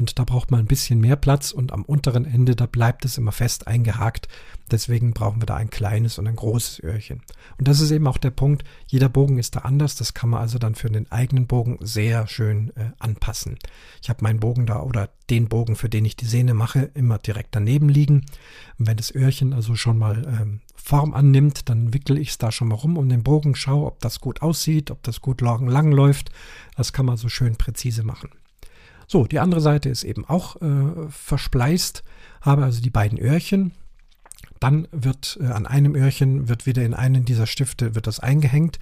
und 0.00 0.18
da 0.18 0.24
braucht 0.24 0.50
man 0.50 0.60
ein 0.60 0.66
bisschen 0.66 0.98
mehr 0.98 1.16
Platz 1.16 1.52
und 1.52 1.72
am 1.72 1.84
unteren 1.84 2.24
Ende, 2.24 2.56
da 2.56 2.64
bleibt 2.64 3.04
es 3.04 3.18
immer 3.18 3.32
fest 3.32 3.66
eingehakt. 3.66 4.28
Deswegen 4.70 5.12
brauchen 5.12 5.42
wir 5.42 5.46
da 5.46 5.56
ein 5.56 5.68
kleines 5.68 6.18
und 6.18 6.26
ein 6.26 6.36
großes 6.36 6.82
Öhrchen. 6.82 7.22
Und 7.58 7.68
das 7.68 7.80
ist 7.80 7.90
eben 7.90 8.06
auch 8.06 8.16
der 8.16 8.30
Punkt, 8.30 8.64
jeder 8.86 9.10
Bogen 9.10 9.38
ist 9.38 9.56
da 9.56 9.60
anders, 9.60 9.96
das 9.96 10.14
kann 10.14 10.30
man 10.30 10.40
also 10.40 10.58
dann 10.58 10.74
für 10.74 10.88
den 10.88 11.10
eigenen 11.12 11.46
Bogen 11.46 11.76
sehr 11.80 12.26
schön 12.26 12.72
äh, 12.76 12.92
anpassen. 12.98 13.58
Ich 14.00 14.08
habe 14.08 14.22
meinen 14.22 14.40
Bogen 14.40 14.64
da 14.64 14.80
oder 14.80 15.10
den 15.28 15.48
Bogen, 15.48 15.76
für 15.76 15.90
den 15.90 16.04
ich 16.06 16.16
die 16.16 16.26
Sehne 16.26 16.54
mache, 16.54 16.90
immer 16.94 17.18
direkt 17.18 17.54
daneben 17.54 17.88
liegen. 17.88 18.24
Und 18.78 18.86
wenn 18.86 18.96
das 18.96 19.14
Öhrchen 19.14 19.52
also 19.52 19.74
schon 19.74 19.98
mal 19.98 20.24
ähm, 20.40 20.60
Form 20.76 21.12
annimmt, 21.12 21.68
dann 21.68 21.92
wickel 21.92 22.16
ich 22.16 22.30
es 22.30 22.38
da 22.38 22.50
schon 22.50 22.68
mal 22.68 22.76
rum 22.76 22.96
um 22.96 23.08
den 23.08 23.22
Bogen, 23.22 23.54
schaue, 23.54 23.86
ob 23.86 24.00
das 24.00 24.20
gut 24.20 24.40
aussieht, 24.40 24.90
ob 24.90 25.02
das 25.02 25.20
gut 25.20 25.42
lang, 25.42 25.92
läuft. 25.92 26.30
Das 26.74 26.94
kann 26.94 27.04
man 27.04 27.18
so 27.18 27.28
schön 27.28 27.56
präzise 27.56 28.02
machen. 28.02 28.30
So, 29.12 29.26
die 29.26 29.40
andere 29.40 29.60
Seite 29.60 29.88
ist 29.88 30.04
eben 30.04 30.24
auch 30.24 30.62
äh, 30.62 31.08
verspleißt, 31.08 32.04
habe 32.42 32.62
also 32.62 32.80
die 32.80 32.90
beiden 32.90 33.18
Öhrchen. 33.18 33.72
Dann 34.60 34.86
wird 34.92 35.36
äh, 35.40 35.46
an 35.46 35.66
einem 35.66 35.96
Öhrchen 35.96 36.48
wird 36.48 36.64
wieder 36.64 36.84
in 36.84 36.94
einen 36.94 37.24
dieser 37.24 37.48
Stifte 37.48 37.96
wird 37.96 38.06
das 38.06 38.20
eingehängt 38.20 38.78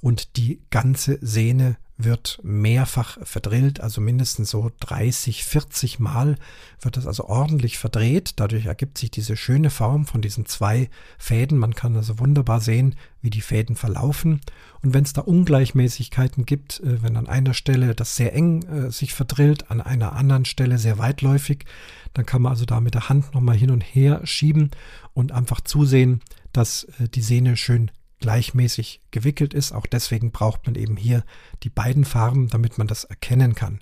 und 0.00 0.38
die 0.38 0.62
ganze 0.70 1.18
Sehne 1.20 1.76
wird 1.98 2.38
mehrfach 2.42 3.16
verdrillt, 3.22 3.80
also 3.80 4.00
mindestens 4.00 4.50
so 4.50 4.70
30, 4.80 5.44
40 5.44 5.98
Mal 5.98 6.36
wird 6.80 6.96
das 6.96 7.06
also 7.06 7.24
ordentlich 7.24 7.78
verdreht. 7.78 8.34
Dadurch 8.36 8.66
ergibt 8.66 8.98
sich 8.98 9.10
diese 9.10 9.36
schöne 9.36 9.70
Form 9.70 10.04
von 10.04 10.20
diesen 10.20 10.44
zwei 10.44 10.90
Fäden. 11.18 11.56
Man 11.56 11.74
kann 11.74 11.96
also 11.96 12.18
wunderbar 12.18 12.60
sehen, 12.60 12.96
wie 13.22 13.30
die 13.30 13.40
Fäden 13.40 13.76
verlaufen. 13.76 14.40
Und 14.82 14.92
wenn 14.92 15.04
es 15.04 15.14
da 15.14 15.22
Ungleichmäßigkeiten 15.22 16.44
gibt, 16.44 16.80
äh, 16.80 17.02
wenn 17.02 17.16
an 17.16 17.28
einer 17.28 17.54
Stelle 17.54 17.94
das 17.94 18.14
sehr 18.14 18.34
eng 18.34 18.62
äh, 18.64 18.90
sich 18.90 19.14
verdrillt, 19.14 19.70
an 19.70 19.80
einer 19.80 20.12
anderen 20.12 20.44
Stelle 20.44 20.78
sehr 20.78 20.98
weitläufig, 20.98 21.64
dann 22.12 22.26
kann 22.26 22.42
man 22.42 22.52
also 22.52 22.66
da 22.66 22.80
mit 22.80 22.94
der 22.94 23.08
Hand 23.08 23.34
nochmal 23.34 23.56
hin 23.56 23.70
und 23.70 23.80
her 23.80 24.20
schieben 24.24 24.70
und 25.14 25.32
einfach 25.32 25.62
zusehen, 25.62 26.20
dass 26.52 26.84
äh, 27.00 27.08
die 27.08 27.22
Sehne 27.22 27.56
schön 27.56 27.90
gleichmäßig 28.20 29.00
gewickelt 29.10 29.54
ist. 29.54 29.72
Auch 29.72 29.86
deswegen 29.86 30.30
braucht 30.30 30.66
man 30.66 30.74
eben 30.74 30.96
hier 30.96 31.24
die 31.62 31.70
beiden 31.70 32.04
Farben, 32.04 32.48
damit 32.48 32.78
man 32.78 32.86
das 32.86 33.04
erkennen 33.04 33.54
kann. 33.54 33.80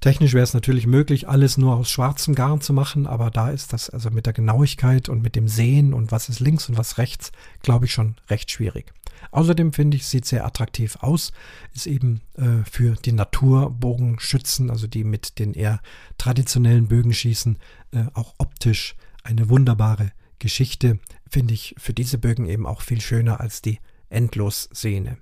Technisch 0.00 0.32
wäre 0.32 0.44
es 0.44 0.54
natürlich 0.54 0.86
möglich, 0.86 1.28
alles 1.28 1.58
nur 1.58 1.74
aus 1.74 1.90
schwarzem 1.90 2.36
Garn 2.36 2.60
zu 2.60 2.72
machen, 2.72 3.06
aber 3.08 3.30
da 3.30 3.50
ist 3.50 3.72
das 3.72 3.90
also 3.90 4.10
mit 4.10 4.26
der 4.26 4.32
Genauigkeit 4.32 5.08
und 5.08 5.22
mit 5.22 5.34
dem 5.34 5.48
Sehen 5.48 5.92
und 5.92 6.12
was 6.12 6.28
ist 6.28 6.38
links 6.38 6.68
und 6.68 6.78
was 6.78 6.98
rechts, 6.98 7.32
glaube 7.62 7.86
ich, 7.86 7.92
schon 7.92 8.14
recht 8.28 8.50
schwierig. 8.50 8.92
Außerdem 9.32 9.72
finde 9.72 9.96
ich, 9.96 10.06
sieht 10.06 10.24
sehr 10.24 10.46
attraktiv 10.46 10.96
aus, 11.00 11.32
ist 11.74 11.88
eben 11.88 12.20
äh, 12.36 12.64
für 12.70 12.94
die 12.94 13.12
Naturbogenschützen, 13.12 14.70
also 14.70 14.86
die 14.86 15.02
mit 15.02 15.40
den 15.40 15.52
eher 15.54 15.80
traditionellen 16.16 16.86
Bögen 16.86 17.12
schießen, 17.12 17.58
äh, 17.90 18.04
auch 18.14 18.34
optisch 18.38 18.94
eine 19.24 19.48
wunderbare 19.48 20.12
Geschichte 20.38 21.00
finde 21.30 21.54
ich 21.54 21.74
für 21.78 21.92
diese 21.92 22.18
Bögen 22.18 22.46
eben 22.46 22.66
auch 22.66 22.82
viel 22.82 23.00
schöner 23.00 23.40
als 23.40 23.62
die 23.62 23.78
Endlos-Sehne. 24.10 25.18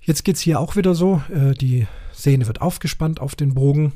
Jetzt 0.00 0.24
geht 0.24 0.36
es 0.36 0.40
hier 0.40 0.58
auch 0.58 0.76
wieder 0.76 0.94
so, 0.94 1.22
äh, 1.32 1.54
die 1.54 1.86
Sehne 2.12 2.46
wird 2.46 2.62
aufgespannt 2.62 3.20
auf 3.20 3.36
den 3.36 3.54
Bogen. 3.54 3.92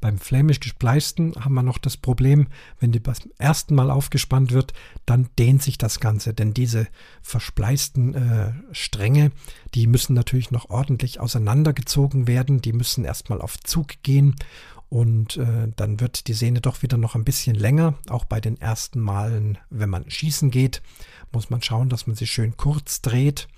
Beim 0.00 0.18
flämisch 0.18 0.60
gespleisten 0.60 1.34
haben 1.36 1.54
wir 1.54 1.62
noch 1.62 1.78
das 1.78 1.96
Problem, 1.96 2.48
wenn 2.78 2.92
die 2.92 3.00
beim 3.00 3.14
ersten 3.38 3.74
Mal 3.74 3.90
aufgespannt 3.90 4.52
wird, 4.52 4.72
dann 5.06 5.28
dehnt 5.38 5.62
sich 5.62 5.78
das 5.78 5.98
Ganze, 5.98 6.34
denn 6.34 6.54
diese 6.54 6.86
verspleisten 7.22 8.14
äh, 8.14 8.52
Stränge, 8.72 9.32
die 9.74 9.86
müssen 9.86 10.14
natürlich 10.14 10.50
noch 10.50 10.70
ordentlich 10.70 11.20
auseinandergezogen 11.20 12.26
werden, 12.28 12.60
die 12.60 12.72
müssen 12.72 13.04
erstmal 13.04 13.40
auf 13.40 13.58
Zug 13.58 14.02
gehen 14.02 14.36
und 14.88 15.36
äh, 15.36 15.68
dann 15.76 16.00
wird 16.00 16.28
die 16.28 16.34
Sehne 16.34 16.60
doch 16.60 16.82
wieder 16.82 16.96
noch 16.96 17.14
ein 17.14 17.24
bisschen 17.24 17.54
länger. 17.54 17.94
Auch 18.08 18.24
bei 18.24 18.40
den 18.40 18.60
ersten 18.60 19.00
Malen, 19.00 19.58
wenn 19.68 19.90
man 19.90 20.10
schießen 20.10 20.50
geht, 20.50 20.82
muss 21.30 21.50
man 21.50 21.60
schauen, 21.60 21.90
dass 21.90 22.06
man 22.06 22.16
sie 22.16 22.26
schön 22.26 22.56
kurz 22.56 23.02
dreht. 23.02 23.48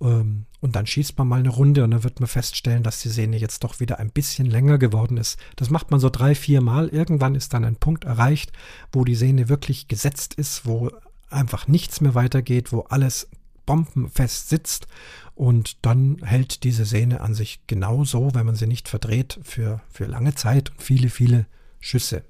Ähm, 0.00 0.44
und 0.60 0.76
dann 0.76 0.86
schießt 0.86 1.16
man 1.16 1.28
mal 1.28 1.38
eine 1.38 1.48
Runde 1.48 1.84
und 1.84 1.92
dann 1.92 2.04
wird 2.04 2.20
man 2.20 2.28
feststellen, 2.28 2.82
dass 2.82 3.00
die 3.00 3.08
Sehne 3.08 3.38
jetzt 3.38 3.64
doch 3.64 3.80
wieder 3.80 3.98
ein 3.98 4.10
bisschen 4.10 4.46
länger 4.46 4.76
geworden 4.76 5.16
ist. 5.16 5.38
Das 5.56 5.70
macht 5.70 5.90
man 5.90 6.00
so 6.00 6.10
drei, 6.10 6.34
vier 6.34 6.60
Mal. 6.60 6.88
Irgendwann 6.88 7.34
ist 7.34 7.54
dann 7.54 7.64
ein 7.64 7.76
Punkt 7.76 8.04
erreicht, 8.04 8.52
wo 8.92 9.04
die 9.04 9.14
Sehne 9.14 9.48
wirklich 9.48 9.88
gesetzt 9.88 10.34
ist, 10.34 10.66
wo 10.66 10.90
einfach 11.30 11.66
nichts 11.66 12.00
mehr 12.00 12.14
weitergeht, 12.14 12.72
wo 12.72 12.80
alles 12.80 13.28
bombenfest 13.68 14.48
sitzt 14.48 14.88
und 15.34 15.84
dann 15.86 16.16
hält 16.24 16.64
diese 16.64 16.86
Sehne 16.86 17.20
an 17.20 17.34
sich 17.34 17.60
genauso, 17.66 18.34
wenn 18.34 18.46
man 18.46 18.56
sie 18.56 18.66
nicht 18.66 18.88
verdreht, 18.88 19.38
für, 19.42 19.82
für 19.90 20.06
lange 20.06 20.34
Zeit 20.34 20.70
und 20.70 20.82
viele, 20.82 21.10
viele 21.10 21.46
Schüsse. 21.78 22.24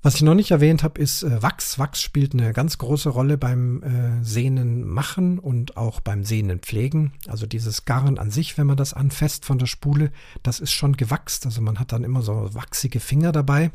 Was 0.00 0.14
ich 0.14 0.22
noch 0.22 0.34
nicht 0.34 0.52
erwähnt 0.52 0.84
habe, 0.84 1.00
ist 1.00 1.24
äh, 1.24 1.42
Wachs. 1.42 1.78
Wachs 1.78 2.00
spielt 2.00 2.34
eine 2.34 2.52
ganz 2.52 2.78
große 2.78 3.08
Rolle 3.08 3.36
beim 3.36 3.82
äh, 3.82 4.22
Sehnen 4.22 4.86
machen 4.86 5.40
und 5.40 5.76
auch 5.76 6.00
beim 6.00 6.24
Sehnen 6.24 6.60
pflegen. 6.60 7.14
Also 7.26 7.46
dieses 7.46 7.84
Garn 7.84 8.16
an 8.18 8.30
sich, 8.30 8.56
wenn 8.58 8.68
man 8.68 8.76
das 8.76 8.94
anfasst 8.94 9.44
von 9.44 9.58
der 9.58 9.66
Spule, 9.66 10.12
das 10.44 10.60
ist 10.60 10.72
schon 10.72 10.96
gewachst. 10.96 11.46
Also 11.46 11.62
man 11.62 11.80
hat 11.80 11.90
dann 11.90 12.04
immer 12.04 12.22
so 12.22 12.54
wachsige 12.54 13.00
Finger 13.00 13.32
dabei. 13.32 13.72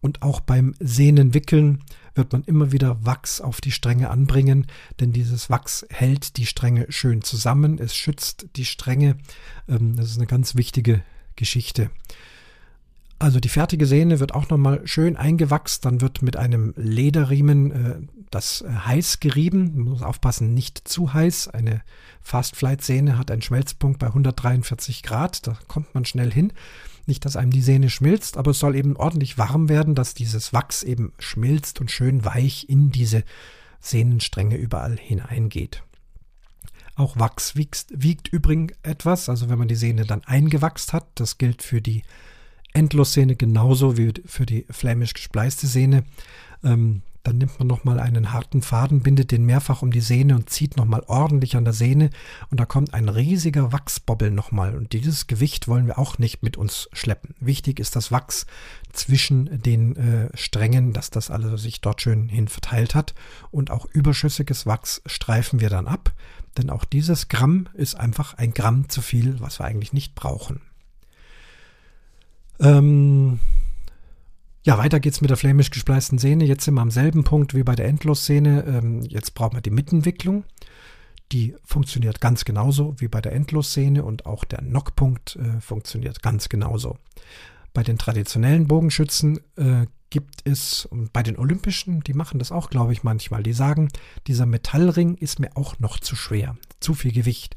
Und 0.00 0.22
auch 0.22 0.40
beim 0.40 0.74
Sehnen 0.80 1.34
wickeln 1.34 1.84
wird 2.14 2.32
man 2.32 2.44
immer 2.44 2.72
wieder 2.72 3.04
Wachs 3.04 3.40
auf 3.40 3.60
die 3.60 3.72
Stränge 3.72 4.10
anbringen, 4.10 4.66
denn 5.00 5.12
dieses 5.12 5.50
Wachs 5.50 5.86
hält 5.90 6.36
die 6.36 6.46
Stränge 6.46 6.86
schön 6.90 7.22
zusammen, 7.22 7.78
es 7.78 7.94
schützt 7.94 8.46
die 8.56 8.64
Stränge. 8.64 9.16
Ähm, 9.68 9.96
das 9.96 10.10
ist 10.10 10.18
eine 10.18 10.26
ganz 10.26 10.54
wichtige 10.54 11.02
Geschichte. 11.36 11.90
Also 13.18 13.40
die 13.40 13.48
fertige 13.48 13.86
Sehne 13.86 14.20
wird 14.20 14.34
auch 14.34 14.48
nochmal 14.50 14.86
schön 14.86 15.16
eingewachst, 15.16 15.84
dann 15.84 16.00
wird 16.00 16.22
mit 16.22 16.36
einem 16.36 16.74
Lederriemen 16.76 17.70
äh, 17.70 17.96
das 18.30 18.62
äh, 18.62 18.68
heiß 18.70 19.20
gerieben. 19.20 19.72
Man 19.74 19.92
muss 19.92 20.02
aufpassen, 20.02 20.54
nicht 20.54 20.86
zu 20.86 21.14
heiß. 21.14 21.48
Eine 21.48 21.82
Fast 22.20 22.56
Flight 22.56 22.82
Sehne 22.82 23.16
hat 23.18 23.30
einen 23.30 23.42
Schmelzpunkt 23.42 23.98
bei 23.98 24.08
143 24.08 25.02
Grad, 25.02 25.46
da 25.46 25.56
kommt 25.68 25.94
man 25.94 26.04
schnell 26.04 26.32
hin. 26.32 26.52
Nicht, 27.06 27.24
dass 27.24 27.36
einem 27.36 27.50
die 27.50 27.60
Sehne 27.60 27.90
schmilzt, 27.90 28.36
aber 28.36 28.52
es 28.52 28.58
soll 28.58 28.76
eben 28.76 28.96
ordentlich 28.96 29.36
warm 29.36 29.68
werden, 29.68 29.94
dass 29.94 30.14
dieses 30.14 30.52
Wachs 30.52 30.82
eben 30.82 31.12
schmilzt 31.18 31.80
und 31.80 31.90
schön 31.90 32.24
weich 32.24 32.68
in 32.68 32.90
diese 32.90 33.24
Sehnenstränge 33.80 34.56
überall 34.56 34.96
hineingeht. 34.96 35.82
Auch 36.96 37.18
Wachs 37.18 37.56
wiegt, 37.56 37.86
wiegt 37.90 38.28
übrigens 38.28 38.72
etwas, 38.82 39.28
also 39.28 39.48
wenn 39.48 39.58
man 39.58 39.68
die 39.68 39.74
Sehne 39.74 40.06
dann 40.06 40.24
eingewachst 40.24 40.92
hat, 40.92 41.06
das 41.16 41.38
gilt 41.38 41.62
für 41.62 41.82
die 41.82 42.02
Endlossehne 42.72 43.36
genauso 43.36 43.96
wie 43.96 44.12
für 44.24 44.46
die 44.46 44.66
flämisch 44.70 45.14
gespleiste 45.14 45.66
Sehne. 45.66 46.04
Ähm, 46.62 47.02
dann 47.24 47.38
nimmt 47.38 47.58
man 47.58 47.66
nochmal 47.66 47.98
einen 47.98 48.32
harten 48.32 48.60
Faden, 48.60 49.00
bindet 49.00 49.32
den 49.32 49.46
mehrfach 49.46 49.80
um 49.80 49.90
die 49.90 50.02
Sehne 50.02 50.34
und 50.34 50.50
zieht 50.50 50.76
nochmal 50.76 51.02
ordentlich 51.06 51.56
an 51.56 51.64
der 51.64 51.72
Sehne 51.72 52.10
und 52.50 52.60
da 52.60 52.66
kommt 52.66 52.92
ein 52.92 53.08
riesiger 53.08 53.72
Wachsbobbel 53.72 54.30
nochmal 54.30 54.76
und 54.76 54.92
dieses 54.92 55.26
Gewicht 55.26 55.66
wollen 55.66 55.86
wir 55.86 55.98
auch 55.98 56.18
nicht 56.18 56.42
mit 56.42 56.58
uns 56.58 56.88
schleppen. 56.92 57.34
Wichtig 57.40 57.80
ist 57.80 57.96
das 57.96 58.12
Wachs 58.12 58.44
zwischen 58.92 59.62
den 59.62 59.96
äh, 59.96 60.36
Strängen, 60.36 60.92
dass 60.92 61.08
das 61.10 61.30
also 61.30 61.56
sich 61.56 61.80
dort 61.80 62.02
schön 62.02 62.28
hin 62.28 62.46
verteilt 62.46 62.94
hat 62.94 63.14
und 63.50 63.70
auch 63.70 63.86
überschüssiges 63.86 64.66
Wachs 64.66 65.00
streifen 65.06 65.60
wir 65.60 65.70
dann 65.70 65.88
ab, 65.88 66.12
denn 66.58 66.68
auch 66.68 66.84
dieses 66.84 67.28
Gramm 67.28 67.68
ist 67.72 67.94
einfach 67.94 68.34
ein 68.34 68.52
Gramm 68.52 68.90
zu 68.90 69.00
viel, 69.00 69.40
was 69.40 69.58
wir 69.58 69.64
eigentlich 69.64 69.94
nicht 69.94 70.14
brauchen. 70.14 70.60
Ähm, 72.60 73.40
ja, 74.64 74.78
weiter 74.78 74.98
geht's 74.98 75.20
mit 75.20 75.28
der 75.28 75.36
flämisch 75.36 75.70
gespleisten 75.70 76.18
Sehne. 76.18 76.44
Jetzt 76.44 76.64
sind 76.64 76.74
wir 76.74 76.80
am 76.80 76.90
selben 76.90 77.22
Punkt 77.22 77.54
wie 77.54 77.62
bei 77.62 77.74
der 77.74 77.86
Endlossehne. 77.86 78.64
Ähm, 78.66 79.02
jetzt 79.02 79.34
brauchen 79.34 79.56
wir 79.56 79.60
die 79.60 79.70
Mittenwicklung. 79.70 80.44
Die 81.32 81.54
funktioniert 81.64 82.20
ganz 82.22 82.46
genauso 82.46 82.94
wie 82.98 83.08
bei 83.08 83.20
der 83.20 83.32
Endlossehne 83.32 84.04
und 84.04 84.24
auch 84.24 84.44
der 84.44 84.60
Knockpunkt 84.60 85.36
äh, 85.36 85.60
funktioniert 85.60 86.22
ganz 86.22 86.48
genauso. 86.48 86.96
Bei 87.74 87.82
den 87.82 87.98
traditionellen 87.98 88.66
Bogenschützen 88.66 89.38
äh, 89.56 89.86
gibt 90.08 90.40
es, 90.44 90.86
und 90.86 91.12
bei 91.12 91.22
den 91.22 91.36
Olympischen, 91.36 92.00
die 92.00 92.14
machen 92.14 92.38
das 92.38 92.52
auch, 92.52 92.70
glaube 92.70 92.92
ich, 92.92 93.02
manchmal, 93.02 93.42
die 93.42 93.52
sagen, 93.52 93.88
dieser 94.26 94.46
Metallring 94.46 95.16
ist 95.16 95.40
mir 95.40 95.50
auch 95.56 95.78
noch 95.78 95.98
zu 95.98 96.16
schwer, 96.16 96.56
zu 96.80 96.94
viel 96.94 97.12
Gewicht. 97.12 97.56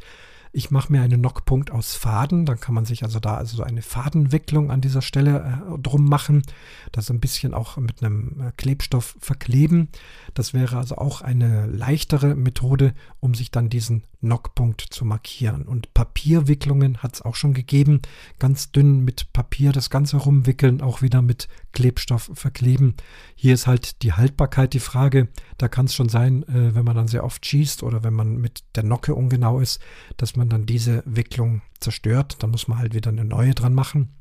Ich 0.52 0.72
mache 0.72 0.92
mir 0.92 1.02
einen 1.02 1.22
Knockpunkt 1.22 1.72
aus 1.72 1.96
Faden. 1.96 2.46
Dann 2.46 2.60
kann 2.60 2.76
man 2.76 2.86
sich 2.86 3.04
also 3.04 3.20
da 3.20 3.36
also 3.36 3.64
eine 3.64 3.82
Fadenwicklung 3.82 4.72
an 4.72 4.82
dieser 4.82 5.02
Stelle 5.02 5.62
äh, 5.76 5.80
drum 5.80 6.06
machen. 6.06 6.44
Das 6.92 7.10
ein 7.10 7.20
bisschen 7.20 7.54
auch 7.54 7.78
mit 7.78 8.04
einem 8.04 8.42
äh, 8.42 8.52
Klebstoff 8.58 9.16
verkleben. 9.20 9.90
Das 10.34 10.54
wäre 10.54 10.78
also 10.78 10.96
auch 10.96 11.22
eine 11.22 11.68
leichtere 11.68 12.36
Methode, 12.36 12.94
um 13.20 13.34
sich 13.34 13.52
dann 13.52 13.70
diesen 13.70 14.04
Knockpunkt 14.22 14.82
zu 14.82 15.06
markieren. 15.06 15.64
Und 15.64 15.94
Papierwicklungen 15.94 16.98
hat 16.98 17.16
es 17.16 17.22
auch 17.22 17.36
schon 17.36 17.54
gegeben. 17.54 18.02
Ganz 18.40 18.72
dünn 18.72 19.04
mit 19.04 19.32
Papier 19.34 19.72
das 19.72 19.90
Ganze 19.90 20.18
rumwickeln, 20.18 20.82
auch 20.82 21.02
wieder 21.02 21.22
mit 21.22 21.48
Klebstoff 21.74 22.32
verkleben. 22.34 22.96
Hier 23.36 23.54
ist 23.54 23.68
halt 23.68 24.02
die 24.02 24.14
Haltbarkeit 24.14 24.74
die 24.74 24.80
Frage. 24.80 25.28
Da 25.58 25.68
kann 25.68 25.86
es 25.86 25.94
schon 25.94 26.10
sein, 26.10 26.44
äh, 26.44 26.74
wenn 26.74 26.86
man 26.86 26.96
dann 26.96 27.08
sehr 27.08 27.24
oft 27.24 27.46
schießt 27.46 27.84
oder 27.84 28.04
wenn 28.04 28.14
man 28.14 28.38
mit 28.38 28.64
der 28.76 28.84
Nocke 28.84 29.14
ungenau 29.14 29.60
ist, 29.60 29.80
dass 30.18 30.36
man 30.38 30.50
dann 30.50 30.66
diese 30.66 31.04
Wicklung 31.06 31.62
zerstört. 31.80 32.38
Dann 32.40 32.52
muss 32.52 32.68
man 32.68 32.78
halt 32.78 32.94
wieder 32.94 33.12
eine 33.12 33.26
neue 33.26 33.54
dran 33.54 33.74
machen. 33.74 34.14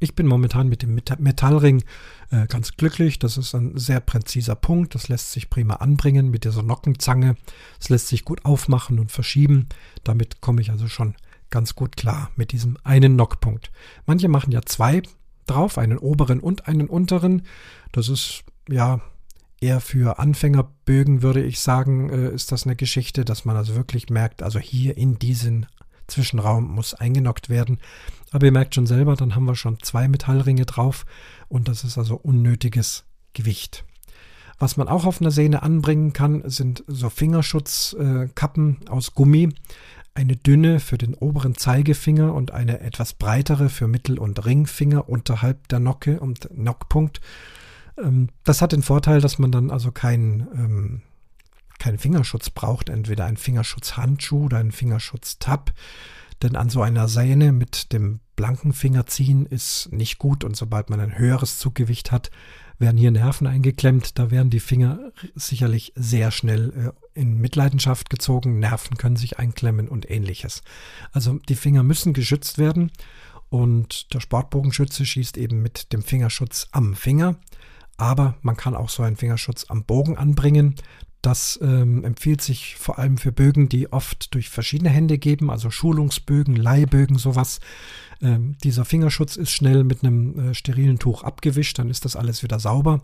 Ich 0.00 0.14
bin 0.14 0.26
momentan 0.26 0.68
mit 0.68 0.82
dem 0.82 0.94
Metallring 0.94 1.82
äh, 2.30 2.46
ganz 2.46 2.76
glücklich. 2.76 3.18
Das 3.18 3.36
ist 3.36 3.54
ein 3.54 3.76
sehr 3.76 4.00
präziser 4.00 4.54
Punkt. 4.54 4.94
Das 4.94 5.08
lässt 5.08 5.32
sich 5.32 5.50
prima 5.50 5.74
anbringen 5.76 6.30
mit 6.30 6.44
dieser 6.44 6.62
Nockenzange. 6.62 7.36
Es 7.80 7.88
lässt 7.88 8.08
sich 8.08 8.24
gut 8.24 8.44
aufmachen 8.44 9.00
und 9.00 9.10
verschieben. 9.10 9.68
Damit 10.04 10.40
komme 10.40 10.60
ich 10.60 10.70
also 10.70 10.86
schon 10.86 11.14
ganz 11.50 11.74
gut 11.74 11.96
klar 11.96 12.30
mit 12.36 12.52
diesem 12.52 12.76
einen 12.84 13.16
Nockpunkt. 13.16 13.72
Manche 14.06 14.28
machen 14.28 14.52
ja 14.52 14.62
zwei 14.62 15.02
drauf, 15.46 15.78
einen 15.78 15.98
oberen 15.98 16.40
und 16.40 16.68
einen 16.68 16.88
unteren. 16.88 17.42
Das 17.90 18.08
ist 18.08 18.44
ja 18.68 19.00
eher 19.60 19.80
für 19.80 20.18
Anfängerbögen, 20.18 21.22
würde 21.22 21.42
ich 21.42 21.60
sagen, 21.60 22.10
äh, 22.10 22.30
ist 22.30 22.52
das 22.52 22.64
eine 22.64 22.76
Geschichte, 22.76 23.24
dass 23.24 23.44
man 23.44 23.56
also 23.56 23.74
wirklich 23.74 24.10
merkt, 24.10 24.42
also 24.42 24.58
hier 24.58 24.96
in 24.96 25.18
diesen 25.18 25.66
Zwischenraum 26.06 26.64
muss 26.74 26.94
eingenockt 26.94 27.48
werden. 27.48 27.78
Aber 28.30 28.46
ihr 28.46 28.52
merkt 28.52 28.74
schon 28.74 28.86
selber, 28.86 29.16
dann 29.16 29.34
haben 29.34 29.44
wir 29.44 29.56
schon 29.56 29.78
zwei 29.82 30.08
Metallringe 30.08 30.66
drauf 30.66 31.06
und 31.48 31.68
das 31.68 31.84
ist 31.84 31.98
also 31.98 32.16
unnötiges 32.16 33.04
Gewicht. 33.32 33.84
Was 34.58 34.76
man 34.76 34.88
auch 34.88 35.04
auf 35.04 35.20
einer 35.20 35.30
Sehne 35.30 35.62
anbringen 35.62 36.12
kann, 36.12 36.42
sind 36.48 36.82
so 36.88 37.10
Fingerschutzkappen 37.10 38.78
äh, 38.84 38.90
aus 38.90 39.14
Gummi. 39.14 39.50
Eine 40.14 40.34
dünne 40.34 40.80
für 40.80 40.98
den 40.98 41.14
oberen 41.14 41.54
Zeigefinger 41.56 42.34
und 42.34 42.50
eine 42.50 42.80
etwas 42.80 43.14
breitere 43.14 43.68
für 43.68 43.86
Mittel- 43.86 44.18
und 44.18 44.44
Ringfinger 44.44 45.08
unterhalb 45.08 45.68
der 45.68 45.78
Nocke 45.78 46.18
und 46.18 46.48
Nockpunkt. 46.52 47.20
Ähm, 48.02 48.28
das 48.44 48.62
hat 48.62 48.72
den 48.72 48.82
Vorteil, 48.82 49.20
dass 49.20 49.38
man 49.38 49.52
dann 49.52 49.70
also 49.70 49.92
keinen 49.92 50.40
ähm, 50.54 51.02
keinen 51.78 51.98
Fingerschutz 51.98 52.50
braucht, 52.50 52.88
entweder 52.88 53.24
einen 53.24 53.36
Fingerschutzhandschuh 53.36 54.46
oder 54.46 54.58
einen 54.58 54.72
Fingerschutztab. 54.72 55.72
Denn 56.42 56.54
an 56.54 56.70
so 56.70 56.82
einer 56.82 57.08
Sehne 57.08 57.52
mit 57.52 57.92
dem 57.92 58.20
blanken 58.36 58.72
Finger 58.72 59.06
ziehen 59.06 59.46
ist 59.46 59.88
nicht 59.92 60.18
gut 60.18 60.44
und 60.44 60.56
sobald 60.56 60.90
man 60.90 61.00
ein 61.00 61.18
höheres 61.18 61.58
Zuggewicht 61.58 62.12
hat, 62.12 62.30
werden 62.78 62.96
hier 62.96 63.10
Nerven 63.10 63.48
eingeklemmt. 63.48 64.18
Da 64.18 64.30
werden 64.30 64.50
die 64.50 64.60
Finger 64.60 65.12
sicherlich 65.34 65.92
sehr 65.96 66.30
schnell 66.30 66.94
äh, 67.14 67.20
in 67.20 67.38
Mitleidenschaft 67.38 68.08
gezogen. 68.08 68.60
Nerven 68.60 68.96
können 68.96 69.16
sich 69.16 69.40
einklemmen 69.40 69.88
und 69.88 70.08
ähnliches. 70.08 70.62
Also 71.10 71.40
die 71.48 71.56
Finger 71.56 71.82
müssen 71.82 72.12
geschützt 72.12 72.58
werden 72.58 72.92
und 73.48 74.14
der 74.14 74.20
Sportbogenschütze 74.20 75.04
schießt 75.04 75.36
eben 75.38 75.60
mit 75.60 75.92
dem 75.92 76.02
Fingerschutz 76.02 76.68
am 76.70 76.94
Finger. 76.94 77.36
Aber 77.98 78.36
man 78.42 78.56
kann 78.56 78.74
auch 78.74 78.88
so 78.88 79.02
einen 79.02 79.16
Fingerschutz 79.16 79.66
am 79.68 79.84
Bogen 79.84 80.16
anbringen. 80.16 80.76
Das 81.20 81.58
ähm, 81.60 82.04
empfiehlt 82.04 82.40
sich 82.40 82.76
vor 82.76 83.00
allem 83.00 83.18
für 83.18 83.32
Bögen, 83.32 83.68
die 83.68 83.92
oft 83.92 84.32
durch 84.34 84.48
verschiedene 84.48 84.88
Hände 84.88 85.18
geben, 85.18 85.50
also 85.50 85.68
Schulungsbögen, 85.68 86.54
Leihbögen, 86.54 87.18
sowas. 87.18 87.58
Ähm, 88.20 88.56
dieser 88.62 88.84
Fingerschutz 88.84 89.34
ist 89.34 89.50
schnell 89.50 89.82
mit 89.82 90.04
einem 90.04 90.50
äh, 90.50 90.54
sterilen 90.54 91.00
Tuch 91.00 91.24
abgewischt, 91.24 91.78
dann 91.80 91.90
ist 91.90 92.04
das 92.04 92.14
alles 92.14 92.44
wieder 92.44 92.60
sauber. 92.60 93.02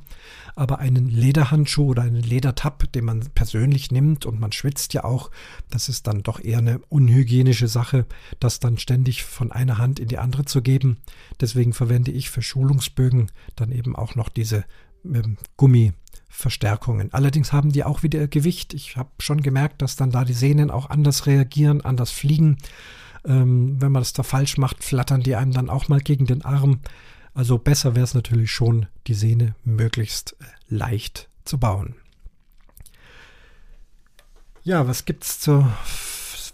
Aber 0.54 0.78
einen 0.78 1.08
Lederhandschuh 1.08 1.86
oder 1.86 2.02
einen 2.02 2.22
Ledertab, 2.22 2.90
den 2.92 3.04
man 3.04 3.28
persönlich 3.34 3.90
nimmt 3.90 4.26
und 4.26 4.38
man 4.38 4.52
schwitzt 4.52 4.94
ja 4.94 5.02
auch, 5.02 5.32
das 5.70 5.88
ist 5.88 6.06
dann 6.06 6.22
doch 6.22 6.38
eher 6.38 6.58
eine 6.58 6.78
unhygienische 6.88 7.66
Sache, 7.66 8.06
das 8.38 8.60
dann 8.60 8.78
ständig 8.78 9.24
von 9.24 9.50
einer 9.50 9.78
Hand 9.78 9.98
in 9.98 10.06
die 10.06 10.18
andere 10.18 10.44
zu 10.44 10.62
geben. 10.62 10.98
Deswegen 11.40 11.72
verwende 11.72 12.12
ich 12.12 12.30
für 12.30 12.42
Schulungsbögen 12.42 13.32
dann 13.56 13.72
eben 13.72 13.96
auch 13.96 14.14
noch 14.14 14.28
diese 14.28 14.64
ähm, 15.04 15.36
Gummi. 15.56 15.92
Verstärkungen. 16.34 17.12
Allerdings 17.12 17.52
haben 17.52 17.70
die 17.70 17.84
auch 17.84 18.02
wieder 18.02 18.26
Gewicht. 18.26 18.74
Ich 18.74 18.96
habe 18.96 19.10
schon 19.20 19.40
gemerkt, 19.40 19.80
dass 19.82 19.94
dann 19.94 20.10
da 20.10 20.24
die 20.24 20.32
Sehnen 20.32 20.70
auch 20.70 20.90
anders 20.90 21.26
reagieren, 21.26 21.80
anders 21.80 22.10
fliegen. 22.10 22.58
Ähm, 23.24 23.80
wenn 23.80 23.92
man 23.92 24.00
das 24.02 24.14
da 24.14 24.24
falsch 24.24 24.58
macht, 24.58 24.82
flattern 24.82 25.22
die 25.22 25.36
einem 25.36 25.52
dann 25.52 25.70
auch 25.70 25.88
mal 25.88 26.00
gegen 26.00 26.26
den 26.26 26.44
Arm. 26.44 26.80
Also 27.34 27.56
besser 27.58 27.94
wäre 27.94 28.04
es 28.04 28.14
natürlich 28.14 28.50
schon, 28.50 28.86
die 29.06 29.14
Sehne 29.14 29.54
möglichst 29.64 30.36
äh, 30.40 30.44
leicht 30.68 31.28
zu 31.44 31.58
bauen. 31.58 31.94
Ja, 34.64 34.88
was 34.88 35.04
gibt 35.04 35.24
es 35.24 35.38
zur 35.38 35.72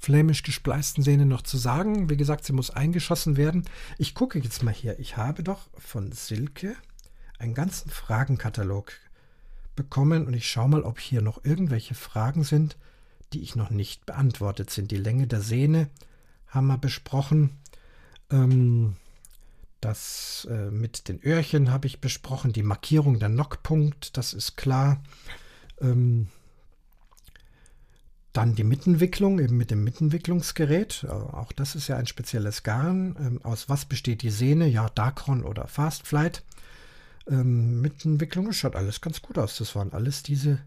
flämisch 0.01 0.42
gespleisten 0.42 1.03
Sehne 1.03 1.26
noch 1.26 1.42
zu 1.42 1.57
sagen? 1.57 2.11
Wie 2.11 2.16
gesagt, 2.16 2.44
sie 2.44 2.53
muss 2.53 2.70
eingeschossen 2.70 3.36
werden. 3.36 3.64
Ich 3.98 4.14
gucke 4.14 4.38
jetzt 4.38 4.62
mal 4.62 4.74
hier. 4.74 4.98
Ich 4.98 5.16
habe 5.16 5.42
doch 5.42 5.68
von 5.78 6.12
Silke 6.12 6.76
einen 7.41 7.55
ganzen 7.55 7.91
Fragenkatalog 7.91 8.93
bekommen 9.74 10.26
und 10.26 10.34
ich 10.34 10.49
schaue 10.49 10.68
mal, 10.68 10.82
ob 10.82 11.01
hier 11.01 11.22
noch 11.22 11.45
irgendwelche 11.45 11.95
Fragen 11.95 12.45
sind, 12.45 12.76
die 13.32 13.41
ich 13.41 13.57
noch 13.57 13.70
nicht 13.70 14.07
beantwortet 14.07 14.70
sind. 14.70 14.91
Die 14.91 14.97
Länge 14.97 15.26
der 15.26 15.41
Sehne 15.41 15.88
haben 16.49 16.66
wir 16.66 16.78
besprochen. 16.78 17.59
Ähm, 18.30 18.97
das 19.80 20.47
äh, 20.51 20.70
mit 20.70 21.09
den 21.09 21.22
Öhrchen 21.24 21.70
habe 21.70 21.86
ich 21.86 22.01
besprochen. 22.01 22.53
Die 22.53 22.62
Markierung 22.62 23.18
der 23.18 23.30
Nockpunkt, 23.30 24.16
das 24.18 24.34
ist 24.34 24.57
klar. 24.57 25.03
Ähm, 25.80 26.28
dann 28.34 28.55
die 28.55 28.64
Mittenwicklung, 28.64 29.41
eben 29.41 29.57
mit 29.57 29.70
dem 29.70 29.82
Mittenwicklungsgerät. 29.82 31.05
Äh, 31.05 31.09
auch 31.09 31.53
das 31.53 31.74
ist 31.74 31.88
ja 31.88 31.97
ein 31.97 32.07
spezielles 32.07 32.62
Garn. 32.64 33.16
Ähm, 33.18 33.41
aus 33.45 33.70
was 33.70 33.86
besteht 33.86 34.20
die 34.20 34.30
Sehne? 34.30 34.66
Ja, 34.66 34.91
Dacron 34.91 35.43
oder 35.43 35.66
Fastflight 35.66 36.43
ähm, 37.28 37.80
Mitentwicklung. 37.80 38.48
Es 38.48 38.56
schaut 38.56 38.76
alles 38.76 39.00
ganz 39.00 39.22
gut 39.22 39.38
aus. 39.38 39.58
Das 39.58 39.74
waren 39.74 39.92
alles 39.92 40.22
diese, 40.22 40.58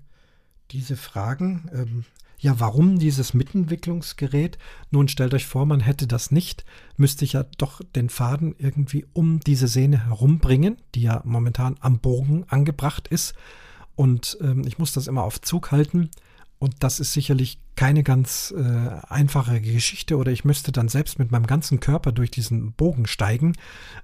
diese 0.71 0.97
Fragen. 0.97 1.69
Ähm, 1.73 2.05
ja, 2.43 2.59
warum 2.59 2.99
dieses 2.99 3.33
Mitentwicklungsgerät? 3.33 4.57
Nun 4.91 5.07
stellt 5.07 5.33
euch 5.33 5.45
vor, 5.45 5.65
man 5.65 5.79
hätte 5.79 6.07
das 6.07 6.29
nicht, 6.29 6.65
müsste 6.97 7.23
ich 7.23 7.33
ja 7.33 7.43
doch 7.57 7.79
den 7.95 8.09
Faden 8.09 8.53
irgendwie 8.57 9.05
um 9.13 9.39
diese 9.39 9.69
Sehne 9.69 10.07
herumbringen, 10.07 10.75
die 10.93 11.03
ja 11.03 11.21
momentan 11.23 11.77
am 11.79 11.99
Bogen 11.99 12.43
angebracht 12.49 13.07
ist. 13.07 13.33
Und 13.95 14.37
ähm, 14.41 14.63
ich 14.67 14.77
muss 14.77 14.91
das 14.91 15.07
immer 15.07 15.23
auf 15.23 15.39
Zug 15.39 15.71
halten. 15.71 16.09
Und 16.59 16.75
das 16.79 16.99
ist 16.99 17.13
sicherlich 17.13 17.59
keine 17.75 18.03
ganz 18.03 18.53
äh, 18.55 18.61
einfache 19.07 19.59
Geschichte 19.59 20.17
oder 20.17 20.31
ich 20.31 20.45
müsste 20.45 20.71
dann 20.71 20.89
selbst 20.89 21.17
mit 21.19 21.31
meinem 21.31 21.47
ganzen 21.47 21.79
Körper 21.79 22.11
durch 22.11 22.29
diesen 22.29 22.73
Bogen 22.73 23.07
steigen, 23.07 23.53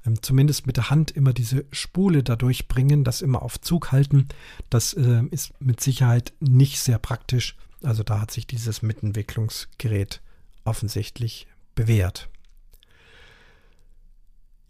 ähm, 0.05 0.21
zumindest 0.21 0.65
mit 0.65 0.77
der 0.77 0.89
Hand 0.89 1.11
immer 1.11 1.33
diese 1.33 1.65
Spule 1.71 2.23
dadurch 2.23 2.67
bringen, 2.67 3.03
das 3.03 3.21
immer 3.21 3.41
auf 3.41 3.61
Zug 3.61 3.91
halten. 3.91 4.27
Das 4.69 4.93
äh, 4.93 5.23
ist 5.31 5.53
mit 5.61 5.81
Sicherheit 5.81 6.33
nicht 6.39 6.79
sehr 6.79 6.97
praktisch. 6.97 7.55
Also 7.83 8.03
da 8.03 8.21
hat 8.21 8.31
sich 8.31 8.47
dieses 8.47 8.81
Mitentwicklungsgerät 8.81 10.21
offensichtlich 10.65 11.47
bewährt. 11.75 12.29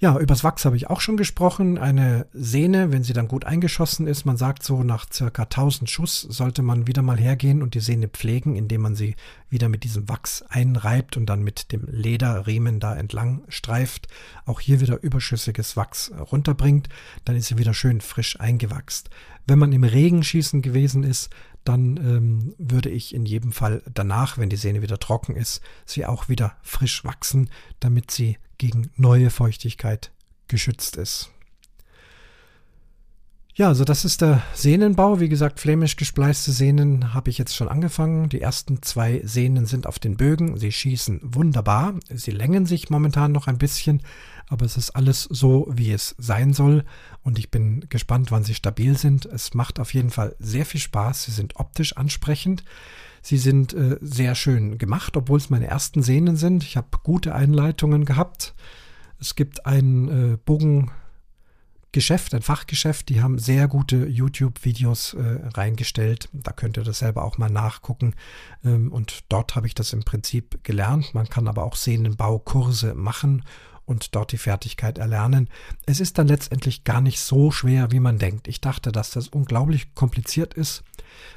Ja, 0.01 0.17
übers 0.17 0.45
Wachs 0.45 0.63
habe 0.63 0.77
ich 0.77 0.89
auch 0.89 1.01
schon 1.01 1.17
gesprochen. 1.17 1.77
Eine 1.77 2.25
Sehne, 2.31 2.93
wenn 2.93 3.03
sie 3.03 3.11
dann 3.11 3.27
gut 3.27 3.43
eingeschossen 3.43 4.07
ist, 4.07 4.23
man 4.23 4.37
sagt 4.37 4.63
so 4.63 4.81
nach 4.81 5.05
circa 5.11 5.43
1000 5.43 5.89
Schuss 5.89 6.21
sollte 6.21 6.61
man 6.61 6.87
wieder 6.87 7.01
mal 7.01 7.17
hergehen 7.19 7.61
und 7.61 7.73
die 7.73 7.81
Sehne 7.81 8.07
pflegen, 8.07 8.55
indem 8.55 8.79
man 8.79 8.95
sie 8.95 9.17
wieder 9.49 9.67
mit 9.67 9.83
diesem 9.83 10.07
Wachs 10.07 10.41
einreibt 10.43 11.17
und 11.17 11.25
dann 11.25 11.43
mit 11.43 11.73
dem 11.73 11.85
Lederriemen 11.91 12.79
da 12.79 12.95
entlang 12.95 13.43
streift. 13.49 14.07
Auch 14.45 14.61
hier 14.61 14.79
wieder 14.79 15.03
überschüssiges 15.03 15.75
Wachs 15.75 16.13
runterbringt, 16.31 16.87
dann 17.25 17.35
ist 17.35 17.47
sie 17.47 17.57
wieder 17.57 17.73
schön 17.73 17.99
frisch 17.99 18.39
eingewachst. 18.39 19.09
Wenn 19.47 19.59
man 19.59 19.73
im 19.73 19.83
Regenschießen 19.83 20.61
gewesen 20.61 21.03
ist, 21.03 21.29
dann 21.65 21.97
ähm, 21.97 22.55
würde 22.57 22.89
ich 22.89 23.13
in 23.13 23.25
jedem 23.25 23.51
Fall 23.51 23.83
danach, 23.93 24.37
wenn 24.37 24.49
die 24.49 24.55
Sehne 24.55 24.81
wieder 24.81 24.97
trocken 24.97 25.35
ist, 25.35 25.61
sie 25.85 26.05
auch 26.05 26.29
wieder 26.29 26.53
frisch 26.61 27.03
wachsen, 27.03 27.49
damit 27.81 28.11
sie 28.11 28.37
gegen 28.59 28.91
neue 28.95 29.31
Feuchtigkeit 29.31 30.11
geschützt 30.47 30.97
ist. 30.97 31.31
Ja, 33.59 33.67
also 33.67 33.83
das 33.83 34.05
ist 34.05 34.21
der 34.21 34.41
Sehnenbau. 34.53 35.19
Wie 35.19 35.27
gesagt, 35.27 35.59
flämisch 35.59 35.97
gespleiste 35.97 36.53
Sehnen 36.53 37.13
habe 37.13 37.29
ich 37.29 37.37
jetzt 37.37 37.53
schon 37.53 37.67
angefangen. 37.67 38.29
Die 38.29 38.39
ersten 38.39 38.81
zwei 38.83 39.19
Sehnen 39.25 39.65
sind 39.65 39.85
auf 39.85 39.99
den 39.99 40.15
Bögen. 40.15 40.55
Sie 40.55 40.71
schießen 40.71 41.19
wunderbar. 41.21 41.95
Sie 42.07 42.31
längen 42.31 42.65
sich 42.65 42.89
momentan 42.89 43.33
noch 43.33 43.47
ein 43.47 43.57
bisschen, 43.57 44.01
aber 44.47 44.65
es 44.65 44.77
ist 44.77 44.91
alles 44.91 45.23
so, 45.23 45.67
wie 45.69 45.91
es 45.91 46.15
sein 46.17 46.53
soll. 46.53 46.85
Und 47.21 47.37
ich 47.37 47.51
bin 47.51 47.85
gespannt, 47.89 48.31
wann 48.31 48.45
sie 48.45 48.53
stabil 48.53 48.97
sind. 48.97 49.25
Es 49.25 49.53
macht 49.53 49.81
auf 49.81 49.93
jeden 49.93 50.09
Fall 50.09 50.37
sehr 50.39 50.65
viel 50.65 50.79
Spaß. 50.79 51.25
Sie 51.25 51.31
sind 51.31 51.57
optisch 51.57 51.97
ansprechend. 51.97 52.63
Sie 53.21 53.37
sind 53.37 53.73
äh, 53.73 53.97
sehr 54.01 54.35
schön 54.35 54.77
gemacht, 54.77 55.17
obwohl 55.17 55.37
es 55.37 55.49
meine 55.49 55.67
ersten 55.67 56.01
Sehnen 56.01 56.35
sind. 56.35 56.63
Ich 56.63 56.77
habe 56.77 56.87
gute 57.03 57.35
Einleitungen 57.35 58.05
gehabt. 58.05 58.55
Es 59.19 59.35
gibt 59.35 59.65
ein 59.65 60.33
äh, 60.33 60.37
Bogen 60.37 60.91
Geschäft, 61.91 62.35
ein 62.35 62.43
Fachgeschäft, 62.43 63.09
die 63.09 63.19
haben 63.19 63.39
sehr 63.39 63.67
gute 63.67 64.05
YouTube-Videos 64.05 65.15
äh, 65.15 65.39
reingestellt. 65.55 66.29
Da 66.33 66.51
könnt 66.51 66.77
ihr 66.77 66.83
das 66.83 66.99
selber 66.99 67.25
auch 67.25 67.39
mal 67.39 67.49
nachgucken. 67.49 68.13
Ähm, 68.63 68.91
und 68.91 69.21
dort 69.29 69.55
habe 69.55 69.65
ich 69.65 69.73
das 69.73 69.91
im 69.93 70.03
Prinzip 70.03 70.63
gelernt. 70.63 71.15
Man 71.15 71.27
kann 71.27 71.47
aber 71.47 71.63
auch 71.63 71.75
Sehnenbaukurse 71.75 72.93
machen 72.93 73.43
und 73.89 74.15
dort 74.15 74.31
die 74.31 74.37
Fertigkeit 74.37 74.99
erlernen. 74.99 75.49
Es 75.87 75.99
ist 75.99 76.17
dann 76.17 76.27
letztendlich 76.27 76.83
gar 76.83 77.01
nicht 77.01 77.19
so 77.19 77.49
schwer, 77.49 77.91
wie 77.91 77.99
man 77.99 78.19
denkt. 78.19 78.47
Ich 78.47 78.61
dachte, 78.61 78.91
dass 78.91 79.09
das 79.09 79.27
unglaublich 79.27 79.95
kompliziert 79.95 80.53
ist. 80.53 80.83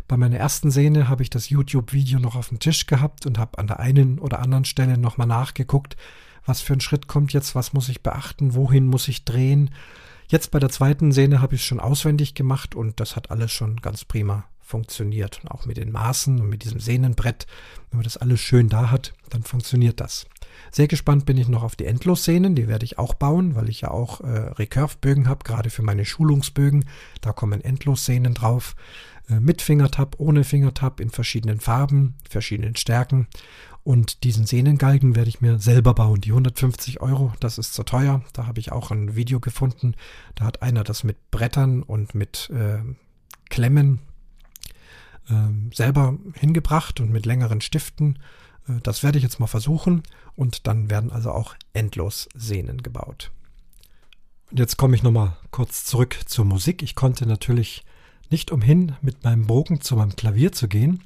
Bei 0.06 0.18
meiner 0.18 0.36
ersten 0.36 0.70
Sehne 0.70 1.08
habe 1.08 1.22
ich 1.22 1.30
das 1.30 1.48
YouTube-Video 1.48 2.18
noch 2.18 2.36
auf 2.36 2.50
dem 2.50 2.58
Tisch 2.58 2.86
gehabt 2.86 3.24
und 3.24 3.38
habe 3.38 3.58
an 3.58 3.66
der 3.66 3.80
einen 3.80 4.18
oder 4.18 4.40
anderen 4.40 4.66
Stelle 4.66 4.98
nochmal 4.98 5.26
nachgeguckt, 5.26 5.96
was 6.44 6.60
für 6.60 6.74
ein 6.74 6.80
Schritt 6.80 7.08
kommt 7.08 7.32
jetzt, 7.32 7.54
was 7.54 7.72
muss 7.72 7.88
ich 7.88 8.02
beachten, 8.02 8.54
wohin 8.54 8.86
muss 8.86 9.08
ich 9.08 9.24
drehen. 9.24 9.70
Jetzt 10.28 10.50
bei 10.50 10.58
der 10.58 10.70
zweiten 10.70 11.10
Szene 11.12 11.40
habe 11.40 11.54
ich 11.54 11.62
es 11.62 11.66
schon 11.66 11.80
auswendig 11.80 12.34
gemacht 12.34 12.74
und 12.74 13.00
das 13.00 13.16
hat 13.16 13.30
alles 13.30 13.50
schon 13.50 13.76
ganz 13.76 14.04
prima 14.04 14.44
funktioniert. 14.72 15.40
Und 15.42 15.50
auch 15.50 15.66
mit 15.66 15.76
den 15.76 15.92
Maßen 15.92 16.40
und 16.40 16.48
mit 16.48 16.64
diesem 16.64 16.80
Sehnenbrett, 16.80 17.46
wenn 17.90 17.98
man 17.98 18.04
das 18.04 18.16
alles 18.16 18.40
schön 18.40 18.70
da 18.70 18.90
hat, 18.90 19.12
dann 19.28 19.42
funktioniert 19.42 20.00
das. 20.00 20.26
Sehr 20.70 20.88
gespannt 20.88 21.26
bin 21.26 21.36
ich 21.36 21.48
noch 21.48 21.62
auf 21.62 21.76
die 21.76 21.84
Endlosszenen, 21.84 22.54
die 22.54 22.68
werde 22.68 22.86
ich 22.86 22.98
auch 22.98 23.14
bauen, 23.14 23.54
weil 23.54 23.68
ich 23.68 23.82
ja 23.82 23.90
auch 23.90 24.22
äh, 24.22 24.26
Recurve-Bögen 24.26 25.28
habe, 25.28 25.44
gerade 25.44 25.68
für 25.68 25.82
meine 25.82 26.06
Schulungsbögen. 26.06 26.86
Da 27.20 27.32
kommen 27.32 27.60
Endlosszenen 27.60 28.32
drauf. 28.34 28.74
Äh, 29.28 29.40
mit 29.40 29.60
Fingertab, 29.60 30.16
ohne 30.18 30.42
Fingertab, 30.42 31.00
in 31.00 31.10
verschiedenen 31.10 31.60
Farben, 31.60 32.14
verschiedenen 32.28 32.76
Stärken. 32.76 33.28
Und 33.84 34.24
diesen 34.24 34.46
Sehnengalgen 34.46 35.14
werde 35.16 35.28
ich 35.28 35.42
mir 35.42 35.58
selber 35.58 35.92
bauen. 35.92 36.22
Die 36.22 36.30
150 36.30 37.02
Euro, 37.02 37.32
das 37.40 37.58
ist 37.58 37.74
zu 37.74 37.82
teuer. 37.82 38.22
Da 38.32 38.46
habe 38.46 38.60
ich 38.60 38.72
auch 38.72 38.90
ein 38.90 39.16
Video 39.16 39.38
gefunden. 39.38 39.94
Da 40.34 40.44
hat 40.46 40.62
einer 40.62 40.84
das 40.84 41.04
mit 41.04 41.30
Brettern 41.30 41.82
und 41.82 42.14
mit 42.14 42.48
äh, 42.50 42.78
Klemmen 43.50 43.98
selber 45.72 46.18
hingebracht 46.34 47.00
und 47.00 47.10
mit 47.10 47.26
längeren 47.26 47.60
Stiften. 47.60 48.18
Äh, 48.68 48.80
das 48.82 49.02
werde 49.02 49.18
ich 49.18 49.24
jetzt 49.24 49.40
mal 49.40 49.46
versuchen. 49.46 50.02
Und 50.34 50.66
dann 50.66 50.90
werden 50.90 51.10
also 51.10 51.30
auch 51.30 51.54
endlos 51.72 52.28
Sehnen 52.34 52.82
gebaut. 52.82 53.30
Und 54.50 54.58
jetzt 54.58 54.76
komme 54.76 54.96
ich 54.96 55.02
nochmal 55.02 55.36
kurz 55.50 55.84
zurück 55.84 56.18
zur 56.26 56.44
Musik. 56.44 56.82
Ich 56.82 56.94
konnte 56.94 57.26
natürlich 57.26 57.84
nicht 58.30 58.50
umhin, 58.50 58.96
mit 59.02 59.24
meinem 59.24 59.46
Bogen 59.46 59.80
zu 59.80 59.96
meinem 59.96 60.16
Klavier 60.16 60.52
zu 60.52 60.68
gehen 60.68 61.02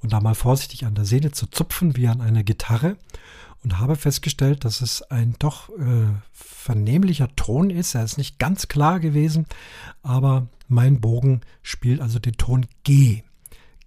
und 0.00 0.12
da 0.12 0.20
mal 0.20 0.34
vorsichtig 0.34 0.86
an 0.86 0.94
der 0.94 1.04
Sehne 1.04 1.30
zu 1.30 1.46
zupfen 1.46 1.96
wie 1.96 2.08
an 2.08 2.20
einer 2.20 2.42
Gitarre 2.42 2.96
und 3.62 3.78
habe 3.78 3.96
festgestellt, 3.96 4.64
dass 4.64 4.80
es 4.80 5.02
ein 5.02 5.34
doch 5.38 5.68
äh, 5.78 6.06
vernehmlicher 6.32 7.34
Ton 7.36 7.70
ist. 7.70 7.94
Er 7.94 8.04
ist 8.04 8.18
nicht 8.18 8.38
ganz 8.38 8.68
klar 8.68 9.00
gewesen, 9.00 9.46
aber 10.02 10.48
mein 10.68 11.00
Bogen 11.00 11.42
spielt 11.62 12.00
also 12.00 12.18
den 12.18 12.34
Ton 12.34 12.66
G. 12.84 13.22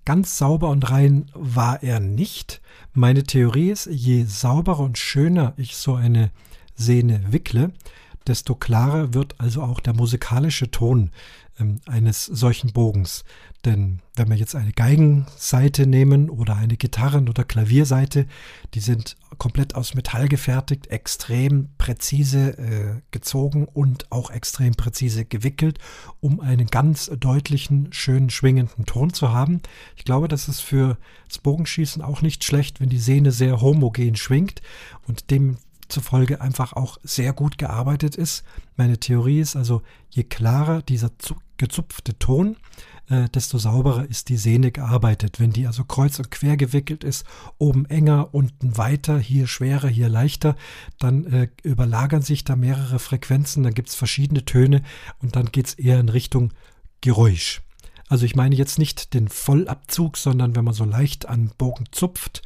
Ganz 0.05 0.37
sauber 0.37 0.69
und 0.69 0.91
rein 0.91 1.27
war 1.33 1.81
er 1.81 1.99
nicht. 1.99 2.61
Meine 2.93 3.23
Theorie 3.23 3.69
ist, 3.69 3.85
je 3.85 4.25
sauberer 4.25 4.81
und 4.81 4.97
schöner 4.97 5.53
ich 5.55 5.77
so 5.77 5.95
eine 5.95 6.31
Sehne 6.75 7.21
wickle, 7.31 7.71
desto 8.27 8.55
klarer 8.55 9.13
wird 9.13 9.39
also 9.39 9.61
auch 9.61 9.79
der 9.79 9.93
musikalische 9.93 10.71
Ton 10.71 11.11
ähm, 11.59 11.79
eines 11.85 12.25
solchen 12.25 12.73
Bogens. 12.73 13.23
Denn 13.65 13.99
wenn 14.15 14.29
wir 14.29 14.35
jetzt 14.35 14.55
eine 14.55 14.73
Geigenseite 14.73 15.87
nehmen 15.87 16.29
oder 16.29 16.55
eine 16.57 16.75
Gitarren- 16.75 17.29
oder 17.29 17.45
Klavierseite, 17.45 18.25
die 18.73 18.81
sind 18.81 19.15
komplett 19.43 19.75
aus 19.75 19.93
Metall 19.93 20.29
gefertigt, 20.29 20.87
extrem 20.87 21.67
präzise 21.77 22.57
äh, 22.57 23.01
gezogen 23.11 23.65
und 23.65 24.09
auch 24.09 24.31
extrem 24.31 24.73
präzise 24.73 25.25
gewickelt, 25.25 25.79
um 26.21 26.39
einen 26.39 26.67
ganz 26.67 27.11
deutlichen, 27.19 27.91
schönen, 27.91 28.29
schwingenden 28.29 28.85
Ton 28.85 29.13
zu 29.13 29.33
haben. 29.33 29.59
Ich 29.97 30.05
glaube, 30.05 30.29
das 30.29 30.47
ist 30.47 30.61
für 30.61 30.97
das 31.27 31.39
Bogenschießen 31.39 32.01
auch 32.01 32.21
nicht 32.21 32.45
schlecht, 32.45 32.79
wenn 32.79 32.87
die 32.87 32.97
Sehne 32.97 33.33
sehr 33.33 33.59
homogen 33.59 34.15
schwingt 34.15 34.61
und 35.09 35.29
demzufolge 35.29 36.39
einfach 36.39 36.71
auch 36.71 36.97
sehr 37.03 37.33
gut 37.33 37.57
gearbeitet 37.57 38.15
ist. 38.15 38.45
Meine 38.77 38.97
Theorie 38.97 39.41
ist 39.41 39.57
also, 39.57 39.81
je 40.09 40.23
klarer 40.23 40.83
dieser 40.83 41.11
gezupfte 41.57 42.17
Ton, 42.17 42.55
äh, 42.55 42.92
desto 43.09 43.57
sauberer 43.57 44.09
ist 44.09 44.29
die 44.29 44.37
Sehne 44.37 44.71
gearbeitet. 44.71 45.39
Wenn 45.39 45.51
die 45.51 45.67
also 45.67 45.83
kreuz 45.83 46.19
und 46.19 46.31
quer 46.31 46.57
gewickelt 46.57 47.03
ist, 47.03 47.25
oben 47.57 47.85
enger, 47.85 48.33
unten 48.33 48.77
weiter, 48.77 49.19
hier 49.19 49.47
schwerer, 49.47 49.87
hier 49.87 50.09
leichter, 50.09 50.55
dann 50.99 51.25
äh, 51.25 51.47
überlagern 51.63 52.21
sich 52.21 52.43
da 52.43 52.55
mehrere 52.55 52.99
Frequenzen, 52.99 53.63
dann 53.63 53.73
gibt 53.73 53.89
es 53.89 53.95
verschiedene 53.95 54.45
Töne 54.45 54.83
und 55.21 55.35
dann 55.35 55.47
geht 55.51 55.67
es 55.67 55.73
eher 55.73 55.99
in 55.99 56.09
Richtung 56.09 56.53
Geräusch. 57.01 57.61
Also 58.07 58.25
ich 58.25 58.35
meine 58.35 58.55
jetzt 58.55 58.79
nicht 58.79 59.13
den 59.13 59.27
Vollabzug, 59.27 60.17
sondern 60.17 60.55
wenn 60.55 60.65
man 60.65 60.73
so 60.73 60.85
leicht 60.85 61.27
an 61.27 61.51
Bogen 61.57 61.85
zupft, 61.91 62.41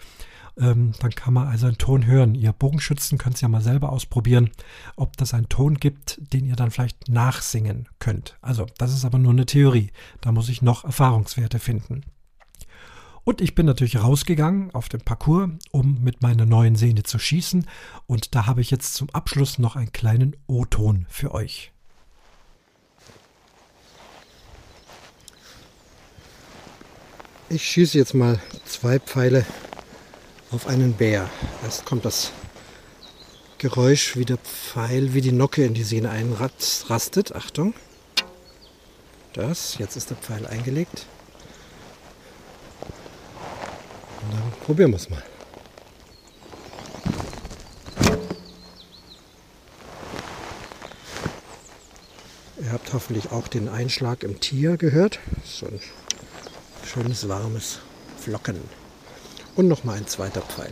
ähm, 0.59 0.93
dann 0.99 1.11
kann 1.11 1.33
man 1.33 1.47
also 1.47 1.67
einen 1.67 1.77
Ton 1.77 2.05
hören. 2.05 2.35
Ihr 2.35 2.51
Bogenschützen 2.51 3.17
könnt 3.17 3.35
es 3.35 3.41
ja 3.41 3.47
mal 3.47 3.61
selber 3.61 3.91
ausprobieren, 3.91 4.49
ob 4.95 5.17
das 5.17 5.33
einen 5.33 5.49
Ton 5.49 5.75
gibt, 5.75 6.19
den 6.33 6.45
ihr 6.45 6.55
dann 6.55 6.71
vielleicht 6.71 7.09
nachsingen 7.09 7.87
könnt. 7.99 8.37
Also 8.41 8.65
das 8.77 8.93
ist 8.93 9.05
aber 9.05 9.19
nur 9.19 9.33
eine 9.33 9.45
Theorie. 9.45 9.91
Da 10.21 10.31
muss 10.31 10.49
ich 10.49 10.61
noch 10.61 10.83
Erfahrungswerte 10.83 11.59
finden. 11.59 12.01
Und 13.23 13.41
ich 13.41 13.55
bin 13.55 13.65
natürlich 13.65 14.01
rausgegangen 14.01 14.73
auf 14.73 14.87
den 14.87 15.01
Parcours, 15.01 15.49
um 15.71 16.01
mit 16.01 16.21
meiner 16.21 16.45
neuen 16.45 16.75
Sehne 16.75 17.03
zu 17.03 17.19
schießen. 17.19 17.65
Und 18.05 18.35
da 18.35 18.45
habe 18.45 18.61
ich 18.61 18.71
jetzt 18.71 18.93
zum 18.93 19.09
Abschluss 19.09 19.59
noch 19.59 19.75
einen 19.75 19.91
kleinen 19.91 20.35
O-Ton 20.47 21.05
für 21.09 21.33
euch. 21.33 21.73
Ich 27.49 27.63
schieße 27.63 27.97
jetzt 27.97 28.13
mal 28.13 28.39
zwei 28.65 28.99
Pfeile 28.99 29.45
auf 30.51 30.67
einen 30.67 30.93
Bär. 30.93 31.29
Erst 31.63 31.85
kommt 31.85 32.05
das 32.05 32.31
Geräusch, 33.57 34.15
wie 34.15 34.25
der 34.25 34.37
Pfeil, 34.37 35.13
wie 35.13 35.21
die 35.21 35.31
Nocke 35.31 35.65
in 35.65 35.73
die 35.73 35.83
Sehne 35.83 36.09
einrastet. 36.09 37.35
Achtung. 37.35 37.73
Das, 39.33 39.77
jetzt 39.77 39.95
ist 39.95 40.09
der 40.09 40.17
Pfeil 40.17 40.45
eingelegt. 40.47 41.05
Und 44.21 44.33
dann 44.33 44.51
probieren 44.65 44.91
wir 44.91 44.97
es 44.97 45.09
mal. 45.09 45.23
Ihr 52.59 52.71
habt 52.71 52.91
hoffentlich 52.93 53.31
auch 53.31 53.47
den 53.47 53.69
Einschlag 53.69 54.23
im 54.23 54.39
Tier 54.39 54.77
gehört. 54.77 55.19
So 55.45 55.67
ein 55.67 55.79
schönes 56.85 57.29
warmes 57.29 57.79
Flocken. 58.19 58.59
Und 59.57 59.67
noch 59.67 59.83
mal 59.83 59.97
ein 59.97 60.05
zweiter 60.05 60.41
Pfeil. 60.41 60.71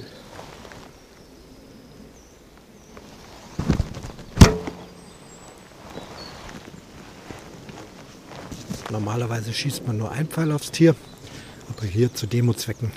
Normalerweise 8.91 9.51
schießt 9.51 9.87
man 9.87 9.97
nur 9.97 10.11
ein 10.11 10.27
Pfeil 10.27 10.51
aufs 10.51 10.69
Tier, 10.69 10.95
aber 11.67 11.87
hier 11.87 12.13
zu 12.13 12.27
Demozwecken 12.27 12.91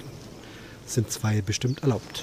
sind 0.84 1.10
zwei 1.10 1.40
bestimmt 1.40 1.82
erlaubt. 1.82 2.22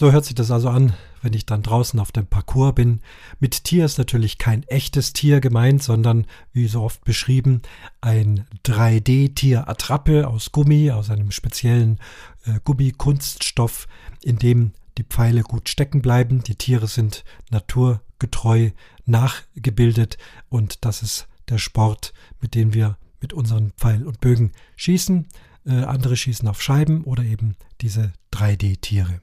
So 0.00 0.12
hört 0.12 0.24
sich 0.24 0.34
das 0.34 0.50
also 0.50 0.70
an, 0.70 0.94
wenn 1.20 1.34
ich 1.34 1.44
dann 1.44 1.62
draußen 1.62 2.00
auf 2.00 2.10
dem 2.10 2.26
Parcours 2.26 2.74
bin. 2.74 3.02
Mit 3.38 3.64
Tier 3.64 3.84
ist 3.84 3.98
natürlich 3.98 4.38
kein 4.38 4.62
echtes 4.62 5.12
Tier 5.12 5.42
gemeint, 5.42 5.82
sondern, 5.82 6.26
wie 6.54 6.68
so 6.68 6.80
oft 6.80 7.04
beschrieben, 7.04 7.60
ein 8.00 8.46
3D-Tier-Attrappe 8.64 10.26
aus 10.26 10.52
Gummi, 10.52 10.90
aus 10.90 11.10
einem 11.10 11.30
speziellen 11.30 11.98
äh, 12.46 12.60
Gummikunststoff, 12.64 13.88
in 14.22 14.38
dem 14.38 14.72
die 14.96 15.04
Pfeile 15.04 15.42
gut 15.42 15.68
stecken 15.68 16.00
bleiben. 16.00 16.42
Die 16.44 16.54
Tiere 16.54 16.88
sind 16.88 17.22
naturgetreu 17.50 18.70
nachgebildet 19.04 20.16
und 20.48 20.86
das 20.86 21.02
ist 21.02 21.28
der 21.50 21.58
Sport, 21.58 22.14
mit 22.40 22.54
dem 22.54 22.72
wir 22.72 22.96
mit 23.20 23.34
unseren 23.34 23.72
Pfeil 23.72 24.06
und 24.06 24.22
Bögen 24.22 24.52
schießen. 24.76 25.28
Äh, 25.66 25.72
andere 25.82 26.16
schießen 26.16 26.48
auf 26.48 26.62
Scheiben 26.62 27.04
oder 27.04 27.22
eben 27.22 27.54
diese 27.82 28.14
3D-Tiere. 28.32 29.20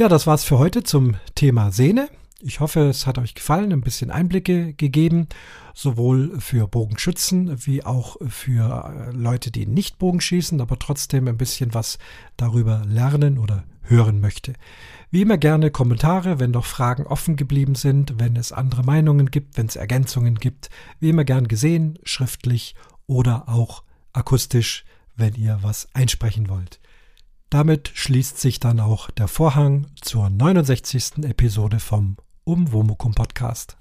Ja, 0.00 0.08
das 0.08 0.26
war's 0.26 0.44
für 0.44 0.58
heute 0.58 0.82
zum 0.82 1.16
Thema 1.34 1.72
Sehne. 1.72 2.08
Ich 2.40 2.60
hoffe, 2.60 2.88
es 2.88 3.06
hat 3.06 3.18
euch 3.18 3.34
gefallen, 3.34 3.70
ein 3.70 3.82
bisschen 3.82 4.10
Einblicke 4.10 4.72
gegeben, 4.72 5.28
sowohl 5.74 6.40
für 6.40 6.66
Bogenschützen 6.66 7.66
wie 7.66 7.84
auch 7.84 8.16
für 8.26 9.10
äh, 9.10 9.14
Leute, 9.14 9.50
die 9.50 9.66
nicht 9.66 9.98
Bogenschießen, 9.98 10.58
aber 10.62 10.78
trotzdem 10.78 11.28
ein 11.28 11.36
bisschen 11.36 11.74
was 11.74 11.98
darüber 12.38 12.82
lernen 12.86 13.36
oder 13.36 13.64
hören 13.82 14.22
möchte. 14.22 14.54
Wie 15.10 15.20
immer 15.20 15.36
gerne 15.36 15.70
Kommentare, 15.70 16.40
wenn 16.40 16.52
noch 16.52 16.64
Fragen 16.64 17.06
offen 17.06 17.36
geblieben 17.36 17.74
sind, 17.74 18.18
wenn 18.18 18.36
es 18.36 18.52
andere 18.52 18.82
Meinungen 18.82 19.30
gibt, 19.30 19.58
wenn 19.58 19.66
es 19.66 19.76
Ergänzungen 19.76 20.36
gibt. 20.36 20.70
Wie 20.98 21.10
immer 21.10 21.24
gern 21.24 21.46
gesehen, 21.46 21.98
schriftlich 22.04 22.74
oder 23.06 23.50
auch 23.50 23.82
akustisch, 24.14 24.86
wenn 25.14 25.34
ihr 25.34 25.58
was 25.60 25.90
einsprechen 25.92 26.48
wollt. 26.48 26.79
Damit 27.50 27.90
schließt 27.94 28.38
sich 28.38 28.60
dann 28.60 28.78
auch 28.78 29.10
der 29.10 29.26
Vorhang 29.26 29.88
zur 30.00 30.30
69. 30.30 31.24
Episode 31.24 31.80
vom 31.80 32.16
Umwomukum 32.44 33.12
Podcast. 33.12 33.76